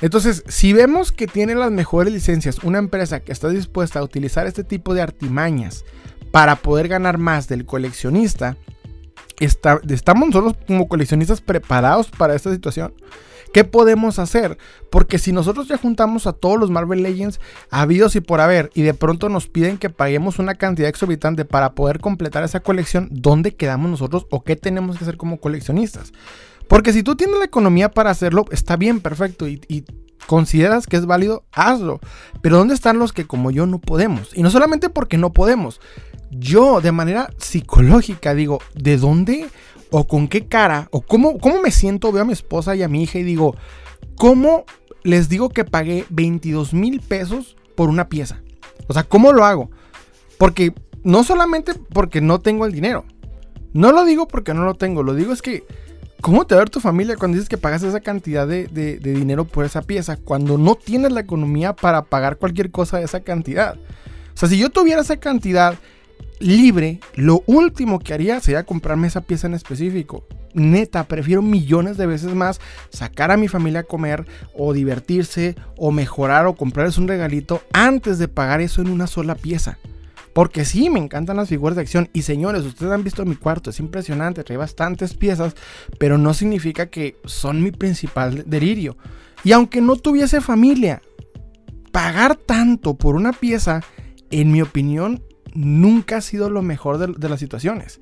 Entonces, 0.01 0.43
si 0.47 0.73
vemos 0.73 1.11
que 1.11 1.27
tiene 1.27 1.53
las 1.53 1.71
mejores 1.71 2.11
licencias 2.11 2.63
una 2.63 2.79
empresa 2.79 3.19
que 3.19 3.31
está 3.31 3.49
dispuesta 3.49 3.99
a 3.99 4.03
utilizar 4.03 4.47
este 4.47 4.63
tipo 4.63 4.95
de 4.95 5.01
artimañas 5.01 5.85
para 6.31 6.55
poder 6.55 6.87
ganar 6.87 7.19
más 7.19 7.47
del 7.47 7.65
coleccionista, 7.65 8.57
¿estamos 9.39 10.29
nosotros 10.29 10.55
como 10.65 10.87
coleccionistas 10.87 11.41
preparados 11.41 12.09
para 12.09 12.33
esta 12.35 12.51
situación? 12.51 12.93
¿Qué 13.53 13.63
podemos 13.65 14.17
hacer? 14.17 14.57
Porque 14.89 15.19
si 15.19 15.33
nosotros 15.33 15.67
ya 15.67 15.77
juntamos 15.77 16.25
a 16.25 16.33
todos 16.33 16.59
los 16.59 16.71
Marvel 16.71 17.03
Legends 17.03 17.41
habidos 17.69 18.15
y 18.15 18.21
por 18.21 18.39
haber 18.39 18.69
y 18.73 18.81
de 18.83 18.93
pronto 18.93 19.27
nos 19.27 19.47
piden 19.47 19.77
que 19.77 19.89
paguemos 19.89 20.39
una 20.39 20.55
cantidad 20.55 20.87
exorbitante 20.89 21.43
para 21.43 21.73
poder 21.73 21.99
completar 21.99 22.43
esa 22.43 22.61
colección, 22.61 23.09
¿dónde 23.11 23.55
quedamos 23.55 23.91
nosotros 23.91 24.25
o 24.29 24.43
qué 24.43 24.55
tenemos 24.55 24.97
que 24.97 25.03
hacer 25.03 25.17
como 25.17 25.39
coleccionistas? 25.39 26.13
Porque 26.67 26.93
si 26.93 27.03
tú 27.03 27.15
tienes 27.15 27.37
la 27.37 27.45
economía 27.45 27.91
para 27.91 28.11
hacerlo, 28.11 28.45
está 28.51 28.77
bien, 28.77 29.01
perfecto, 29.01 29.47
y, 29.49 29.59
y 29.67 29.83
consideras 30.27 30.87
que 30.87 30.95
es 30.95 31.05
válido, 31.05 31.43
hazlo. 31.51 31.99
Pero 32.41 32.57
¿dónde 32.57 32.73
están 32.73 32.99
los 32.99 33.11
que 33.11 33.27
como 33.27 33.51
yo 33.51 33.65
no 33.65 33.79
podemos? 33.79 34.29
Y 34.33 34.43
no 34.43 34.49
solamente 34.49 34.89
porque 34.89 35.17
no 35.17 35.33
podemos. 35.33 35.81
Yo 36.29 36.79
de 36.79 36.93
manera 36.93 37.29
psicológica 37.37 38.33
digo, 38.33 38.59
¿de 38.73 38.95
dónde 38.95 39.49
o 39.91 40.08
con 40.08 40.27
qué 40.27 40.47
cara 40.47 40.88
o 40.91 41.01
cómo, 41.01 41.38
cómo 41.38 41.62
me 41.62 41.69
siento, 41.69 42.12
veo 42.12 42.23
a 42.23 42.25
mi 42.25 42.34
esposa 42.34 42.75
y 42.75 42.82
a 42.82 42.88
mi 42.88 43.04
hija 43.04 43.19
y 43.19 43.23
digo, 43.23 43.56
¿cómo 44.15 44.65
les 45.04 45.30
digo 45.30 45.49
que 45.49 45.65
pagué 45.65 46.06
22 46.10 46.73
mil 46.73 47.01
pesos 47.01 47.58
por 47.75 47.89
una 47.89 48.10
pieza? 48.10 48.41
O 48.88 48.93
sea, 48.93 49.04
¿cómo 49.04 49.34
lo 49.34 49.45
hago? 49.45 49.69
Porque 50.38 50.73
no 51.04 51.23
solamente 51.23 51.73
porque 51.73 52.21
no 52.21 52.39
tengo 52.39 52.65
el 52.65 52.71
dinero, 52.71 53.06
No 53.73 53.94
lo 53.94 54.04
digo 54.04 54.27
porque 54.27 54.54
no 54.54 54.65
lo 54.65 54.73
tengo, 54.73 55.02
lo 55.02 55.13
digo 55.13 55.31
es 55.31 55.42
que, 55.42 55.63
¿cómo 56.19 56.46
te 56.46 56.56
va 56.56 56.60
a 56.60 56.63
ver 56.63 56.69
tu 56.69 56.81
familia 56.81 57.15
cuando 57.15 57.35
dices 57.35 57.48
que 57.48 57.58
pagas 57.58 57.83
esa 57.83 58.02
cantidad 58.02 58.46
de, 58.46 58.67
de 58.67 58.98
dinero 59.00 59.46
por 59.46 59.63
esa 59.63 59.81
pieza 59.81 60.17
cuando 60.17 60.58
no 60.58 60.75
tienes 60.75 61.13
la 61.13 61.21
economía 61.21 61.73
para 61.73 62.04
pagar 62.04 62.35
cualquier 62.37 62.71
cosa 62.71 62.98
de 62.98 63.06
esa 63.06 63.21
cantidad? 63.21 63.77
O 64.33 64.37
sea, 64.37 64.50
si 64.50 64.58
yo 64.58 64.69
tuviera 64.69 65.02
esa 65.02 65.17
cantidad 65.17 65.75
libre, 66.42 67.00
lo 67.15 67.44
último 67.46 68.00
que 68.00 68.13
haría 68.13 68.39
sería 68.39 68.65
comprarme 68.65 69.08
esa 69.08 69.21
pieza 69.21 69.48
en 69.48 69.54
específico. 69.54 70.25
Neta, 70.54 71.06
prefiero 71.06 71.42
millones 71.42 71.98
de 71.98 72.08
veces 72.08 72.33
más 72.33 72.60
sacar 72.89 73.31
a 73.31 73.37
mi 73.37 73.48
familia 73.48 73.81
a 73.81 73.83
comer 73.83 74.25
o 74.54 74.73
divertirse 74.73 75.56
o 75.77 75.92
mejorar 75.92 76.46
o 76.48 76.56
comprarles 76.56 76.98
un 76.98 77.08
regalito 77.08 77.62
antes 77.71 78.19
de 78.19 78.27
pagar 78.27 78.60
eso 78.60 78.81
en 78.81 78.89
una 78.89 79.08
sola 79.08 79.35
pieza. 79.35 79.77
Porque 80.33 80.65
sí, 80.65 80.89
me 80.89 81.00
encantan 81.00 81.37
las 81.37 81.50
figuras 81.50 81.75
de 81.75 81.81
acción. 81.81 82.10
Y 82.13 82.21
señores, 82.21 82.63
ustedes 82.63 82.92
han 82.92 83.04
visto 83.04 83.25
mi 83.25 83.35
cuarto, 83.35 83.69
es 83.69 83.79
impresionante, 83.79 84.44
trae 84.44 84.58
bastantes 84.58 85.13
piezas, 85.13 85.56
pero 85.98 86.17
no 86.17 86.33
significa 86.33 86.87
que 86.87 87.17
son 87.25 87.62
mi 87.62 87.71
principal 87.71 88.44
delirio. 88.48 88.98
Y 89.44 89.52
aunque 89.52 89.81
no 89.81 89.98
tuviese 89.98 90.39
familia, 90.39 91.02
pagar 91.92 92.35
tanto 92.35 92.96
por 92.96 93.15
una 93.15 93.33
pieza, 93.33 93.81
en 94.29 94.52
mi 94.52 94.62
opinión, 94.62 95.21
nunca 95.54 96.17
ha 96.17 96.21
sido 96.21 96.49
lo 96.49 96.62
mejor 96.62 96.97
de, 96.97 97.29
las 97.29 97.39
situaciones. 97.39 97.99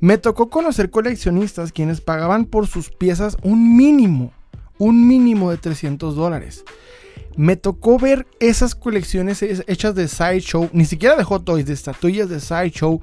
Me 0.00 0.18
tocó 0.18 0.50
conocer 0.50 0.90
coleccionistas 0.90 1.72
quienes 1.72 2.00
pagaban 2.00 2.44
por 2.44 2.66
sus 2.66 2.90
piezas 2.90 3.36
un 3.42 3.76
mínimo, 3.76 4.32
un 4.78 5.06
mínimo 5.06 5.50
de 5.50 5.58
300 5.58 6.16
dólares. 6.16 6.64
Me 7.36 7.56
tocó 7.56 7.98
ver 7.98 8.26
esas 8.40 8.74
colecciones 8.74 9.42
hechas 9.42 9.94
de 9.94 10.08
Sideshow, 10.08 10.68
ni 10.72 10.84
siquiera 10.84 11.16
de 11.16 11.24
Hot 11.24 11.44
Toys, 11.44 11.66
de 11.66 11.72
estatuillas 11.72 12.28
de 12.28 12.40
Sideshow, 12.40 13.00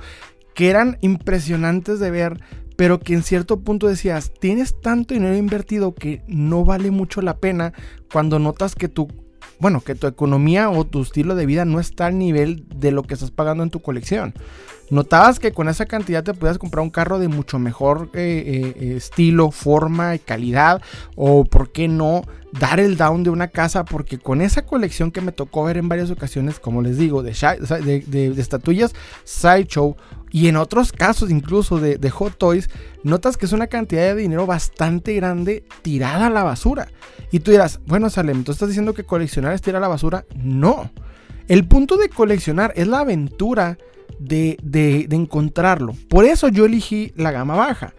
que 0.54 0.70
eran 0.70 0.98
impresionantes 1.02 2.00
de 2.00 2.12
ver, 2.12 2.42
pero 2.76 3.00
que 3.00 3.14
en 3.14 3.24
cierto 3.24 3.62
punto 3.62 3.88
decías, 3.88 4.32
tienes 4.40 4.80
tanto 4.80 5.14
dinero 5.14 5.36
invertido 5.36 5.96
que 5.96 6.22
no 6.28 6.64
vale 6.64 6.92
mucho 6.92 7.22
la 7.22 7.38
pena 7.38 7.74
cuando 8.12 8.40
notas 8.40 8.76
que 8.76 8.88
tu 8.88 9.08
bueno, 9.60 9.82
que 9.82 9.96
tu 9.96 10.08
economía 10.08 10.70
o 10.70 10.86
tu 10.86 11.02
estilo 11.02 11.36
de 11.36 11.46
vida 11.46 11.66
no 11.66 11.80
está 11.80 12.08
al 12.08 12.18
nivel 12.18 12.66
de 12.76 12.92
lo 12.92 13.04
que 13.04 13.14
estás 13.14 13.32
pagando 13.32 13.64
en 13.64 13.70
tu 13.70 13.82
colección. 13.82 14.34
Notabas 14.90 15.40
que 15.40 15.52
con 15.52 15.70
esa 15.70 15.86
cantidad 15.86 16.24
te 16.24 16.34
podías 16.34 16.58
comprar 16.58 16.82
un 16.82 16.90
carro 16.90 17.20
de 17.20 17.28
mucho 17.28 17.60
mejor 17.60 18.10
eh, 18.14 18.74
eh, 18.76 18.96
estilo, 18.96 19.52
forma 19.52 20.16
y 20.16 20.20
calidad. 20.20 20.82
O 21.16 21.46
por 21.46 21.72
qué 21.72 21.88
no 21.88 22.24
dar 22.60 22.80
el 22.80 22.98
down 22.98 23.24
de 23.24 23.30
una 23.30 23.50
casa. 23.50 23.86
Porque 23.86 24.18
con 24.18 24.42
esa 24.42 24.64
colección 24.64 25.12
que 25.12 25.22
me 25.22 25.32
tocó 25.32 25.66
ver 25.66 25.78
en 25.78 25.90
varias 25.90 26.10
ocasiones, 26.10 26.60
como 26.60 26.82
les 26.82 26.98
digo, 26.98 27.22
de, 27.22 27.34
de, 27.34 28.32
de 28.32 28.42
estatuillas 28.42 28.96
Sideshow 29.26 29.96
y 30.32 30.48
en 30.48 30.58
otros 30.58 30.92
casos 30.92 31.32
incluso 31.32 31.80
de, 31.80 32.10
Hot 32.10 32.38
Toys, 32.38 32.70
notas 33.04 33.38
que 33.38 33.46
es 33.46 33.54
una 33.54 33.68
cantidad 33.68 34.04
de 34.04 34.16
dinero 34.16 34.46
bastante 34.46 35.14
grande 35.16 35.64
tirada 35.82 36.28
a 36.28 36.30
la 36.30 36.44
basura. 36.44 36.88
Y 37.32 37.40
tú 37.40 37.52
dirás, 37.52 37.80
bueno 37.86 38.10
Salem, 38.10 38.44
¿tú 38.44 38.52
estás 38.52 38.70
diciendo 38.70 38.94
que 38.94 39.04
coleccionar 39.04 39.54
es 39.54 39.62
tirar 39.62 39.78
a 39.78 39.82
la 39.82 39.88
basura? 39.88 40.26
No. 40.36 40.92
El 41.48 41.68
punto 41.68 41.98
de 41.98 42.10
coleccionar 42.10 42.74
es 42.76 42.88
la 42.88 43.00
aventura 43.00 43.78
de, 44.20 44.58
de 44.62 45.16
encontrarlo. 45.16 45.96
Por 46.10 46.26
eso 46.26 46.48
yo 46.48 46.66
elegí 46.66 47.12
la 47.16 47.32
gama 47.32 47.56
baja. 47.56 47.94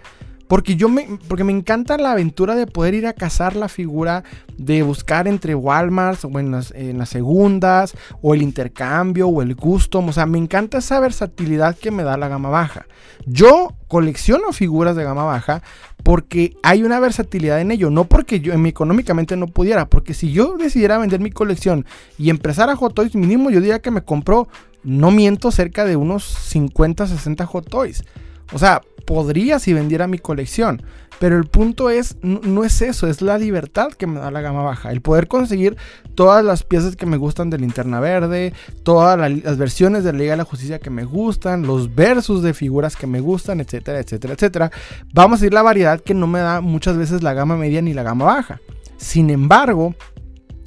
Porque 0.51 0.74
yo 0.74 0.88
me, 0.88 1.07
porque 1.28 1.44
me 1.44 1.53
encanta 1.53 1.96
la 1.96 2.11
aventura 2.11 2.57
de 2.57 2.66
poder 2.66 2.94
ir 2.94 3.07
a 3.07 3.12
cazar 3.12 3.55
la 3.55 3.68
figura, 3.68 4.24
de 4.59 4.82
buscar 4.82 5.28
entre 5.28 5.55
Walmart 5.55 6.24
o 6.24 6.40
en 6.40 6.51
las, 6.51 6.72
en 6.72 6.98
las 6.98 7.09
segundas, 7.11 7.94
o 8.20 8.34
el 8.34 8.42
intercambio, 8.42 9.28
o 9.28 9.42
el 9.42 9.55
custom. 9.55 10.09
O 10.09 10.12
sea, 10.12 10.26
me 10.26 10.38
encanta 10.38 10.78
esa 10.78 10.98
versatilidad 10.98 11.78
que 11.78 11.92
me 11.92 12.03
da 12.03 12.16
la 12.16 12.26
gama 12.26 12.48
baja. 12.48 12.86
Yo 13.26 13.76
colecciono 13.86 14.51
figuras 14.51 14.96
de 14.96 15.05
gama 15.05 15.22
baja 15.22 15.62
porque 16.03 16.57
hay 16.64 16.82
una 16.82 16.98
versatilidad 16.98 17.61
en 17.61 17.70
ello. 17.70 17.88
No 17.90 18.07
porque 18.07 18.40
yo 18.40 18.53
económicamente 18.53 19.36
no 19.36 19.46
pudiera, 19.46 19.88
porque 19.88 20.14
si 20.14 20.32
yo 20.32 20.57
decidiera 20.57 20.98
vender 20.98 21.20
mi 21.20 21.30
colección 21.30 21.86
y 22.18 22.28
empezar 22.28 22.70
a 22.70 22.74
Hot 22.74 22.92
Toys, 22.92 23.14
mínimo 23.14 23.51
yo 23.51 23.61
diría 23.61 23.78
que 23.78 23.92
me 23.92 24.03
compró, 24.03 24.48
no 24.82 25.12
miento, 25.12 25.53
cerca 25.53 25.84
de 25.84 25.94
unos 25.94 26.24
50, 26.24 27.07
60 27.07 27.46
Hot 27.46 27.70
Toys. 27.70 28.03
O 28.53 28.59
sea, 28.59 28.80
podría 29.11 29.58
si 29.58 29.72
vendiera 29.72 30.06
mi 30.06 30.20
colección. 30.20 30.82
Pero 31.18 31.36
el 31.36 31.46
punto 31.46 31.90
es, 31.90 32.16
no, 32.22 32.62
es 32.62 32.80
eso, 32.80 33.08
es 33.08 33.20
la 33.22 33.38
libertad 33.38 33.88
que 33.88 34.06
me 34.06 34.20
da 34.20 34.30
la 34.30 34.40
gama 34.40 34.62
baja. 34.62 34.92
El 34.92 35.00
poder 35.00 35.26
conseguir 35.26 35.76
todas 36.14 36.44
las 36.44 36.62
piezas 36.62 36.94
que 36.94 37.06
me 37.06 37.16
gustan 37.16 37.50
de 37.50 37.58
Linterna 37.58 37.98
Verde, 37.98 38.52
todas 38.84 39.18
las 39.18 39.58
versiones 39.58 40.04
de 40.04 40.12
la 40.12 40.18
Liga 40.20 40.30
de 40.30 40.36
la 40.36 40.44
Justicia 40.44 40.78
que 40.78 40.90
me 40.90 41.02
gustan, 41.02 41.66
los 41.66 41.92
versos 41.92 42.44
de 42.44 42.54
figuras 42.54 42.94
que 42.94 43.08
me 43.08 43.18
gustan, 43.18 43.58
etcétera, 43.58 43.98
etcétera, 43.98 44.34
etcétera. 44.34 44.70
Vamos 45.12 45.42
a 45.42 45.46
ir 45.46 45.52
la 45.52 45.62
variedad 45.62 46.00
que 46.00 46.14
no 46.14 46.28
me 46.28 46.38
da 46.38 46.61
muchas 46.61 46.96
veces 46.96 47.24
la 47.24 47.34
gama 47.34 47.56
media 47.56 47.82
ni 47.82 47.92
la 47.92 48.04
gama 48.04 48.26
baja. 48.26 48.61
Sin 48.96 49.28
embargo, 49.28 49.96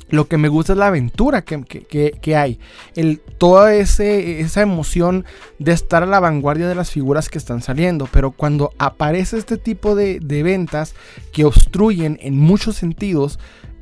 lo 0.10 0.28
que 0.28 0.38
me 0.38 0.48
gusta 0.48 0.74
es 0.74 0.80
la 0.80 0.88
aventura 0.88 1.44
que, 1.44 2.36
hay. 2.36 2.60
El, 2.96 3.20
toda 3.38 3.74
esa 3.74 4.62
emoción 4.62 5.26
de 5.60 5.72
estar 5.72 6.04
a 6.04 6.08
la 6.08 6.20
vanguardia 6.20 6.68
de 6.68 6.76
las 6.76 6.92
figuras 6.92 7.30
que 7.30 7.38
están 7.38 7.62
saliendo. 7.62 8.08
Pero 8.12 8.32
cuando 8.32 8.72
aparece 8.78 9.38
este 9.38 9.58
tipo 9.58 9.96
de, 9.96 10.20
ventas 10.44 10.94
que 11.32 11.46
obstruyen 11.46 12.20
en 12.22 12.38
muchos 12.38 12.76
sentidos 12.76 13.40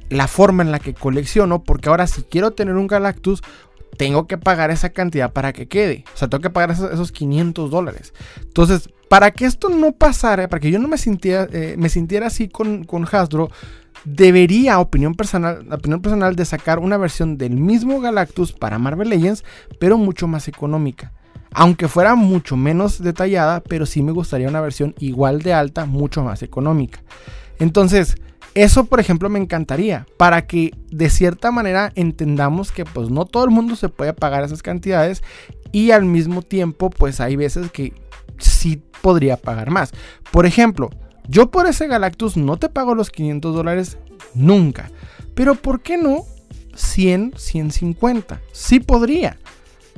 la 0.10 0.28
forma 0.28 0.64
en 0.64 0.72
la 0.72 0.80
que 0.80 0.94
colecciono. 0.94 1.64
Porque 1.64 1.90
ahora 1.90 2.08
si 2.08 2.24
quiero 2.24 2.52
tener 2.52 2.76
un 2.76 2.88
Galactus 2.88 3.42
tengo 3.98 4.26
que 4.26 4.38
pagar 4.38 4.72
esa 4.72 4.90
cantidad 4.90 5.34
para 5.34 5.54
que 5.54 5.68
quede. 5.68 6.06
O 6.14 6.18
sea, 6.18 6.30
tengo 6.30 6.42
que 6.42 6.50
pagar 6.50 6.72
esos, 6.72 7.12
500 7.12 7.70
dólares. 7.70 8.14
Entonces, 8.42 8.90
para 9.10 9.32
que 9.32 9.46
esto 9.46 9.70
no 9.70 9.92
pasara, 9.92 10.48
para 10.48 10.62
que 10.62 10.72
yo 10.72 10.80
no 10.80 10.88
me 10.88 10.98
sintiera, 10.98 11.48
eh, 11.52 11.76
me 11.78 11.90
sintiera 11.90 12.28
así 12.28 12.48
con, 12.48 12.86
con 12.86 13.06
Hasbro, 13.12 13.50
debería, 14.04 14.80
opinión 14.80 15.16
personal, 15.16 15.68
opinión 15.72 16.02
personal, 16.02 16.36
de 16.36 16.45
sacar 16.45 16.80
una 16.80 16.97
versión 16.97 17.38
del 17.38 17.58
mismo 17.58 17.99
Galactus 17.99 18.54
para 18.54 18.80
Marvel 18.80 19.10
Legends, 19.10 19.43
pero 19.80 19.97
mucho 19.97 20.28
más 20.28 20.47
económica. 20.47 21.12
Aunque 21.54 21.88
fuera 21.88 22.16
mucho 22.16 22.56
menos 22.56 23.02
detallada, 23.04 23.62
pero 23.62 23.86
sí 23.86 24.02
me 24.02 24.14
gustaría 24.14 24.47
una 24.47 24.62
versión 24.62 24.95
igual 24.99 25.41
de 25.41 25.54
alta, 25.54 25.86
mucho 25.86 26.24
más 26.24 26.43
económica. 26.43 27.04
Entonces, 27.60 28.16
eso 28.54 28.86
por 28.86 28.99
ejemplo 28.99 29.30
me 29.30 29.39
encantaría, 29.39 30.06
para 30.18 30.45
que 30.45 30.72
de 30.89 31.10
cierta 31.10 31.52
manera 31.52 31.91
entendamos 31.95 32.72
que 32.72 32.86
pues 32.86 33.10
no 33.10 33.26
todo 33.26 33.45
el 33.45 33.52
mundo 33.52 33.76
se 33.76 33.89
puede 33.89 34.14
pagar 34.14 34.43
esas 34.43 34.62
cantidades 34.62 35.24
y 35.72 35.91
al 35.91 36.06
mismo 36.06 36.41
tiempo 36.41 36.89
pues 36.89 37.22
hay 37.22 37.36
veces 37.36 37.72
que 37.72 37.93
sí 38.39 38.82
podría 39.02 39.38
pagar 39.38 39.70
más. 39.70 39.91
Por 40.32 40.45
ejemplo, 40.45 40.89
yo 41.32 41.50
por 41.50 41.66
ese 41.66 41.88
Galactus 41.88 42.36
no 42.36 42.58
te 42.58 42.68
pago 42.68 42.94
los 42.94 43.10
500 43.10 43.56
dólares 43.56 43.98
nunca. 44.34 44.92
Pero 45.34 45.56
¿por 45.56 45.82
qué 45.82 45.98
no 45.98 46.26
100, 46.76 47.36
150? 47.38 48.42
Sí 48.52 48.82
podría. 48.82 49.38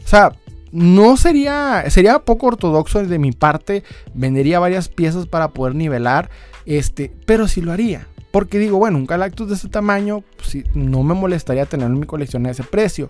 O 0.05 0.07
sea, 0.07 0.33
no 0.71 1.17
sería, 1.17 1.85
sería 1.89 2.19
poco 2.19 2.47
ortodoxo 2.47 3.03
de 3.03 3.17
mi 3.17 3.31
parte. 3.31 3.83
Vendería 4.13 4.59
varias 4.59 4.89
piezas 4.89 5.25
para 5.25 5.49
poder 5.49 5.73
nivelar. 5.73 6.29
Este, 6.67 7.11
pero 7.25 7.47
sí 7.47 7.61
lo 7.61 7.71
haría. 7.71 8.07
Porque 8.31 8.59
digo, 8.59 8.77
bueno, 8.77 8.99
un 8.99 9.07
Galactus 9.07 9.49
de 9.49 9.55
ese 9.55 9.69
tamaño, 9.69 10.23
pues, 10.37 10.63
no 10.75 11.01
me 11.01 11.15
molestaría 11.15 11.65
tener 11.65 11.87
en 11.87 11.99
mi 11.99 12.05
colección 12.05 12.45
a 12.45 12.51
ese 12.51 12.63
precio. 12.63 13.09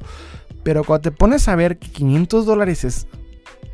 Pero 0.63 0.85
cuando 0.85 1.09
te 1.09 1.11
pones 1.11 1.49
a 1.49 1.57
ver 1.57 1.77
que 1.77 1.89
500 1.89 2.45
dólares 2.45 2.85
es 2.85 3.05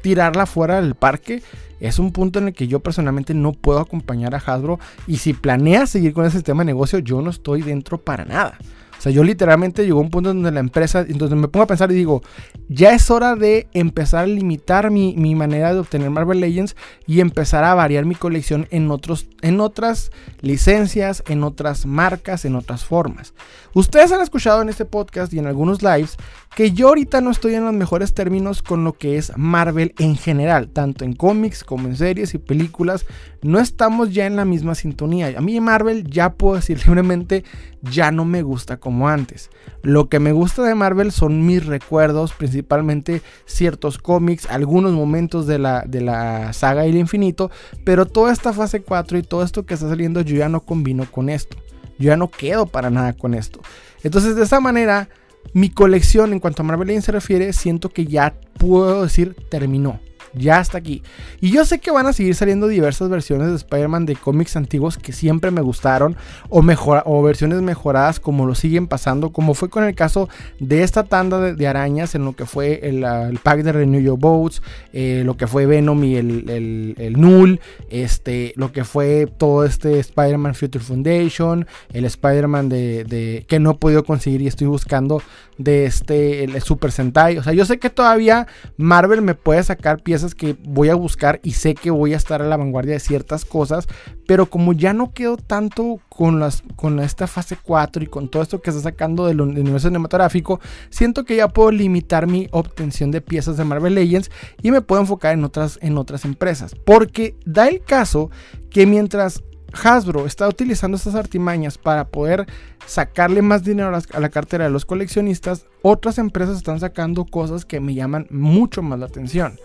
tirarla 0.02 0.46
fuera 0.46 0.82
del 0.82 0.96
parque, 0.96 1.42
es 1.80 2.00
un 2.00 2.12
punto 2.12 2.40
en 2.40 2.48
el 2.48 2.54
que 2.54 2.68
yo 2.68 2.82
personalmente 2.82 3.34
no 3.34 3.54
puedo 3.54 3.80
acompañar 3.80 4.36
a 4.36 4.40
Hasbro. 4.40 4.80
Y 5.08 5.18
si 5.18 5.34
planea 5.34 5.88
seguir 5.88 6.14
con 6.14 6.26
ese 6.26 6.38
sistema 6.38 6.64
de 6.64 6.68
negocio, 6.68 7.00
yo 7.00 7.22
no 7.22 7.30
estoy 7.30 7.62
dentro 7.62 7.98
para 7.98 8.26
nada. 8.26 8.58
O 9.00 9.02
sea, 9.02 9.14
yo 9.14 9.24
literalmente 9.24 9.86
llegó 9.86 10.00
a 10.00 10.02
un 10.02 10.10
punto 10.10 10.34
donde 10.34 10.52
la 10.52 10.60
empresa, 10.60 11.06
entonces 11.08 11.38
me 11.38 11.48
pongo 11.48 11.64
a 11.64 11.68
pensar 11.68 11.90
y 11.90 11.96
digo, 11.96 12.22
ya 12.68 12.92
es 12.92 13.10
hora 13.10 13.38
de 13.38 13.70
empezar 13.74 14.26
a 14.26 14.28
limitar 14.28 14.92
mi, 14.92 15.14
manera 15.36 15.74
de 15.74 15.80
obtener 15.80 16.10
Marvel 16.10 16.42
Legends 16.42 16.76
y 17.08 17.22
empezar 17.22 17.64
a 17.64 17.74
variar 17.76 18.04
mi 18.04 18.16
colección 18.16 18.68
en, 18.72 18.92
otros, 18.92 19.28
en 19.42 19.62
otras 19.62 20.12
licencias, 20.42 21.24
en 21.30 21.46
otras 21.46 21.86
marcas, 21.86 22.44
en 22.44 22.58
otras 22.58 22.84
formas. 22.84 23.34
Ustedes 23.74 24.12
han 24.12 24.20
escuchado 24.20 24.62
en 24.62 24.68
este 24.68 24.84
podcast 24.84 25.32
y 25.32 25.40
en 25.40 25.48
algunos 25.48 25.82
lives 25.82 26.18
que 26.60 26.74
yo 26.74 26.90
ahorita 26.90 27.22
no 27.22 27.32
estoy 27.32 27.56
en 27.56 27.64
los 27.64 27.74
mejores 27.74 28.14
términos 28.14 28.62
con 28.62 28.84
lo 28.84 28.92
que 28.92 29.16
es 29.16 29.32
Marvel 29.38 29.94
en 29.98 30.18
general, 30.18 30.68
tanto 30.68 31.06
en 31.06 31.14
cómics 31.14 31.64
como 31.64 31.88
en 31.88 31.96
series 31.96 32.34
y 32.34 32.38
películas, 32.38 33.06
no 33.42 33.62
estamos 33.62 34.14
ya 34.14 34.26
en 34.26 34.36
la 34.36 34.44
misma 34.44 34.76
sintonía. 34.76 35.34
A 35.38 35.40
mí 35.40 35.58
Marvel 35.62 36.04
ya 36.04 36.34
puedo 36.34 36.56
decir 36.56 36.78
libremente 36.86 37.46
ya 37.82 38.12
no 38.12 38.26
me 38.26 38.42
gusta 38.42 38.76
como 38.76 39.08
antes. 39.08 39.50
Lo 39.84 40.10
que 40.10 40.20
me 40.20 40.34
gusta 40.34 40.64
de 40.64 40.76
Marvel 40.76 41.14
son 41.14 41.46
mis 41.46 41.66
recuerdos, 41.66 42.34
principalmente 42.34 43.22
ciertos 43.46 43.98
cómics, 43.98 44.46
algunos 44.50 44.92
momentos 44.92 45.48
de 45.48 45.60
la, 45.60 45.86
de 45.88 46.02
la 46.02 46.52
saga 46.52 46.84
el 46.84 46.98
infinito, 46.98 47.50
pero 47.86 48.06
toda 48.06 48.34
esta 48.34 48.52
fase 48.52 48.82
4 48.82 49.18
y 49.18 49.24
todo 49.24 49.44
esto 49.44 49.66
que 49.66 49.76
está 49.76 49.88
saliendo 49.88 50.20
yo 50.20 50.36
ya 50.36 50.50
no 50.50 50.60
combino 50.66 51.10
con 51.10 51.30
esto. 51.30 51.56
Yo 51.98 52.08
ya 52.08 52.18
no 52.18 52.30
quedo 52.30 52.66
para 52.66 52.90
nada 52.90 53.14
con 53.14 53.34
esto. 53.34 53.62
Entonces 54.04 54.36
de 54.36 54.44
esa 54.44 54.60
manera 54.60 55.08
mi 55.54 55.70
colección 55.70 56.34
en 56.34 56.40
cuanto 56.40 56.62
a 56.62 56.66
Marvel 56.66 57.02
se 57.02 57.12
refiere, 57.12 57.54
siento 57.54 57.90
que 57.90 58.06
ya 58.06 58.36
puedo 58.58 59.04
decir 59.04 59.36
terminó. 59.50 60.00
Ya 60.34 60.60
está 60.60 60.78
aquí. 60.78 61.04
Y 61.42 61.52
yo 61.52 61.66
sé 61.66 61.80
que 61.80 61.92
van 61.92 62.08
a 62.08 62.14
seguir 62.14 62.36
saliendo 62.36 62.68
diversas 62.68 63.10
versiones 63.10 63.50
de 63.50 63.56
Spider-Man 63.56 64.06
de 64.06 64.16
cómics 64.16 64.56
antiguos 64.56 64.98
que 64.98 65.14
siempre 65.14 65.52
me 65.52 65.62
gustaron 65.62 66.16
o, 66.50 66.62
o 67.06 67.24
versiones 67.24 67.62
mejoradas 67.62 68.20
como 68.20 68.46
lo 68.46 68.56
siguen 68.56 68.88
pasando, 68.88 69.32
como 69.32 69.54
fue 69.54 69.70
con 69.70 69.84
el 69.84 69.96
caso 69.96 70.30
de 70.60 70.84
esta 70.84 71.04
tanda 71.04 71.40
de, 71.40 71.68
arañas 71.68 72.16
en 72.16 72.26
lo 72.26 72.36
que 72.36 72.46
fue 72.46 72.80
el, 72.84 73.06
pack 73.44 73.62
de 73.62 73.72
Renew 73.72 74.02
Your 74.02 74.20
Boats, 74.20 74.62
eh, 74.94 75.24
lo 75.26 75.38
que 75.38 75.48
fue 75.48 75.66
Venom 75.66 76.04
y 76.04 76.16
el, 76.16 76.96
el, 76.98 77.14
Null, 77.20 77.60
este, 77.90 78.54
lo 78.56 78.72
que 78.72 78.84
fue 78.84 79.28
todo 79.38 79.66
este 79.66 80.00
Spider-Man 80.00 80.56
Future 80.56 80.84
Foundation, 80.84 81.68
el 81.94 82.06
Spider-Man 82.06 82.70
de, 82.70 83.46
que 83.48 83.60
no 83.60 83.72
he 83.72 83.76
podido 83.76 84.04
conseguir 84.04 84.42
y 84.42 84.48
estoy 84.48 84.68
buscando 84.68 85.22
de 85.58 85.86
este 85.86 86.44
el 86.44 86.62
Super 86.62 86.92
Sentai. 86.92 87.38
O 87.38 87.44
sea, 87.44 87.54
yo 87.54 87.66
sé 87.66 87.80
que 87.80 87.90
todavía 87.90 88.48
Marvel 88.78 89.22
me 89.22 89.36
puede 89.36 89.62
sacar 89.64 90.02
piezas 90.02 90.19
que 90.36 90.56
voy 90.64 90.90
a 90.90 90.96
buscar 90.96 91.40
y 91.44 91.52
sé 91.52 91.76
que 91.76 91.92
voy 91.92 92.14
a 92.14 92.18
estar 92.18 92.42
a 92.42 92.48
la 92.48 92.58
vanguardia 92.58 92.94
de 92.94 93.00
ciertas 93.00 93.46
cosas, 93.46 93.88
pero 94.28 94.50
como 94.50 94.74
ya 94.74 94.94
no 94.94 95.14
quedo 95.14 95.38
tanto 95.38 96.00
con 96.10 96.40
las 96.40 96.64
con 96.76 97.00
esta 97.00 97.28
fase 97.28 97.58
4 97.62 98.04
y 98.04 98.08
con 98.08 98.30
todo 98.30 98.44
esto 98.44 98.62
que 98.62 98.70
está 98.70 98.82
sacando 98.82 99.26
del, 99.26 99.42
universo 99.42 99.88
cinematográfico, 99.88 100.60
siento 100.90 101.26
que 101.26 101.36
ya 101.36 101.48
puedo 101.48 101.72
limitar 101.72 102.28
mi 102.28 102.48
obtención 102.52 103.12
de 103.12 103.22
piezas 103.22 103.58
de 103.58 103.66
Marvel 103.66 103.96
Legends 103.96 104.32
y 104.62 104.72
me 104.72 104.82
puedo 104.82 105.02
enfocar 105.02 105.34
en 105.34 105.44
otras 105.44 105.80
en 105.82 105.98
otras 105.98 106.26
empresas, 106.26 106.76
porque 106.86 107.36
da 107.46 107.68
el 107.68 107.82
caso 107.82 108.30
que 108.70 108.86
mientras 108.86 109.44
Hasbro 109.74 110.26
está 110.26 110.48
utilizando 110.48 110.98
estas 110.98 111.16
artimañas 111.16 111.78
para 111.78 112.08
poder 112.08 112.48
sacarle 112.86 113.42
más 113.42 113.64
dinero 113.64 113.96
a 113.96 114.20
la 114.20 114.30
cartera 114.30 114.66
de 114.66 114.70
los 114.70 114.86
coleccionistas, 114.86 115.66
otras 115.82 116.18
empresas 116.18 116.58
están 116.58 116.80
sacando 116.80 117.26
cosas 117.26 117.66
que 117.66 117.80
me 117.80 117.94
llaman 117.94 118.28
mucho 118.30 118.82
más 118.82 119.00
la 119.00 119.06
atención. 119.06 119.60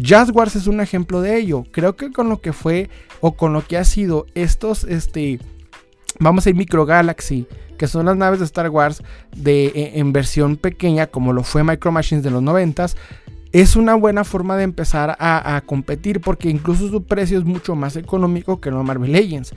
Jaguars 0.00 0.56
es 0.56 0.66
un 0.66 0.80
ejemplo 0.80 1.20
de 1.20 1.36
ello. 1.36 1.64
Creo 1.70 1.96
que 1.96 2.12
con 2.12 2.28
lo 2.28 2.40
que 2.40 2.52
fue 2.52 2.90
o 3.20 3.36
con 3.36 3.52
lo 3.52 3.64
que 3.64 3.76
ha 3.76 3.84
sido 3.84 4.26
estos, 4.34 4.84
este, 4.84 5.40
vamos 6.18 6.46
a 6.46 6.50
ir 6.50 6.56
Micro 6.56 6.84
Galaxy, 6.86 7.46
que 7.78 7.86
son 7.86 8.06
las 8.06 8.16
naves 8.16 8.38
de 8.38 8.44
Star 8.46 8.68
Wars 8.70 9.02
de, 9.36 9.66
e, 9.66 9.98
en 9.98 10.12
versión 10.12 10.56
pequeña, 10.56 11.06
como 11.06 11.32
lo 11.32 11.42
fue 11.42 11.64
Micro 11.64 11.92
Machines 11.92 12.24
de 12.24 12.30
los 12.30 12.42
90 12.42 12.86
es 13.52 13.74
una 13.74 13.94
buena 13.94 14.24
forma 14.24 14.54
de 14.58 14.64
empezar 14.64 15.16
a, 15.18 15.62
competir 15.64 16.20
porque 16.20 16.50
incluso 16.50 16.90
su 16.90 17.04
precio 17.04 17.38
es 17.38 17.44
mucho 17.46 17.74
más 17.74 17.96
económico 17.96 18.60
que 18.60 18.70
los 18.70 18.84
Marvel 18.84 19.12
Legends. 19.12 19.54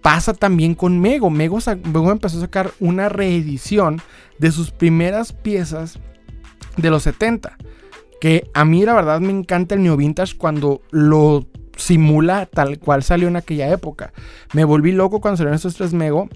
Pasa 0.00 0.32
también 0.32 0.76
con 0.76 1.00
Mego. 1.00 1.28
Mego, 1.28 1.58
empezó 1.58 2.38
a 2.38 2.40
sacar 2.40 2.70
una 2.78 3.08
reedición 3.08 4.00
de 4.38 4.52
sus 4.52 4.70
primeras 4.70 5.32
piezas 5.32 5.98
de 6.76 6.90
los 6.90 7.02
70. 7.02 7.56
Que 8.22 8.48
a 8.54 8.64
mí 8.64 8.84
la 8.84 8.94
verdad 8.94 9.20
me 9.20 9.32
encanta 9.32 9.74
el 9.74 9.82
Neo 9.82 9.96
Vintage 9.96 10.36
cuando 10.36 10.80
lo 10.92 11.44
simula 11.76 12.46
tal 12.46 12.78
cual 12.78 13.02
salió 13.02 13.26
en 13.26 13.34
aquella 13.34 13.68
época. 13.68 14.12
Me 14.52 14.62
volví 14.62 14.92
loco 14.92 15.20
cuando 15.20 15.38
salieron 15.38 15.56
estos 15.56 15.74
tres 15.74 15.92
Mego 15.92 16.28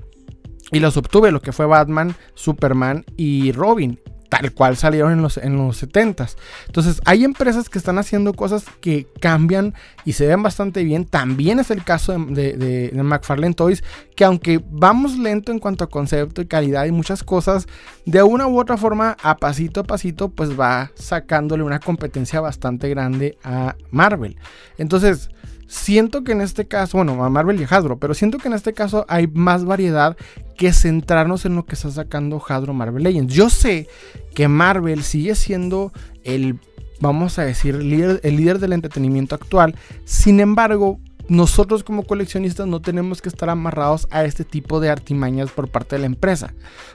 y 0.73 0.81
los 0.81 0.97
obtuve, 0.97 1.31
lo 1.31 1.41
que 1.41 1.53
fue 1.53 1.65
Batman, 1.67 2.17
Superman 2.35 3.05
y 3.17 3.53
Robin 3.53 4.01
tal 4.29 4.53
cual 4.53 4.77
salieron 4.77 5.13
en 5.13 5.23
los, 5.23 5.37
en 5.37 5.57
los 5.57 5.83
70s. 5.83 6.37
Entonces, 6.67 7.01
hay 7.05 7.25
empresas 7.25 7.69
que 7.69 7.79
están 7.79 7.99
haciendo 7.99 8.35
cosas 8.35 8.65
que 8.81 9.07
cambian 9.21 9.75
y 10.05 10.13
se 10.13 10.27
ven 10.27 10.43
bastante 10.43 10.85
bien. 10.85 11.05
También 11.05 11.59
es 11.59 11.71
el 11.71 11.85
caso 11.85 12.17
de, 12.19 12.55
de, 12.55 13.03
McFarlane 13.03 13.55
Toys, 13.55 13.83
que 14.15 14.25
aunque 14.25 14.63
vamos 14.71 15.19
lento 15.19 15.53
en 15.53 15.59
cuanto 15.59 15.85
a 15.85 15.91
concepto 15.91 16.43
y 16.43 16.47
calidad 16.47 16.87
y 16.87 16.93
muchas 16.93 17.23
cosas, 17.23 17.67
de 18.05 18.23
una 18.23 18.47
u 18.47 18.59
otra 18.59 18.77
forma, 18.77 19.17
a 19.23 19.37
pasito 19.37 19.81
a 19.81 19.85
pasito, 19.85 20.29
pues 20.29 20.59
va 20.59 20.91
sacándole 20.95 21.63
una 21.63 21.81
competencia 21.81 22.41
bastante 22.41 22.89
grande 22.89 23.39
a 23.45 23.77
Marvel. 23.91 24.37
Entonces, 24.79 25.31
Siento 25.67 26.23
que 26.25 26.33
en 26.33 26.41
este 26.41 26.67
caso, 26.67 26.99
bueno, 26.99 27.25
a 27.25 27.29
Marvel 27.29 27.61
y 27.61 27.65
Hasbro, 27.69 27.99
pero 27.99 28.15
siento 28.15 28.39
que 28.39 28.49
en 28.49 28.55
este 28.55 28.73
caso 28.73 29.05
hay 29.09 29.27
más 29.27 29.65
variedad 29.65 30.17
que 30.57 30.73
centrarnos 30.73 31.45
en 31.45 31.57
lo 31.57 31.67
que 31.67 31.75
está 31.75 31.91
sacando 31.91 32.43
Hasbro 32.47 32.73
Marvel 32.73 33.03
Legends. 33.03 33.35
Yo 33.35 33.51
sé 33.51 33.89
que 34.35 34.49
Marvel 34.49 35.03
sigue 35.03 35.35
siendo 35.35 35.93
el, 36.25 36.59
vamos 37.01 37.39
a 37.39 37.45
decir, 37.45 37.75
el 37.75 38.37
líder 38.37 38.59
del 38.59 38.73
entretenimiento 38.73 39.35
actual. 39.35 39.75
Sin 40.05 40.41
embargo, 40.41 41.01
nosotros 41.29 41.83
como 41.83 42.05
coleccionistas 42.05 42.67
no 42.67 42.81
tenemos 42.81 43.21
que 43.21 43.29
estar 43.29 43.51
amarrados 43.51 44.07
a 44.11 44.25
este 44.25 44.45
tipo 44.45 44.81
de 44.81 44.91
artimañas 44.91 45.51
por 45.51 45.69
parte 45.69 45.97
de 45.97 46.01
la 46.01 46.07
empresa. 46.07 46.55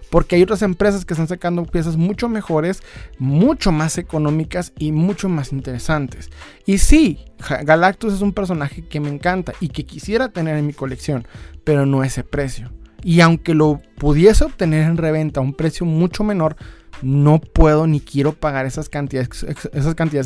Porque 0.10 0.36
hay 0.36 0.44
otras 0.44 0.62
empresas 0.62 1.06
que 1.06 1.14
están 1.14 1.28
sacando 1.28 1.66
piezas 1.66 1.98
mucho 1.98 2.30
mejores, 2.30 2.82
mucho 3.18 3.72
más 3.72 3.98
económicas 3.98 4.74
y 4.78 4.92
mucho 4.92 5.30
más 5.30 5.52
interesantes. 5.52 6.30
Y 6.66 6.78
sí, 6.78 7.20
Galactus 7.64 8.14
es 8.14 8.22
un 8.22 8.34
personaje 8.34 8.86
que 8.86 9.00
me 9.00 9.10
encanta 9.10 9.54
y 9.60 9.70
que 9.70 9.86
quisiera 9.86 10.30
tener 10.30 10.58
en 10.58 10.68
mi 10.68 10.74
colección, 10.74 11.28
pero 11.64 11.86
no 11.86 12.04
ese 12.04 12.24
precio. 12.24 12.72
Y 13.04 13.22
aunque 13.22 13.54
lo 13.54 13.82
pudiese 13.98 14.44
obtener 14.46 14.86
en 14.86 14.98
reventa 14.98 15.40
a 15.40 15.44
un 15.44 15.54
precio 15.54 15.86
mucho 15.86 16.24
menor, 16.24 16.56
no 17.02 17.40
puedo 17.40 17.88
ni 17.88 18.00
quiero 18.00 18.34
pagar 18.34 18.66
esas 18.66 18.90
cantidades, 18.90 19.46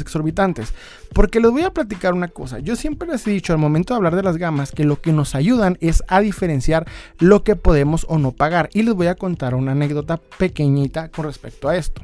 exorbitantes. 0.02 0.74
Porque 1.14 1.40
les 1.40 1.52
voy 1.52 1.64
a 1.64 1.74
platicar 1.74 2.14
una 2.14 2.28
cosa. 2.28 2.60
Yo 2.60 2.76
siempre 2.76 3.08
les 3.08 3.26
he 3.28 3.32
dicho 3.32 3.54
al 3.54 3.60
momento 3.60 3.94
de 3.94 3.98
hablar 3.98 4.16
de 4.16 4.24
las 4.24 4.38
gamas 4.38 4.72
que 4.72 4.84
lo 4.84 5.02
que 5.02 5.14
nos 5.14 5.36
ayudan 5.36 5.78
es 5.82 6.04
a 6.08 6.20
diferenciar 6.20 6.88
lo 7.20 7.44
que 7.44 7.56
podemos 7.56 8.06
o 8.10 8.18
no 8.18 8.32
pagar. 8.32 8.70
Y 8.74 8.84
les 8.84 8.94
voy 8.94 9.08
a 9.08 9.16
contar 9.16 9.56
una 9.56 9.72
anécdota 9.72 10.20
pequeñita 10.38 11.10
con 11.10 11.26
respecto 11.26 11.70
a 11.70 11.78
esto. 11.78 12.02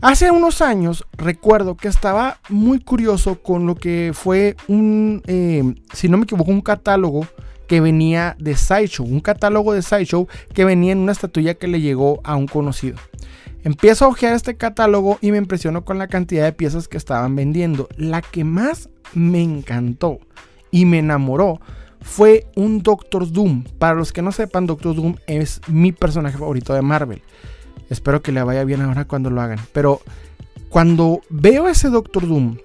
Hace 0.00 0.32
unos 0.32 0.62
años 0.62 1.04
recuerdo 1.12 1.76
que 1.76 1.86
estaba 1.86 2.40
muy 2.48 2.80
curioso 2.80 3.40
con 3.40 3.66
lo 3.66 3.76
que 3.76 4.10
fue 4.12 4.56
un, 4.66 5.22
eh, 5.28 5.62
si 5.92 6.08
no 6.08 6.16
me 6.16 6.24
equivoco, 6.24 6.50
un 6.50 6.60
catálogo 6.60 7.24
que 7.68 7.80
venía 7.80 8.34
de 8.38 8.56
Sideshow, 8.56 9.06
un 9.06 9.20
catálogo 9.20 9.72
de 9.72 9.80
Sideshow 9.80 10.26
que 10.52 10.64
venía 10.64 10.90
en 10.90 10.98
una 10.98 11.12
estatuilla 11.12 11.54
que 11.54 11.68
le 11.68 11.80
llegó 11.80 12.20
a 12.24 12.34
un 12.34 12.48
conocido. 12.48 12.98
Empiezo 13.64 14.04
a 14.04 14.08
ojear 14.08 14.34
este 14.34 14.56
catálogo 14.56 15.18
y 15.20 15.30
me 15.30 15.38
impresionó 15.38 15.84
con 15.84 15.98
la 15.98 16.08
cantidad 16.08 16.44
de 16.44 16.52
piezas 16.52 16.88
que 16.88 16.96
estaban 16.96 17.36
vendiendo. 17.36 17.88
La 17.96 18.20
que 18.20 18.44
más 18.44 18.88
me 19.14 19.42
encantó 19.42 20.18
y 20.70 20.84
me 20.84 20.98
enamoró 20.98 21.60
fue 22.00 22.46
un 22.56 22.82
Doctor 22.82 23.30
Doom. 23.30 23.64
Para 23.78 23.94
los 23.94 24.12
que 24.12 24.22
no 24.22 24.32
sepan, 24.32 24.66
Doctor 24.66 24.96
Doom 24.96 25.16
es 25.26 25.60
mi 25.68 25.92
personaje 25.92 26.38
favorito 26.38 26.74
de 26.74 26.82
Marvel. 26.82 27.22
Espero 27.88 28.22
que 28.22 28.32
le 28.32 28.42
vaya 28.42 28.64
bien 28.64 28.82
ahora 28.82 29.04
cuando 29.04 29.30
lo 29.30 29.40
hagan. 29.40 29.60
Pero 29.72 30.00
cuando 30.68 31.20
veo 31.30 31.68
ese 31.68 31.88
Doctor 31.88 32.26
Doom 32.26 32.56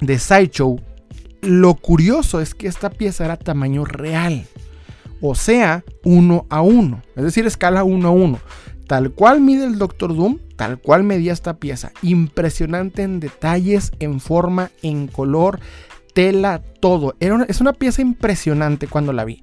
de 0.00 0.18
Sideshow, 0.18 0.80
lo 1.42 1.74
curioso 1.74 2.40
es 2.40 2.54
que 2.54 2.68
esta 2.68 2.88
pieza 2.88 3.26
era 3.26 3.36
tamaño 3.36 3.84
real. 3.84 4.46
O 5.20 5.34
sea, 5.34 5.84
uno 6.04 6.46
a 6.48 6.62
uno. 6.62 7.02
Es 7.16 7.24
decir, 7.24 7.46
escala 7.46 7.84
uno 7.84 8.08
a 8.08 8.12
uno. 8.12 8.38
Tal 8.86 9.12
cual 9.12 9.40
mide 9.40 9.64
el 9.64 9.78
Doctor 9.78 10.14
Doom, 10.14 10.38
tal 10.56 10.78
cual 10.78 11.04
medía 11.04 11.32
esta 11.32 11.58
pieza. 11.58 11.92
Impresionante 12.02 13.02
en 13.02 13.20
detalles, 13.20 13.92
en 13.98 14.20
forma, 14.20 14.70
en 14.82 15.06
color, 15.06 15.60
tela, 16.12 16.62
todo. 16.80 17.14
Era 17.20 17.44
es 17.48 17.60
una 17.60 17.72
pieza 17.72 18.02
impresionante 18.02 18.86
cuando 18.86 19.12
la 19.12 19.24
vi. 19.24 19.42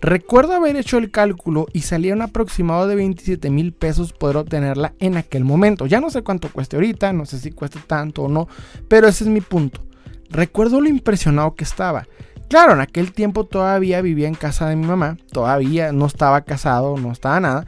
Recuerdo 0.00 0.52
haber 0.52 0.76
hecho 0.76 0.98
el 0.98 1.10
cálculo 1.10 1.66
y 1.72 1.80
salía 1.80 2.14
un 2.14 2.22
aproximado 2.22 2.86
de 2.86 2.96
27 2.96 3.50
mil 3.50 3.72
pesos 3.72 4.12
poder 4.12 4.36
obtenerla 4.36 4.92
en 4.98 5.16
aquel 5.16 5.44
momento. 5.44 5.86
Ya 5.86 6.00
no 6.00 6.10
sé 6.10 6.22
cuánto 6.22 6.50
cueste 6.50 6.76
ahorita, 6.76 7.12
no 7.12 7.24
sé 7.24 7.38
si 7.38 7.50
cueste 7.50 7.80
tanto 7.86 8.22
o 8.22 8.28
no, 8.28 8.46
pero 8.88 9.08
ese 9.08 9.24
es 9.24 9.30
mi 9.30 9.40
punto. 9.40 9.80
Recuerdo 10.28 10.80
lo 10.80 10.88
impresionado 10.88 11.54
que 11.54 11.64
estaba. 11.64 12.06
Claro, 12.48 12.74
en 12.74 12.80
aquel 12.80 13.12
tiempo 13.12 13.44
todavía 13.44 14.00
vivía 14.02 14.28
en 14.28 14.34
casa 14.34 14.68
de 14.68 14.76
mi 14.76 14.86
mamá, 14.86 15.16
todavía 15.32 15.92
no 15.92 16.06
estaba 16.06 16.42
casado, 16.42 16.96
no 16.96 17.10
estaba 17.10 17.40
nada. 17.40 17.66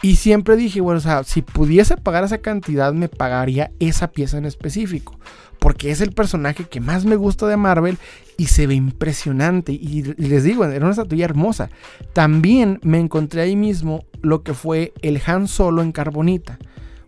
Y 0.00 0.16
siempre 0.16 0.56
dije, 0.56 0.80
bueno, 0.80 0.98
o 0.98 1.02
sea, 1.02 1.24
si 1.24 1.42
pudiese 1.42 1.96
pagar 1.96 2.22
esa 2.22 2.38
cantidad, 2.38 2.92
me 2.92 3.08
pagaría 3.08 3.72
esa 3.80 4.12
pieza 4.12 4.38
en 4.38 4.44
específico. 4.44 5.18
Porque 5.58 5.90
es 5.90 6.00
el 6.00 6.12
personaje 6.12 6.64
que 6.64 6.80
más 6.80 7.04
me 7.04 7.16
gusta 7.16 7.48
de 7.48 7.56
Marvel 7.56 7.98
y 8.36 8.46
se 8.46 8.68
ve 8.68 8.74
impresionante. 8.74 9.72
Y, 9.72 10.02
les 10.16 10.44
digo, 10.44 10.64
era 10.64 10.84
una 10.84 10.92
estatuilla 10.92 11.24
hermosa. 11.24 11.68
También 12.12 12.78
me 12.82 13.00
encontré 13.00 13.40
ahí 13.40 13.56
mismo 13.56 14.04
lo 14.22 14.44
que 14.44 14.54
fue 14.54 14.92
el 15.02 15.20
Han 15.26 15.48
Solo 15.48 15.82
en 15.82 15.90
carbonita. 15.90 16.58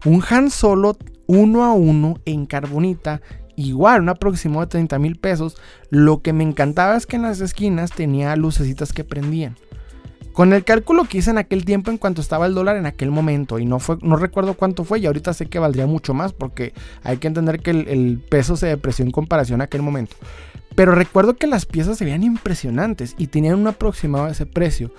Un 0.05 0.25
Han 0.29 0.51
Solo 0.51 0.97
uno 1.27 1.63
a 1.63 1.73
uno 1.73 2.17
en 2.25 2.47
carbonita. 2.47 3.21
Igual, 3.55 4.03
un 4.03 4.09
aproximado 4.09 4.63
de 4.63 4.67
30 4.67 4.99
mil 4.99 5.15
pesos. 5.15 5.57
Lo 5.91 6.23
que 6.23 6.33
me 6.33 6.43
encantaba 6.43 6.97
es 6.97 7.07
que 7.07 7.15
en 7.15 7.23
las 7.23 7.41
esquinas 7.41 7.93
tenía 7.93 8.35
lucecitas 8.35 8.93
que 8.93 9.05
prendían. 9.05 9.55
Con 10.41 10.55
el 10.55 10.65
cálculo 10.65 11.05
que 11.05 11.19
hice 11.19 11.29
en 11.29 11.37
aquel 11.37 11.67
tiempo 11.67 11.91
en 11.91 11.99
cuanto 11.99 12.23
estaba 12.23 12.47
el 12.47 12.55
dólar 12.55 12.79
en 12.79 12.87
aquel 12.87 13.11
momento, 13.11 13.59
y 13.59 13.67
no, 13.67 13.79
fue, 13.79 13.99
no 14.01 14.17
recuerdo 14.17 14.55
cuánto 14.55 14.85
fue, 14.85 14.99
y 14.99 15.05
ahorita 15.05 15.35
sé 15.35 15.51
que 15.51 15.59
valdría 15.59 15.87
mucho 15.87 16.15
más 16.15 16.33
porque 16.33 16.73
hay 17.03 17.19
que 17.19 17.27
entender 17.27 17.61
que 17.61 17.73
el, 17.73 18.25
peso 18.27 18.57
se 18.57 18.67
depreció 18.67 19.05
en 19.05 19.11
comparación 19.11 19.61
a 19.61 19.65
aquel 19.65 19.83
momento. 19.83 20.17
Pero 20.75 20.93
recuerdo 20.93 21.37
que 21.37 21.47
las 21.47 21.67
piezas 21.67 21.99
se 21.99 22.07
veían 22.07 22.23
impresionantes 22.23 23.17
y 23.19 23.27
tenían 23.27 23.59
un 23.59 23.67
aproximado 23.67 24.25
de 24.25 24.33
ese 24.33 24.47
precio. 24.47 24.95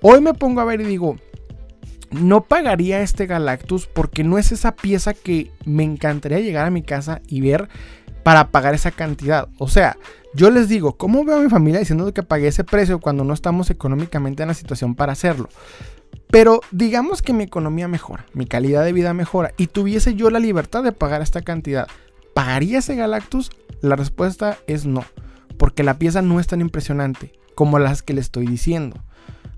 Hoy 0.00 0.20
me 0.20 0.32
pongo 0.32 0.60
a 0.60 0.64
ver 0.64 0.80
y 0.80 0.84
digo, 0.84 1.16
no 2.12 2.44
pagaría 2.44 3.00
este 3.00 3.26
Galactus 3.26 3.88
porque 3.88 4.22
no 4.22 4.38
es 4.38 4.52
esa 4.52 4.76
pieza 4.76 5.12
que 5.12 5.50
me 5.64 5.82
encantaría 5.82 6.38
llegar 6.38 6.68
a 6.68 6.70
mi 6.70 6.82
casa 6.82 7.20
y 7.26 7.40
ver 7.40 7.68
para 8.22 8.52
pagar 8.52 8.76
esa 8.76 8.92
cantidad. 8.92 9.48
O 9.58 9.66
sea, 9.66 9.96
yo 10.34 10.50
les 10.50 10.68
digo, 10.68 10.96
¿cómo 10.96 11.24
veo 11.24 11.38
a 11.38 11.42
mi 11.42 11.48
familia 11.48 11.78
diciendo 11.78 12.12
que 12.12 12.22
pagué 12.22 12.48
ese 12.48 12.64
precio 12.64 13.00
cuando 13.00 13.24
no 13.24 13.32
estamos 13.32 13.70
económicamente 13.70 14.42
en 14.42 14.48
la 14.48 14.54
situación 14.54 14.94
para 14.94 15.12
hacerlo? 15.12 15.48
Pero 16.28 16.60
digamos 16.72 17.22
que 17.22 17.32
mi 17.32 17.44
economía 17.44 17.86
mejora, 17.86 18.26
mi 18.34 18.46
calidad 18.46 18.84
de 18.84 18.92
vida 18.92 19.14
mejora 19.14 19.52
y 19.56 19.68
tuviese 19.68 20.14
yo 20.14 20.30
la 20.30 20.40
libertad 20.40 20.82
de 20.82 20.90
pagar 20.92 21.22
esta 21.22 21.42
cantidad. 21.42 21.86
¿Pagaría 22.34 22.80
ese 22.80 22.96
Galactus? 22.96 23.52
La 23.80 23.94
respuesta 23.94 24.58
es 24.66 24.86
no, 24.86 25.04
porque 25.56 25.84
la 25.84 25.98
pieza 25.98 26.22
no 26.22 26.40
es 26.40 26.48
tan 26.48 26.60
impresionante 26.60 27.32
como 27.54 27.78
las 27.78 28.02
que 28.02 28.14
le 28.14 28.20
estoy 28.20 28.46
diciendo. 28.46 28.96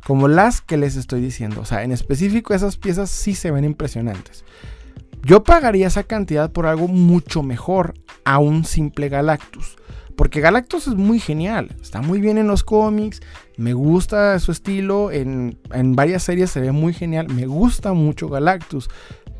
Como 0.06 0.28
las 0.28 0.60
que 0.60 0.76
les 0.76 0.96
estoy 0.96 1.20
diciendo. 1.20 1.62
O 1.62 1.64
sea, 1.64 1.82
en 1.82 1.92
específico 1.92 2.52
esas 2.52 2.76
piezas 2.76 3.10
sí 3.10 3.34
se 3.34 3.50
ven 3.50 3.64
impresionantes. 3.64 4.44
Yo 5.22 5.42
pagaría 5.42 5.86
esa 5.86 6.04
cantidad 6.04 6.52
por 6.52 6.66
algo 6.66 6.86
mucho 6.86 7.42
mejor 7.42 7.94
a 8.24 8.38
un 8.38 8.64
simple 8.64 9.08
Galactus. 9.08 9.76
Porque 10.16 10.40
Galactus 10.40 10.88
es 10.88 10.94
muy 10.94 11.20
genial, 11.20 11.76
está 11.80 12.00
muy 12.00 12.20
bien 12.20 12.38
en 12.38 12.46
los 12.46 12.64
cómics, 12.64 13.20
me 13.56 13.74
gusta 13.74 14.38
su 14.38 14.50
estilo, 14.50 15.10
en, 15.10 15.58
en, 15.72 15.94
varias 15.94 16.22
series 16.22 16.50
se 16.50 16.60
ve 16.60 16.72
muy 16.72 16.94
genial, 16.94 17.28
me 17.28 17.46
gusta 17.46 17.92
mucho 17.92 18.28
Galactus, 18.28 18.88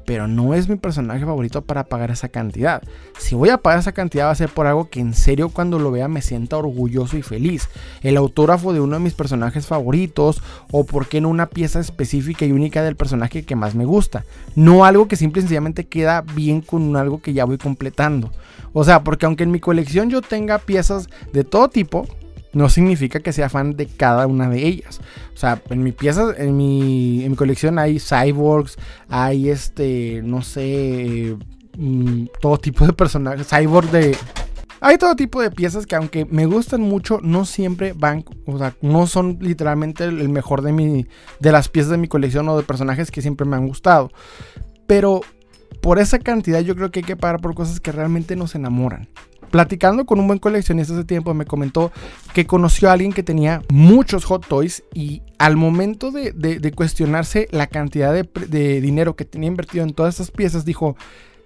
pero 0.07 0.29
no 0.29 0.55
es 0.55 0.69
mi 0.69 0.77
personaje 0.77 1.27
favorito 1.27 1.63
para 1.63 1.85
pagar 1.85 2.11
esa 2.11 2.29
cantidad. 2.29 2.83
Si 3.19 3.35
voy 3.35 3.51
a 3.51 3.59
pagar 3.59 3.81
esa 3.81 3.93
cantidad 3.93 4.27
va 4.27 4.31
a 4.31 4.37
ser 4.37 4.49
por 4.49 4.67
algo 4.67 4.89
que 4.89 5.01
en 5.01 5.13
serio 5.13 5.51
cuando 5.51 5.79
lo 5.79 5.91
vea 5.91 6.09
me 6.09 6.23
sienta 6.23 6.57
orgulloso 6.57 7.19
y 7.19 7.23
feliz. 7.23 7.69
El 8.03 8.17
autógrafo 8.17 8.73
de 8.73 8.81
uno 8.81 8.97
de 8.97 9.03
mis 9.03 9.15
personajes 9.15 9.67
favoritos 9.67 10.43
o 10.71 10.85
porque 10.85 11.21
no 11.21 11.29
una 11.29 11.47
pieza 11.47 11.81
específica 11.81 12.47
y 12.47 12.53
única 12.53 12.83
del 12.83 12.97
personaje 12.97 13.45
que 13.45 13.57
más 13.57 13.75
me 13.75 13.85
gusta. 13.85 14.25
No 14.55 14.85
algo 14.85 15.09
que 15.09 15.17
simple 15.17 15.41
y 15.41 15.43
sencillamente 15.43 15.87
queda 15.87 16.23
bien 16.23 16.61
con 16.61 16.97
algo 16.97 17.21
que 17.21 17.33
ya 17.33 17.45
voy 17.45 17.59
completando. 17.59 18.31
O 18.73 18.85
sea, 18.85 19.03
porque 19.03 19.27
aunque 19.27 19.43
en 19.43 19.51
mi 19.51 19.59
colección 19.61 20.09
yo 20.09 20.23
tenga 20.23 20.59
piezas 20.59 21.09
de 21.33 21.45
todo 21.45 21.69
tipo, 21.69 22.07
no 22.57 22.71
significa 22.71 23.21
que 23.21 23.35
sea 23.35 23.51
fan 23.51 23.77
de 23.77 23.85
cada 23.85 24.27
una 24.27 24.49
de 24.49 24.67
ellas. 24.67 25.01
O 25.35 25.37
sea, 25.37 25.61
en 25.69 25.83
mi 25.83 25.93
pieza, 25.93 26.33
en 26.39 26.57
mi, 26.57 27.23
en 27.23 27.33
mi 27.33 27.37
colección 27.37 27.79
hay 27.79 28.01
cyborgs, 28.01 28.79
hay 29.11 29.51
este, 29.51 30.23
no 30.25 30.41
sé, 30.41 31.37
mm, 31.77 32.25
todo 32.41 32.57
tipo 32.57 32.87
de 32.87 32.95
personajes, 32.95 33.47
cyborg 33.47 33.91
de... 33.91 34.17
Hay 34.81 34.97
todo 34.97 35.15
tipo 35.17 35.43
de 35.43 35.51
piezas 35.51 35.85
que 35.85 35.97
aunque 35.97 36.25
me 36.25 36.47
gustan 36.47 36.81
mucho, 36.81 37.21
no 37.23 37.45
siempre 37.45 37.93
van, 37.93 38.25
o 38.47 38.57
sea, 38.57 38.75
no 38.81 39.07
son 39.07 39.37
literalmente 39.43 40.05
el 40.05 40.31
mejor 40.31 40.63
de 40.63 40.73
mi, 40.73 41.07
de 41.41 41.53
las 41.53 41.69
piezas 41.69 41.91
de 41.91 41.99
mi 41.99 42.09
colección 42.09 42.49
o 42.49 42.57
de 42.57 42.63
personajes 42.63 43.11
que 43.11 43.21
siempre 43.21 43.47
me 43.47 43.57
han 43.57 43.69
gustado. 43.69 44.11
Pero 44.87 45.21
por 45.83 45.99
esa 45.99 46.19
cantidad 46.21 46.61
yo 46.61 46.75
creo 46.75 46.91
que 46.91 47.01
hay 47.01 47.05
que 47.05 47.17
pagar 47.17 47.43
por 47.43 47.55
cosas 47.55 47.81
que 47.81 47.93
realmente 47.93 48.35
nos 48.35 48.55
enamoran 48.55 49.09
platicando 49.57 50.05
con 50.05 50.21
un 50.21 50.27
buen 50.27 50.39
coleccionista 50.39 50.93
hace 50.93 51.05
tiempo, 51.05 51.33
me 51.33 51.47
comentó 51.47 51.91
que 52.35 52.47
conoció 52.47 52.91
a 52.91 52.93
alguien 52.93 53.15
que 53.15 53.23
tenía 53.23 53.63
muchos 53.71 54.27
Hot 54.27 54.47
Toys 54.47 54.85
y 54.93 55.23
al 55.39 55.57
momento 55.57 56.11
de, 56.11 56.73
cuestionarse 56.77 57.49
la 57.53 57.67
cantidad 57.67 58.13
de, 58.13 58.81
dinero 58.83 59.17
que 59.17 59.25
tenía 59.25 59.49
invertido 59.49 59.83
en 59.85 59.95
todas 59.95 60.17
estas 60.17 60.31
piezas, 60.31 60.67
dijo, 60.67 60.95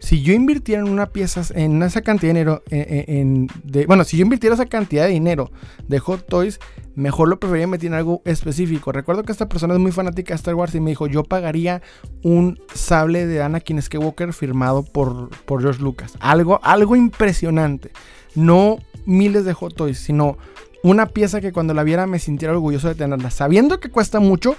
si 0.00 0.22
yo 0.22 0.32
invirtiera 0.32 0.80
en 0.80 0.88
una 0.88 1.06
pieza, 1.06 1.42
en 1.54 1.82
esa 1.82 2.00
cantidad 2.00 2.32
de 2.32 2.38
dinero, 2.40 2.62
en, 2.70 3.48
bueno, 3.86 4.04
si 4.04 4.16
yo 4.16 4.22
invirtiera 4.22 4.54
esa 4.54 4.66
cantidad 4.66 5.04
de 5.04 5.10
dinero 5.10 5.52
de 5.86 5.98
Hot 5.98 6.26
Toys, 6.26 6.58
mejor 6.94 7.28
lo 7.28 7.38
preferiría 7.38 7.66
meter 7.66 7.88
en 7.88 7.94
algo 7.94 8.22
específico. 8.24 8.92
Recuerdo 8.92 9.22
que 9.22 9.32
esta 9.32 9.48
persona 9.48 9.74
es 9.74 9.80
muy 9.80 9.92
fanática 9.92 10.32
de 10.32 10.36
Star 10.36 10.54
Wars 10.54 10.74
y 10.74 10.80
me 10.80 10.90
dijo, 10.90 11.06
yo 11.06 11.22
pagaría 11.22 11.82
un 12.22 12.58
sable 12.74 13.26
de 13.26 13.42
Anakin 13.42 13.80
Skywalker 13.80 14.32
firmado 14.32 14.82
por, 14.82 15.28
por 15.44 15.60
George 15.60 15.82
Lucas. 15.82 16.14
Algo, 16.18 16.60
algo 16.62 16.96
impresionante. 16.96 17.92
No 18.34 18.78
miles 19.04 19.44
de 19.44 19.52
Hot 19.52 19.74
Toys, 19.74 19.98
sino 19.98 20.38
una 20.82 21.06
pieza 21.06 21.42
que 21.42 21.52
cuando 21.52 21.74
la 21.74 21.82
viera 21.82 22.06
me 22.06 22.18
sintiera 22.18 22.54
orgulloso 22.54 22.88
de 22.88 22.94
tenerla, 22.94 23.30
sabiendo 23.30 23.80
que 23.80 23.90
cuesta 23.90 24.18
mucho, 24.18 24.56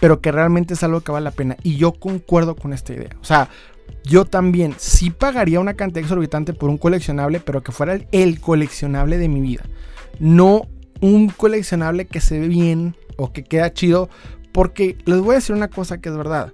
pero 0.00 0.20
que 0.20 0.30
realmente 0.30 0.74
es 0.74 0.82
algo 0.84 1.00
que 1.00 1.10
vale 1.10 1.24
la 1.24 1.30
pena. 1.32 1.56
Y 1.62 1.76
yo 1.76 1.92
concuerdo 1.92 2.54
con 2.54 2.72
esta 2.72 2.92
idea. 2.92 3.16
O 3.20 3.24
sea, 3.24 3.48
yo 4.04 4.24
también 4.24 4.74
sí 4.76 5.10
pagaría 5.10 5.60
una 5.60 5.74
cantidad 5.74 6.02
exorbitante 6.02 6.52
por 6.52 6.68
un 6.68 6.78
coleccionable, 6.78 7.40
pero 7.40 7.62
que 7.62 7.72
fuera 7.72 7.98
el, 8.12 8.40
coleccionable 8.40 9.18
de 9.18 9.28
mi 9.28 9.40
vida. 9.40 9.64
No 10.18 10.68
un 11.00 11.28
coleccionable 11.28 12.06
que 12.06 12.20
se 12.20 12.38
ve 12.38 12.48
bien 12.48 12.96
o 13.16 13.32
que 13.32 13.44
queda 13.44 13.72
chido. 13.72 14.08
Porque 14.52 14.96
les 15.04 15.20
voy 15.20 15.32
a 15.32 15.38
decir 15.38 15.56
una 15.56 15.68
cosa 15.68 16.00
que 16.00 16.10
es 16.10 16.16
verdad. 16.16 16.52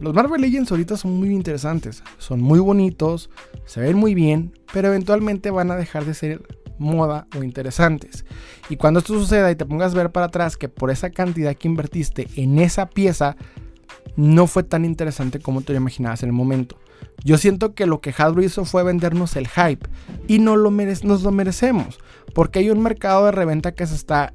Los 0.00 0.14
Marvel 0.14 0.40
Legends 0.40 0.70
ahorita 0.70 0.96
son 0.96 1.12
muy 1.18 1.30
interesantes. 1.30 2.02
Son 2.18 2.40
muy 2.40 2.60
bonitos, 2.60 3.30
se 3.66 3.80
ven 3.80 3.96
muy 3.96 4.14
bien, 4.14 4.52
pero 4.72 4.88
eventualmente 4.88 5.50
van 5.50 5.70
a 5.70 5.76
dejar 5.76 6.04
de 6.04 6.14
ser 6.14 6.42
moda 6.78 7.26
o 7.36 7.42
interesantes. 7.42 8.24
Y 8.68 8.76
cuando 8.76 9.00
esto 9.00 9.14
suceda 9.14 9.50
y 9.50 9.56
te 9.56 9.66
pongas 9.66 9.92
a 9.92 9.96
ver 9.96 10.12
para 10.12 10.26
atrás 10.26 10.56
que 10.56 10.68
por 10.68 10.90
esa 10.90 11.10
cantidad 11.10 11.56
que 11.56 11.68
invertiste 11.68 12.28
en 12.36 12.58
esa 12.58 12.86
pieza 12.86 13.36
no 14.16 14.46
fue 14.46 14.62
tan 14.62 14.84
interesante 14.84 15.40
como 15.40 15.62
te 15.62 15.72
lo 15.72 15.78
imaginabas 15.78 16.22
en 16.22 16.28
el 16.28 16.34
momento. 16.34 16.76
Yo 17.24 17.38
siento 17.38 17.74
que 17.74 17.86
lo 17.86 18.00
que 18.00 18.14
Hasbro 18.16 18.42
hizo 18.42 18.64
fue 18.64 18.82
vendernos 18.82 19.36
el 19.36 19.48
hype 19.48 19.86
y 20.26 20.38
no 20.38 20.56
lo 20.56 20.70
nos 20.70 21.22
lo 21.22 21.30
merecemos, 21.30 21.98
porque 22.34 22.60
hay 22.60 22.70
un 22.70 22.82
mercado 22.82 23.26
de 23.26 23.32
reventa 23.32 23.72
que 23.72 23.86
se 23.86 23.94
está 23.94 24.32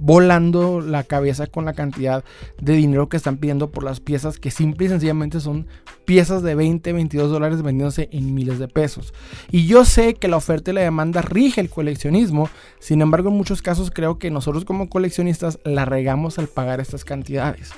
volando 0.00 0.80
la 0.80 1.04
cabeza 1.04 1.46
con 1.46 1.64
la 1.64 1.74
cantidad 1.74 2.24
de 2.60 2.72
dinero 2.72 3.08
que 3.08 3.16
están 3.16 3.36
pidiendo 3.36 3.70
por 3.70 3.84
las 3.84 4.00
piezas 4.00 4.38
que 4.38 4.50
simple 4.50 4.86
y 4.86 4.88
sencillamente 4.88 5.40
son 5.40 5.66
piezas 6.04 6.42
de 6.42 6.54
20, 6.54 6.92
22 6.92 7.30
dólares 7.30 7.62
vendiéndose 7.62 8.08
en 8.10 8.34
miles 8.34 8.58
de 8.58 8.66
pesos. 8.66 9.12
Y 9.50 9.66
yo 9.66 9.84
sé 9.84 10.14
que 10.14 10.28
la 10.28 10.38
oferta 10.38 10.70
y 10.70 10.74
la 10.74 10.80
demanda 10.80 11.22
rige 11.22 11.60
el 11.60 11.70
coleccionismo, 11.70 12.48
sin 12.80 13.02
embargo 13.02 13.28
en 13.28 13.36
muchos 13.36 13.62
casos 13.62 13.90
creo 13.90 14.18
que 14.18 14.30
nosotros 14.30 14.64
como 14.64 14.88
coleccionistas 14.88 15.60
la 15.64 15.84
regamos 15.84 16.38
al 16.38 16.48
pagar 16.48 16.80
estas 16.80 17.04
cantidades 17.04 17.72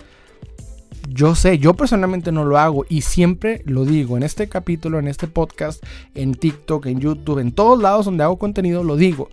yo 1.14 1.34
sé, 1.34 1.58
yo 1.58 1.74
personalmente 1.74 2.32
no 2.32 2.44
lo 2.44 2.58
hago 2.58 2.84
y 2.88 3.02
siempre 3.02 3.62
lo 3.66 3.84
digo 3.84 4.16
en 4.16 4.22
este 4.22 4.48
capítulo, 4.48 4.98
en 4.98 5.08
este 5.08 5.26
podcast, 5.26 5.84
en 6.14 6.34
TikTok, 6.34 6.86
en 6.86 7.00
YouTube, 7.00 7.38
en 7.38 7.52
todos 7.52 7.80
lados 7.80 8.06
donde 8.06 8.24
hago 8.24 8.38
contenido, 8.38 8.82
lo 8.84 8.96
digo. 8.96 9.28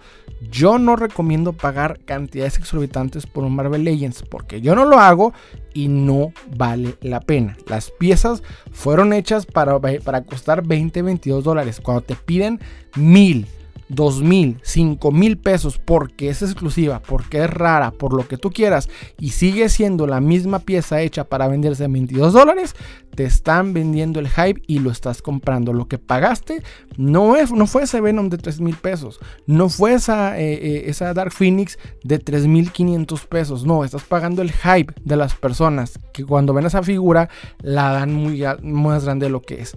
Yo 0.51 0.79
no 0.79 0.95
recomiendo 0.95 1.53
pagar 1.53 1.99
cantidades 2.05 2.57
exorbitantes 2.57 3.25
por 3.25 3.43
un 3.43 3.55
Marvel 3.55 3.83
Legends 3.83 4.23
porque 4.23 4.61
yo 4.61 4.73
no 4.73 4.85
lo 4.85 4.99
hago 4.99 5.33
y 5.73 5.89
no 5.89 6.31
vale 6.55 6.95
la 7.01 7.19
pena. 7.19 7.57
Las 7.67 7.91
piezas 7.91 8.41
fueron 8.71 9.11
hechas 9.13 9.45
para, 9.45 9.79
para 9.79 10.23
costar 10.23 10.65
20, 10.65 11.01
22 11.01 11.43
dólares. 11.43 11.81
Cuando 11.81 12.01
te 12.01 12.15
piden 12.15 12.59
mil 12.95 13.47
dos 13.89 14.21
mil, 14.21 14.59
cinco 14.61 15.11
mil 15.11 15.37
pesos 15.37 15.79
porque 15.83 16.29
es 16.29 16.41
exclusiva, 16.41 17.01
porque 17.01 17.43
es 17.43 17.49
rara, 17.49 17.91
por 17.91 18.13
lo 18.13 18.27
que 18.27 18.37
tú 18.37 18.51
quieras 18.51 18.87
y 19.19 19.31
sigue 19.31 19.67
siendo 19.69 20.07
la 20.07 20.21
misma 20.21 20.59
pieza 20.59 21.01
hecha 21.01 21.23
para 21.23 21.47
venderse 21.47 21.85
a 21.85 21.87
22 21.87 22.33
dólares, 22.33 22.75
te 23.15 23.25
están 23.25 23.73
vendiendo 23.73 24.19
el 24.19 24.29
hype 24.29 24.61
y 24.67 24.79
lo 24.79 24.91
estás 24.91 25.21
comprando. 25.21 25.73
Lo 25.73 25.87
que 25.87 25.97
pagaste 25.97 26.61
no, 26.97 27.35
es, 27.35 27.51
no 27.51 27.67
fue 27.67 27.83
ese 27.83 27.99
Venom 27.99 28.29
de 28.29 28.37
3 28.37 28.61
mil 28.61 28.75
pesos, 28.75 29.19
no 29.45 29.69
fue 29.69 29.93
esa, 29.93 30.39
eh, 30.39 30.53
eh, 30.53 30.83
esa 30.85 31.13
Dark 31.13 31.31
Phoenix 31.31 31.77
de 32.03 32.19
3 32.19 32.47
mil 32.47 32.71
500 32.71 33.25
pesos, 33.25 33.65
no, 33.65 33.83
estás 33.83 34.03
pagando 34.03 34.41
el 34.41 34.51
hype 34.51 34.93
de 35.03 35.15
las 35.15 35.35
personas 35.35 35.99
que 36.13 36.23
cuando 36.23 36.53
ven 36.53 36.65
esa 36.65 36.83
figura 36.83 37.29
la 37.61 37.91
dan 37.91 38.13
muy 38.13 38.43
más 38.61 39.05
grande 39.05 39.25
de 39.25 39.31
lo 39.31 39.41
que 39.41 39.61
es. 39.61 39.75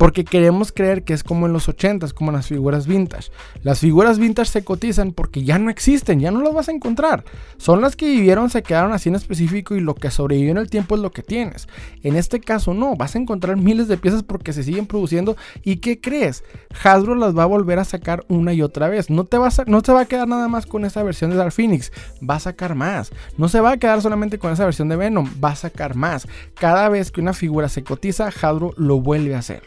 Porque 0.00 0.24
queremos 0.24 0.72
creer 0.72 1.04
que 1.04 1.12
es 1.12 1.22
como 1.22 1.44
en 1.44 1.52
los 1.52 1.68
80s, 1.68 2.14
como 2.14 2.30
en 2.30 2.36
las 2.36 2.46
figuras 2.46 2.86
vintage. 2.86 3.30
Las 3.62 3.80
figuras 3.80 4.18
vintage 4.18 4.50
se 4.50 4.64
cotizan 4.64 5.12
porque 5.12 5.44
ya 5.44 5.58
no 5.58 5.68
existen, 5.68 6.20
ya 6.20 6.30
no 6.30 6.40
las 6.40 6.54
vas 6.54 6.70
a 6.70 6.72
encontrar. 6.72 7.22
Son 7.58 7.82
las 7.82 7.96
que 7.96 8.06
vivieron, 8.06 8.48
se 8.48 8.62
quedaron 8.62 8.94
así 8.94 9.10
en 9.10 9.16
específico 9.16 9.74
y 9.74 9.80
lo 9.80 9.94
que 9.94 10.10
sobrevivió 10.10 10.52
en 10.52 10.56
el 10.56 10.70
tiempo 10.70 10.94
es 10.94 11.02
lo 11.02 11.10
que 11.10 11.22
tienes. 11.22 11.68
En 12.02 12.16
este 12.16 12.40
caso 12.40 12.72
no, 12.72 12.96
vas 12.96 13.14
a 13.14 13.18
encontrar 13.18 13.58
miles 13.58 13.88
de 13.88 13.98
piezas 13.98 14.22
porque 14.22 14.54
se 14.54 14.62
siguen 14.62 14.86
produciendo. 14.86 15.36
¿Y 15.64 15.76
qué 15.76 16.00
crees? 16.00 16.44
Hasbro 16.82 17.14
las 17.14 17.36
va 17.36 17.42
a 17.42 17.46
volver 17.46 17.78
a 17.78 17.84
sacar 17.84 18.24
una 18.28 18.54
y 18.54 18.62
otra 18.62 18.88
vez. 18.88 19.10
No 19.10 19.24
te, 19.24 19.36
vas 19.36 19.58
a, 19.58 19.66
no 19.66 19.82
te 19.82 19.92
va 19.92 20.00
a 20.00 20.06
quedar 20.06 20.26
nada 20.26 20.48
más 20.48 20.64
con 20.64 20.86
esa 20.86 21.02
versión 21.02 21.28
de 21.28 21.36
Dark 21.36 21.52
Phoenix, 21.52 21.92
va 22.26 22.36
a 22.36 22.40
sacar 22.40 22.74
más. 22.74 23.12
No 23.36 23.50
se 23.50 23.60
va 23.60 23.72
a 23.72 23.76
quedar 23.76 24.00
solamente 24.00 24.38
con 24.38 24.50
esa 24.50 24.64
versión 24.64 24.88
de 24.88 24.96
Venom, 24.96 25.28
va 25.44 25.50
a 25.50 25.56
sacar 25.56 25.94
más. 25.94 26.26
Cada 26.54 26.88
vez 26.88 27.10
que 27.10 27.20
una 27.20 27.34
figura 27.34 27.68
se 27.68 27.84
cotiza, 27.84 28.28
Hasbro 28.28 28.72
lo 28.78 28.98
vuelve 29.02 29.34
a 29.34 29.40
hacer 29.40 29.62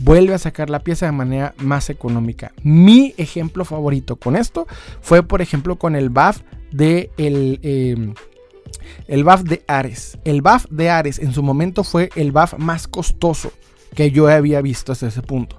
vuelve 0.00 0.34
a 0.34 0.38
sacar 0.38 0.70
la 0.70 0.80
pieza 0.80 1.06
de 1.06 1.12
manera 1.12 1.54
más 1.58 1.90
económica. 1.90 2.52
Mi 2.62 3.14
ejemplo 3.16 3.64
favorito 3.64 4.16
con 4.16 4.36
esto 4.36 4.66
fue, 5.00 5.22
por 5.22 5.42
ejemplo, 5.42 5.76
con 5.76 5.96
el 5.96 6.10
BAF 6.10 6.40
de 6.70 7.10
el, 7.16 7.60
em, 7.62 8.14
el 9.06 9.24
BAF 9.24 9.42
de 9.42 9.64
Ares. 9.66 10.18
El 10.24 10.42
BAF 10.42 10.66
de 10.70 10.90
Ares 10.90 11.18
en 11.18 11.32
su 11.32 11.42
momento 11.42 11.84
fue 11.84 12.10
el 12.16 12.32
BAF 12.32 12.54
más 12.58 12.86
costoso 12.88 13.52
que 13.94 14.10
yo 14.10 14.28
había 14.28 14.60
visto 14.60 14.92
hasta 14.92 15.08
ese 15.08 15.22
punto. 15.22 15.56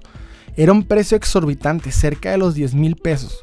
Era 0.56 0.72
un 0.72 0.84
precio 0.84 1.16
exorbitante, 1.16 1.92
cerca 1.92 2.30
de 2.30 2.38
los 2.38 2.54
10 2.54 2.74
mil 2.74 2.96
pesos. 2.96 3.42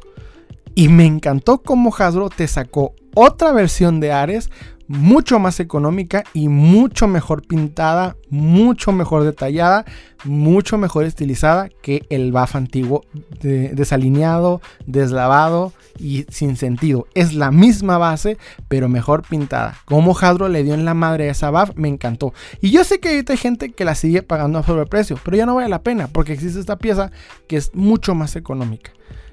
Y 0.75 0.89
me 0.89 1.05
encantó 1.05 1.63
cómo 1.63 1.93
Hasbro 1.95 2.29
te 2.29 2.47
sacó 2.47 2.93
otra 3.19 3.51
versión 3.51 3.99
de 3.99 4.11
Ares 4.11 4.51
mucho 4.87 5.39
más 5.39 5.59
económica 5.59 6.23
y 6.33 6.49
mucho 6.49 7.07
mejor 7.07 7.45
pintada, 7.45 8.15
mucho 8.29 8.91
mejor 8.91 9.23
detallada, 9.23 9.85
mucho 10.23 10.77
mejor 10.77 11.03
estilizada 11.03 11.67
que 11.81 12.05
el 12.09 12.31
BAF 12.31 12.55
antiguo, 12.55 13.03
desalineado, 13.41 14.61
deslavado 14.85 15.73
y 15.97 16.25
sin 16.29 16.55
sentido. 16.57 17.07
Es 17.15 17.33
la 17.33 17.49
misma 17.49 17.97
base, 17.97 18.37
pero 18.67 18.87
mejor 18.87 19.23
pintada. 19.27 19.75
Como 19.85 20.15
Hadro 20.15 20.47
le 20.47 20.63
dio 20.63 20.75
en 20.75 20.85
la 20.85 20.93
madre 20.93 21.27
a 21.27 21.31
esa 21.31 21.49
BAF, 21.49 21.71
me 21.75 21.89
encantó. 21.89 22.33
Y 22.61 22.69
yo 22.69 22.83
sé 22.83 22.99
que 22.99 23.25
hay 23.27 23.37
gente 23.37 23.71
que 23.71 23.83
la 23.83 23.95
sigue 23.95 24.21
pagando 24.21 24.59
a 24.59 24.63
sobreprecio, 24.63 25.19
pero 25.23 25.35
ya 25.35 25.47
no 25.47 25.55
vale 25.55 25.69
la 25.69 25.81
pena 25.81 26.07
porque 26.07 26.33
existe 26.33 26.59
esta 26.59 26.77
pieza 26.77 27.11
que 27.47 27.57
es 27.57 27.71
mucho 27.73 28.13
más 28.13 28.35
económica. 28.35 28.91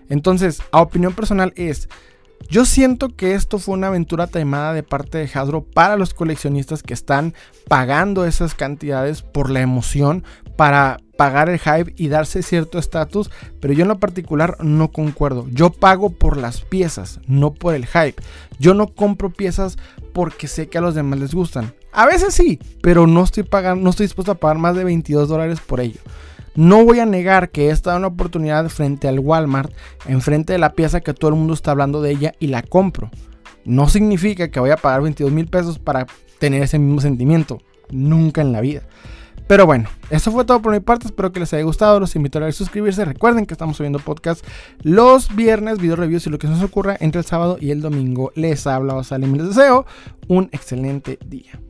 Entonces, 0.08 0.62
a 0.72 0.80
opinión 0.80 1.12
personal 1.12 1.52
es 1.56 1.88
yo 2.48 2.64
siento 2.64 3.08
que 3.08 3.34
esto 3.34 3.58
fue 3.58 3.74
una 3.74 3.88
aventura 3.88 4.26
taimada 4.26 4.72
de 4.72 4.82
parte 4.82 5.18
de 5.18 5.30
Hasbro 5.32 5.64
para 5.64 5.96
los 5.96 6.14
coleccionistas 6.14 6.82
que 6.82 6.94
están 6.94 7.34
pagando 7.68 8.24
esas 8.24 8.54
cantidades 8.54 9.22
por 9.22 9.50
la 9.50 9.60
emoción, 9.60 10.24
para 10.56 10.98
pagar 11.16 11.48
el 11.48 11.58
hype 11.58 11.94
y 11.96 12.08
darse 12.08 12.42
cierto 12.42 12.78
estatus, 12.78 13.30
pero 13.60 13.72
yo 13.72 13.82
en 13.82 13.88
lo 13.88 13.98
particular 13.98 14.56
no 14.60 14.90
concuerdo. 14.90 15.46
Yo 15.50 15.70
pago 15.70 16.10
por 16.10 16.36
las 16.36 16.60
piezas, 16.60 17.20
no 17.26 17.54
por 17.54 17.74
el 17.74 17.86
hype. 17.86 18.22
Yo 18.58 18.74
no 18.74 18.88
compro 18.88 19.30
piezas 19.30 19.76
porque 20.12 20.48
sé 20.48 20.68
que 20.68 20.78
a 20.78 20.80
los 20.80 20.94
demás 20.94 21.18
les 21.18 21.34
gustan. 21.34 21.72
A 21.92 22.06
veces 22.06 22.34
sí, 22.34 22.58
pero 22.82 23.06
no 23.06 23.22
estoy 23.22 23.44
pagando, 23.44 23.82
no 23.82 23.90
estoy 23.90 24.06
dispuesto 24.06 24.32
a 24.32 24.36
pagar 24.36 24.58
más 24.58 24.74
de 24.74 24.84
22 24.84 25.28
dólares 25.28 25.60
por 25.60 25.80
ello. 25.80 26.00
No 26.54 26.84
voy 26.84 27.00
a 27.00 27.06
negar 27.06 27.50
que 27.50 27.70
esta 27.70 27.92
es 27.92 27.98
una 27.98 28.06
oportunidad 28.06 28.68
frente 28.68 29.08
al 29.08 29.18
Walmart, 29.18 29.72
enfrente 30.06 30.52
de 30.52 30.58
la 30.58 30.72
pieza 30.72 31.00
que 31.00 31.14
todo 31.14 31.30
el 31.30 31.36
mundo 31.36 31.54
está 31.54 31.72
hablando 31.72 32.00
de 32.00 32.12
ella 32.12 32.34
y 32.38 32.46
la 32.46 32.62
compro. 32.62 33.10
No 33.64 33.88
significa 33.88 34.48
que 34.48 34.60
voy 34.60 34.70
a 34.70 34.76
pagar 34.76 35.02
22 35.02 35.32
mil 35.32 35.46
pesos 35.46 35.78
para 35.78 36.06
tener 36.38 36.62
ese 36.62 36.78
mismo 36.78 37.00
sentimiento. 37.00 37.60
Nunca 37.90 38.40
en 38.40 38.52
la 38.52 38.60
vida. 38.60 38.82
Pero 39.46 39.66
bueno, 39.66 39.88
eso 40.10 40.32
fue 40.32 40.44
todo 40.44 40.62
por 40.62 40.72
mi 40.72 40.80
parte. 40.80 41.06
Espero 41.06 41.32
que 41.32 41.40
les 41.40 41.52
haya 41.52 41.64
gustado. 41.64 42.00
Los 42.00 42.16
invito 42.16 42.42
a 42.42 42.52
suscribirse. 42.52 43.04
Recuerden 43.04 43.46
que 43.46 43.54
estamos 43.54 43.76
subiendo 43.76 43.98
podcast 43.98 44.44
los 44.82 45.34
viernes, 45.34 45.78
video 45.78 45.96
reviews 45.96 46.26
y 46.26 46.30
lo 46.30 46.38
que 46.38 46.46
se 46.46 46.54
nos 46.54 46.62
ocurra 46.62 46.96
entre 47.00 47.18
el 47.18 47.26
sábado 47.26 47.58
y 47.60 47.70
el 47.70 47.80
domingo. 47.80 48.32
Les 48.34 48.66
habla 48.66 49.02
Salim 49.04 49.34
y 49.34 49.38
les 49.38 49.48
deseo 49.48 49.86
un 50.28 50.48
excelente 50.52 51.18
día. 51.26 51.60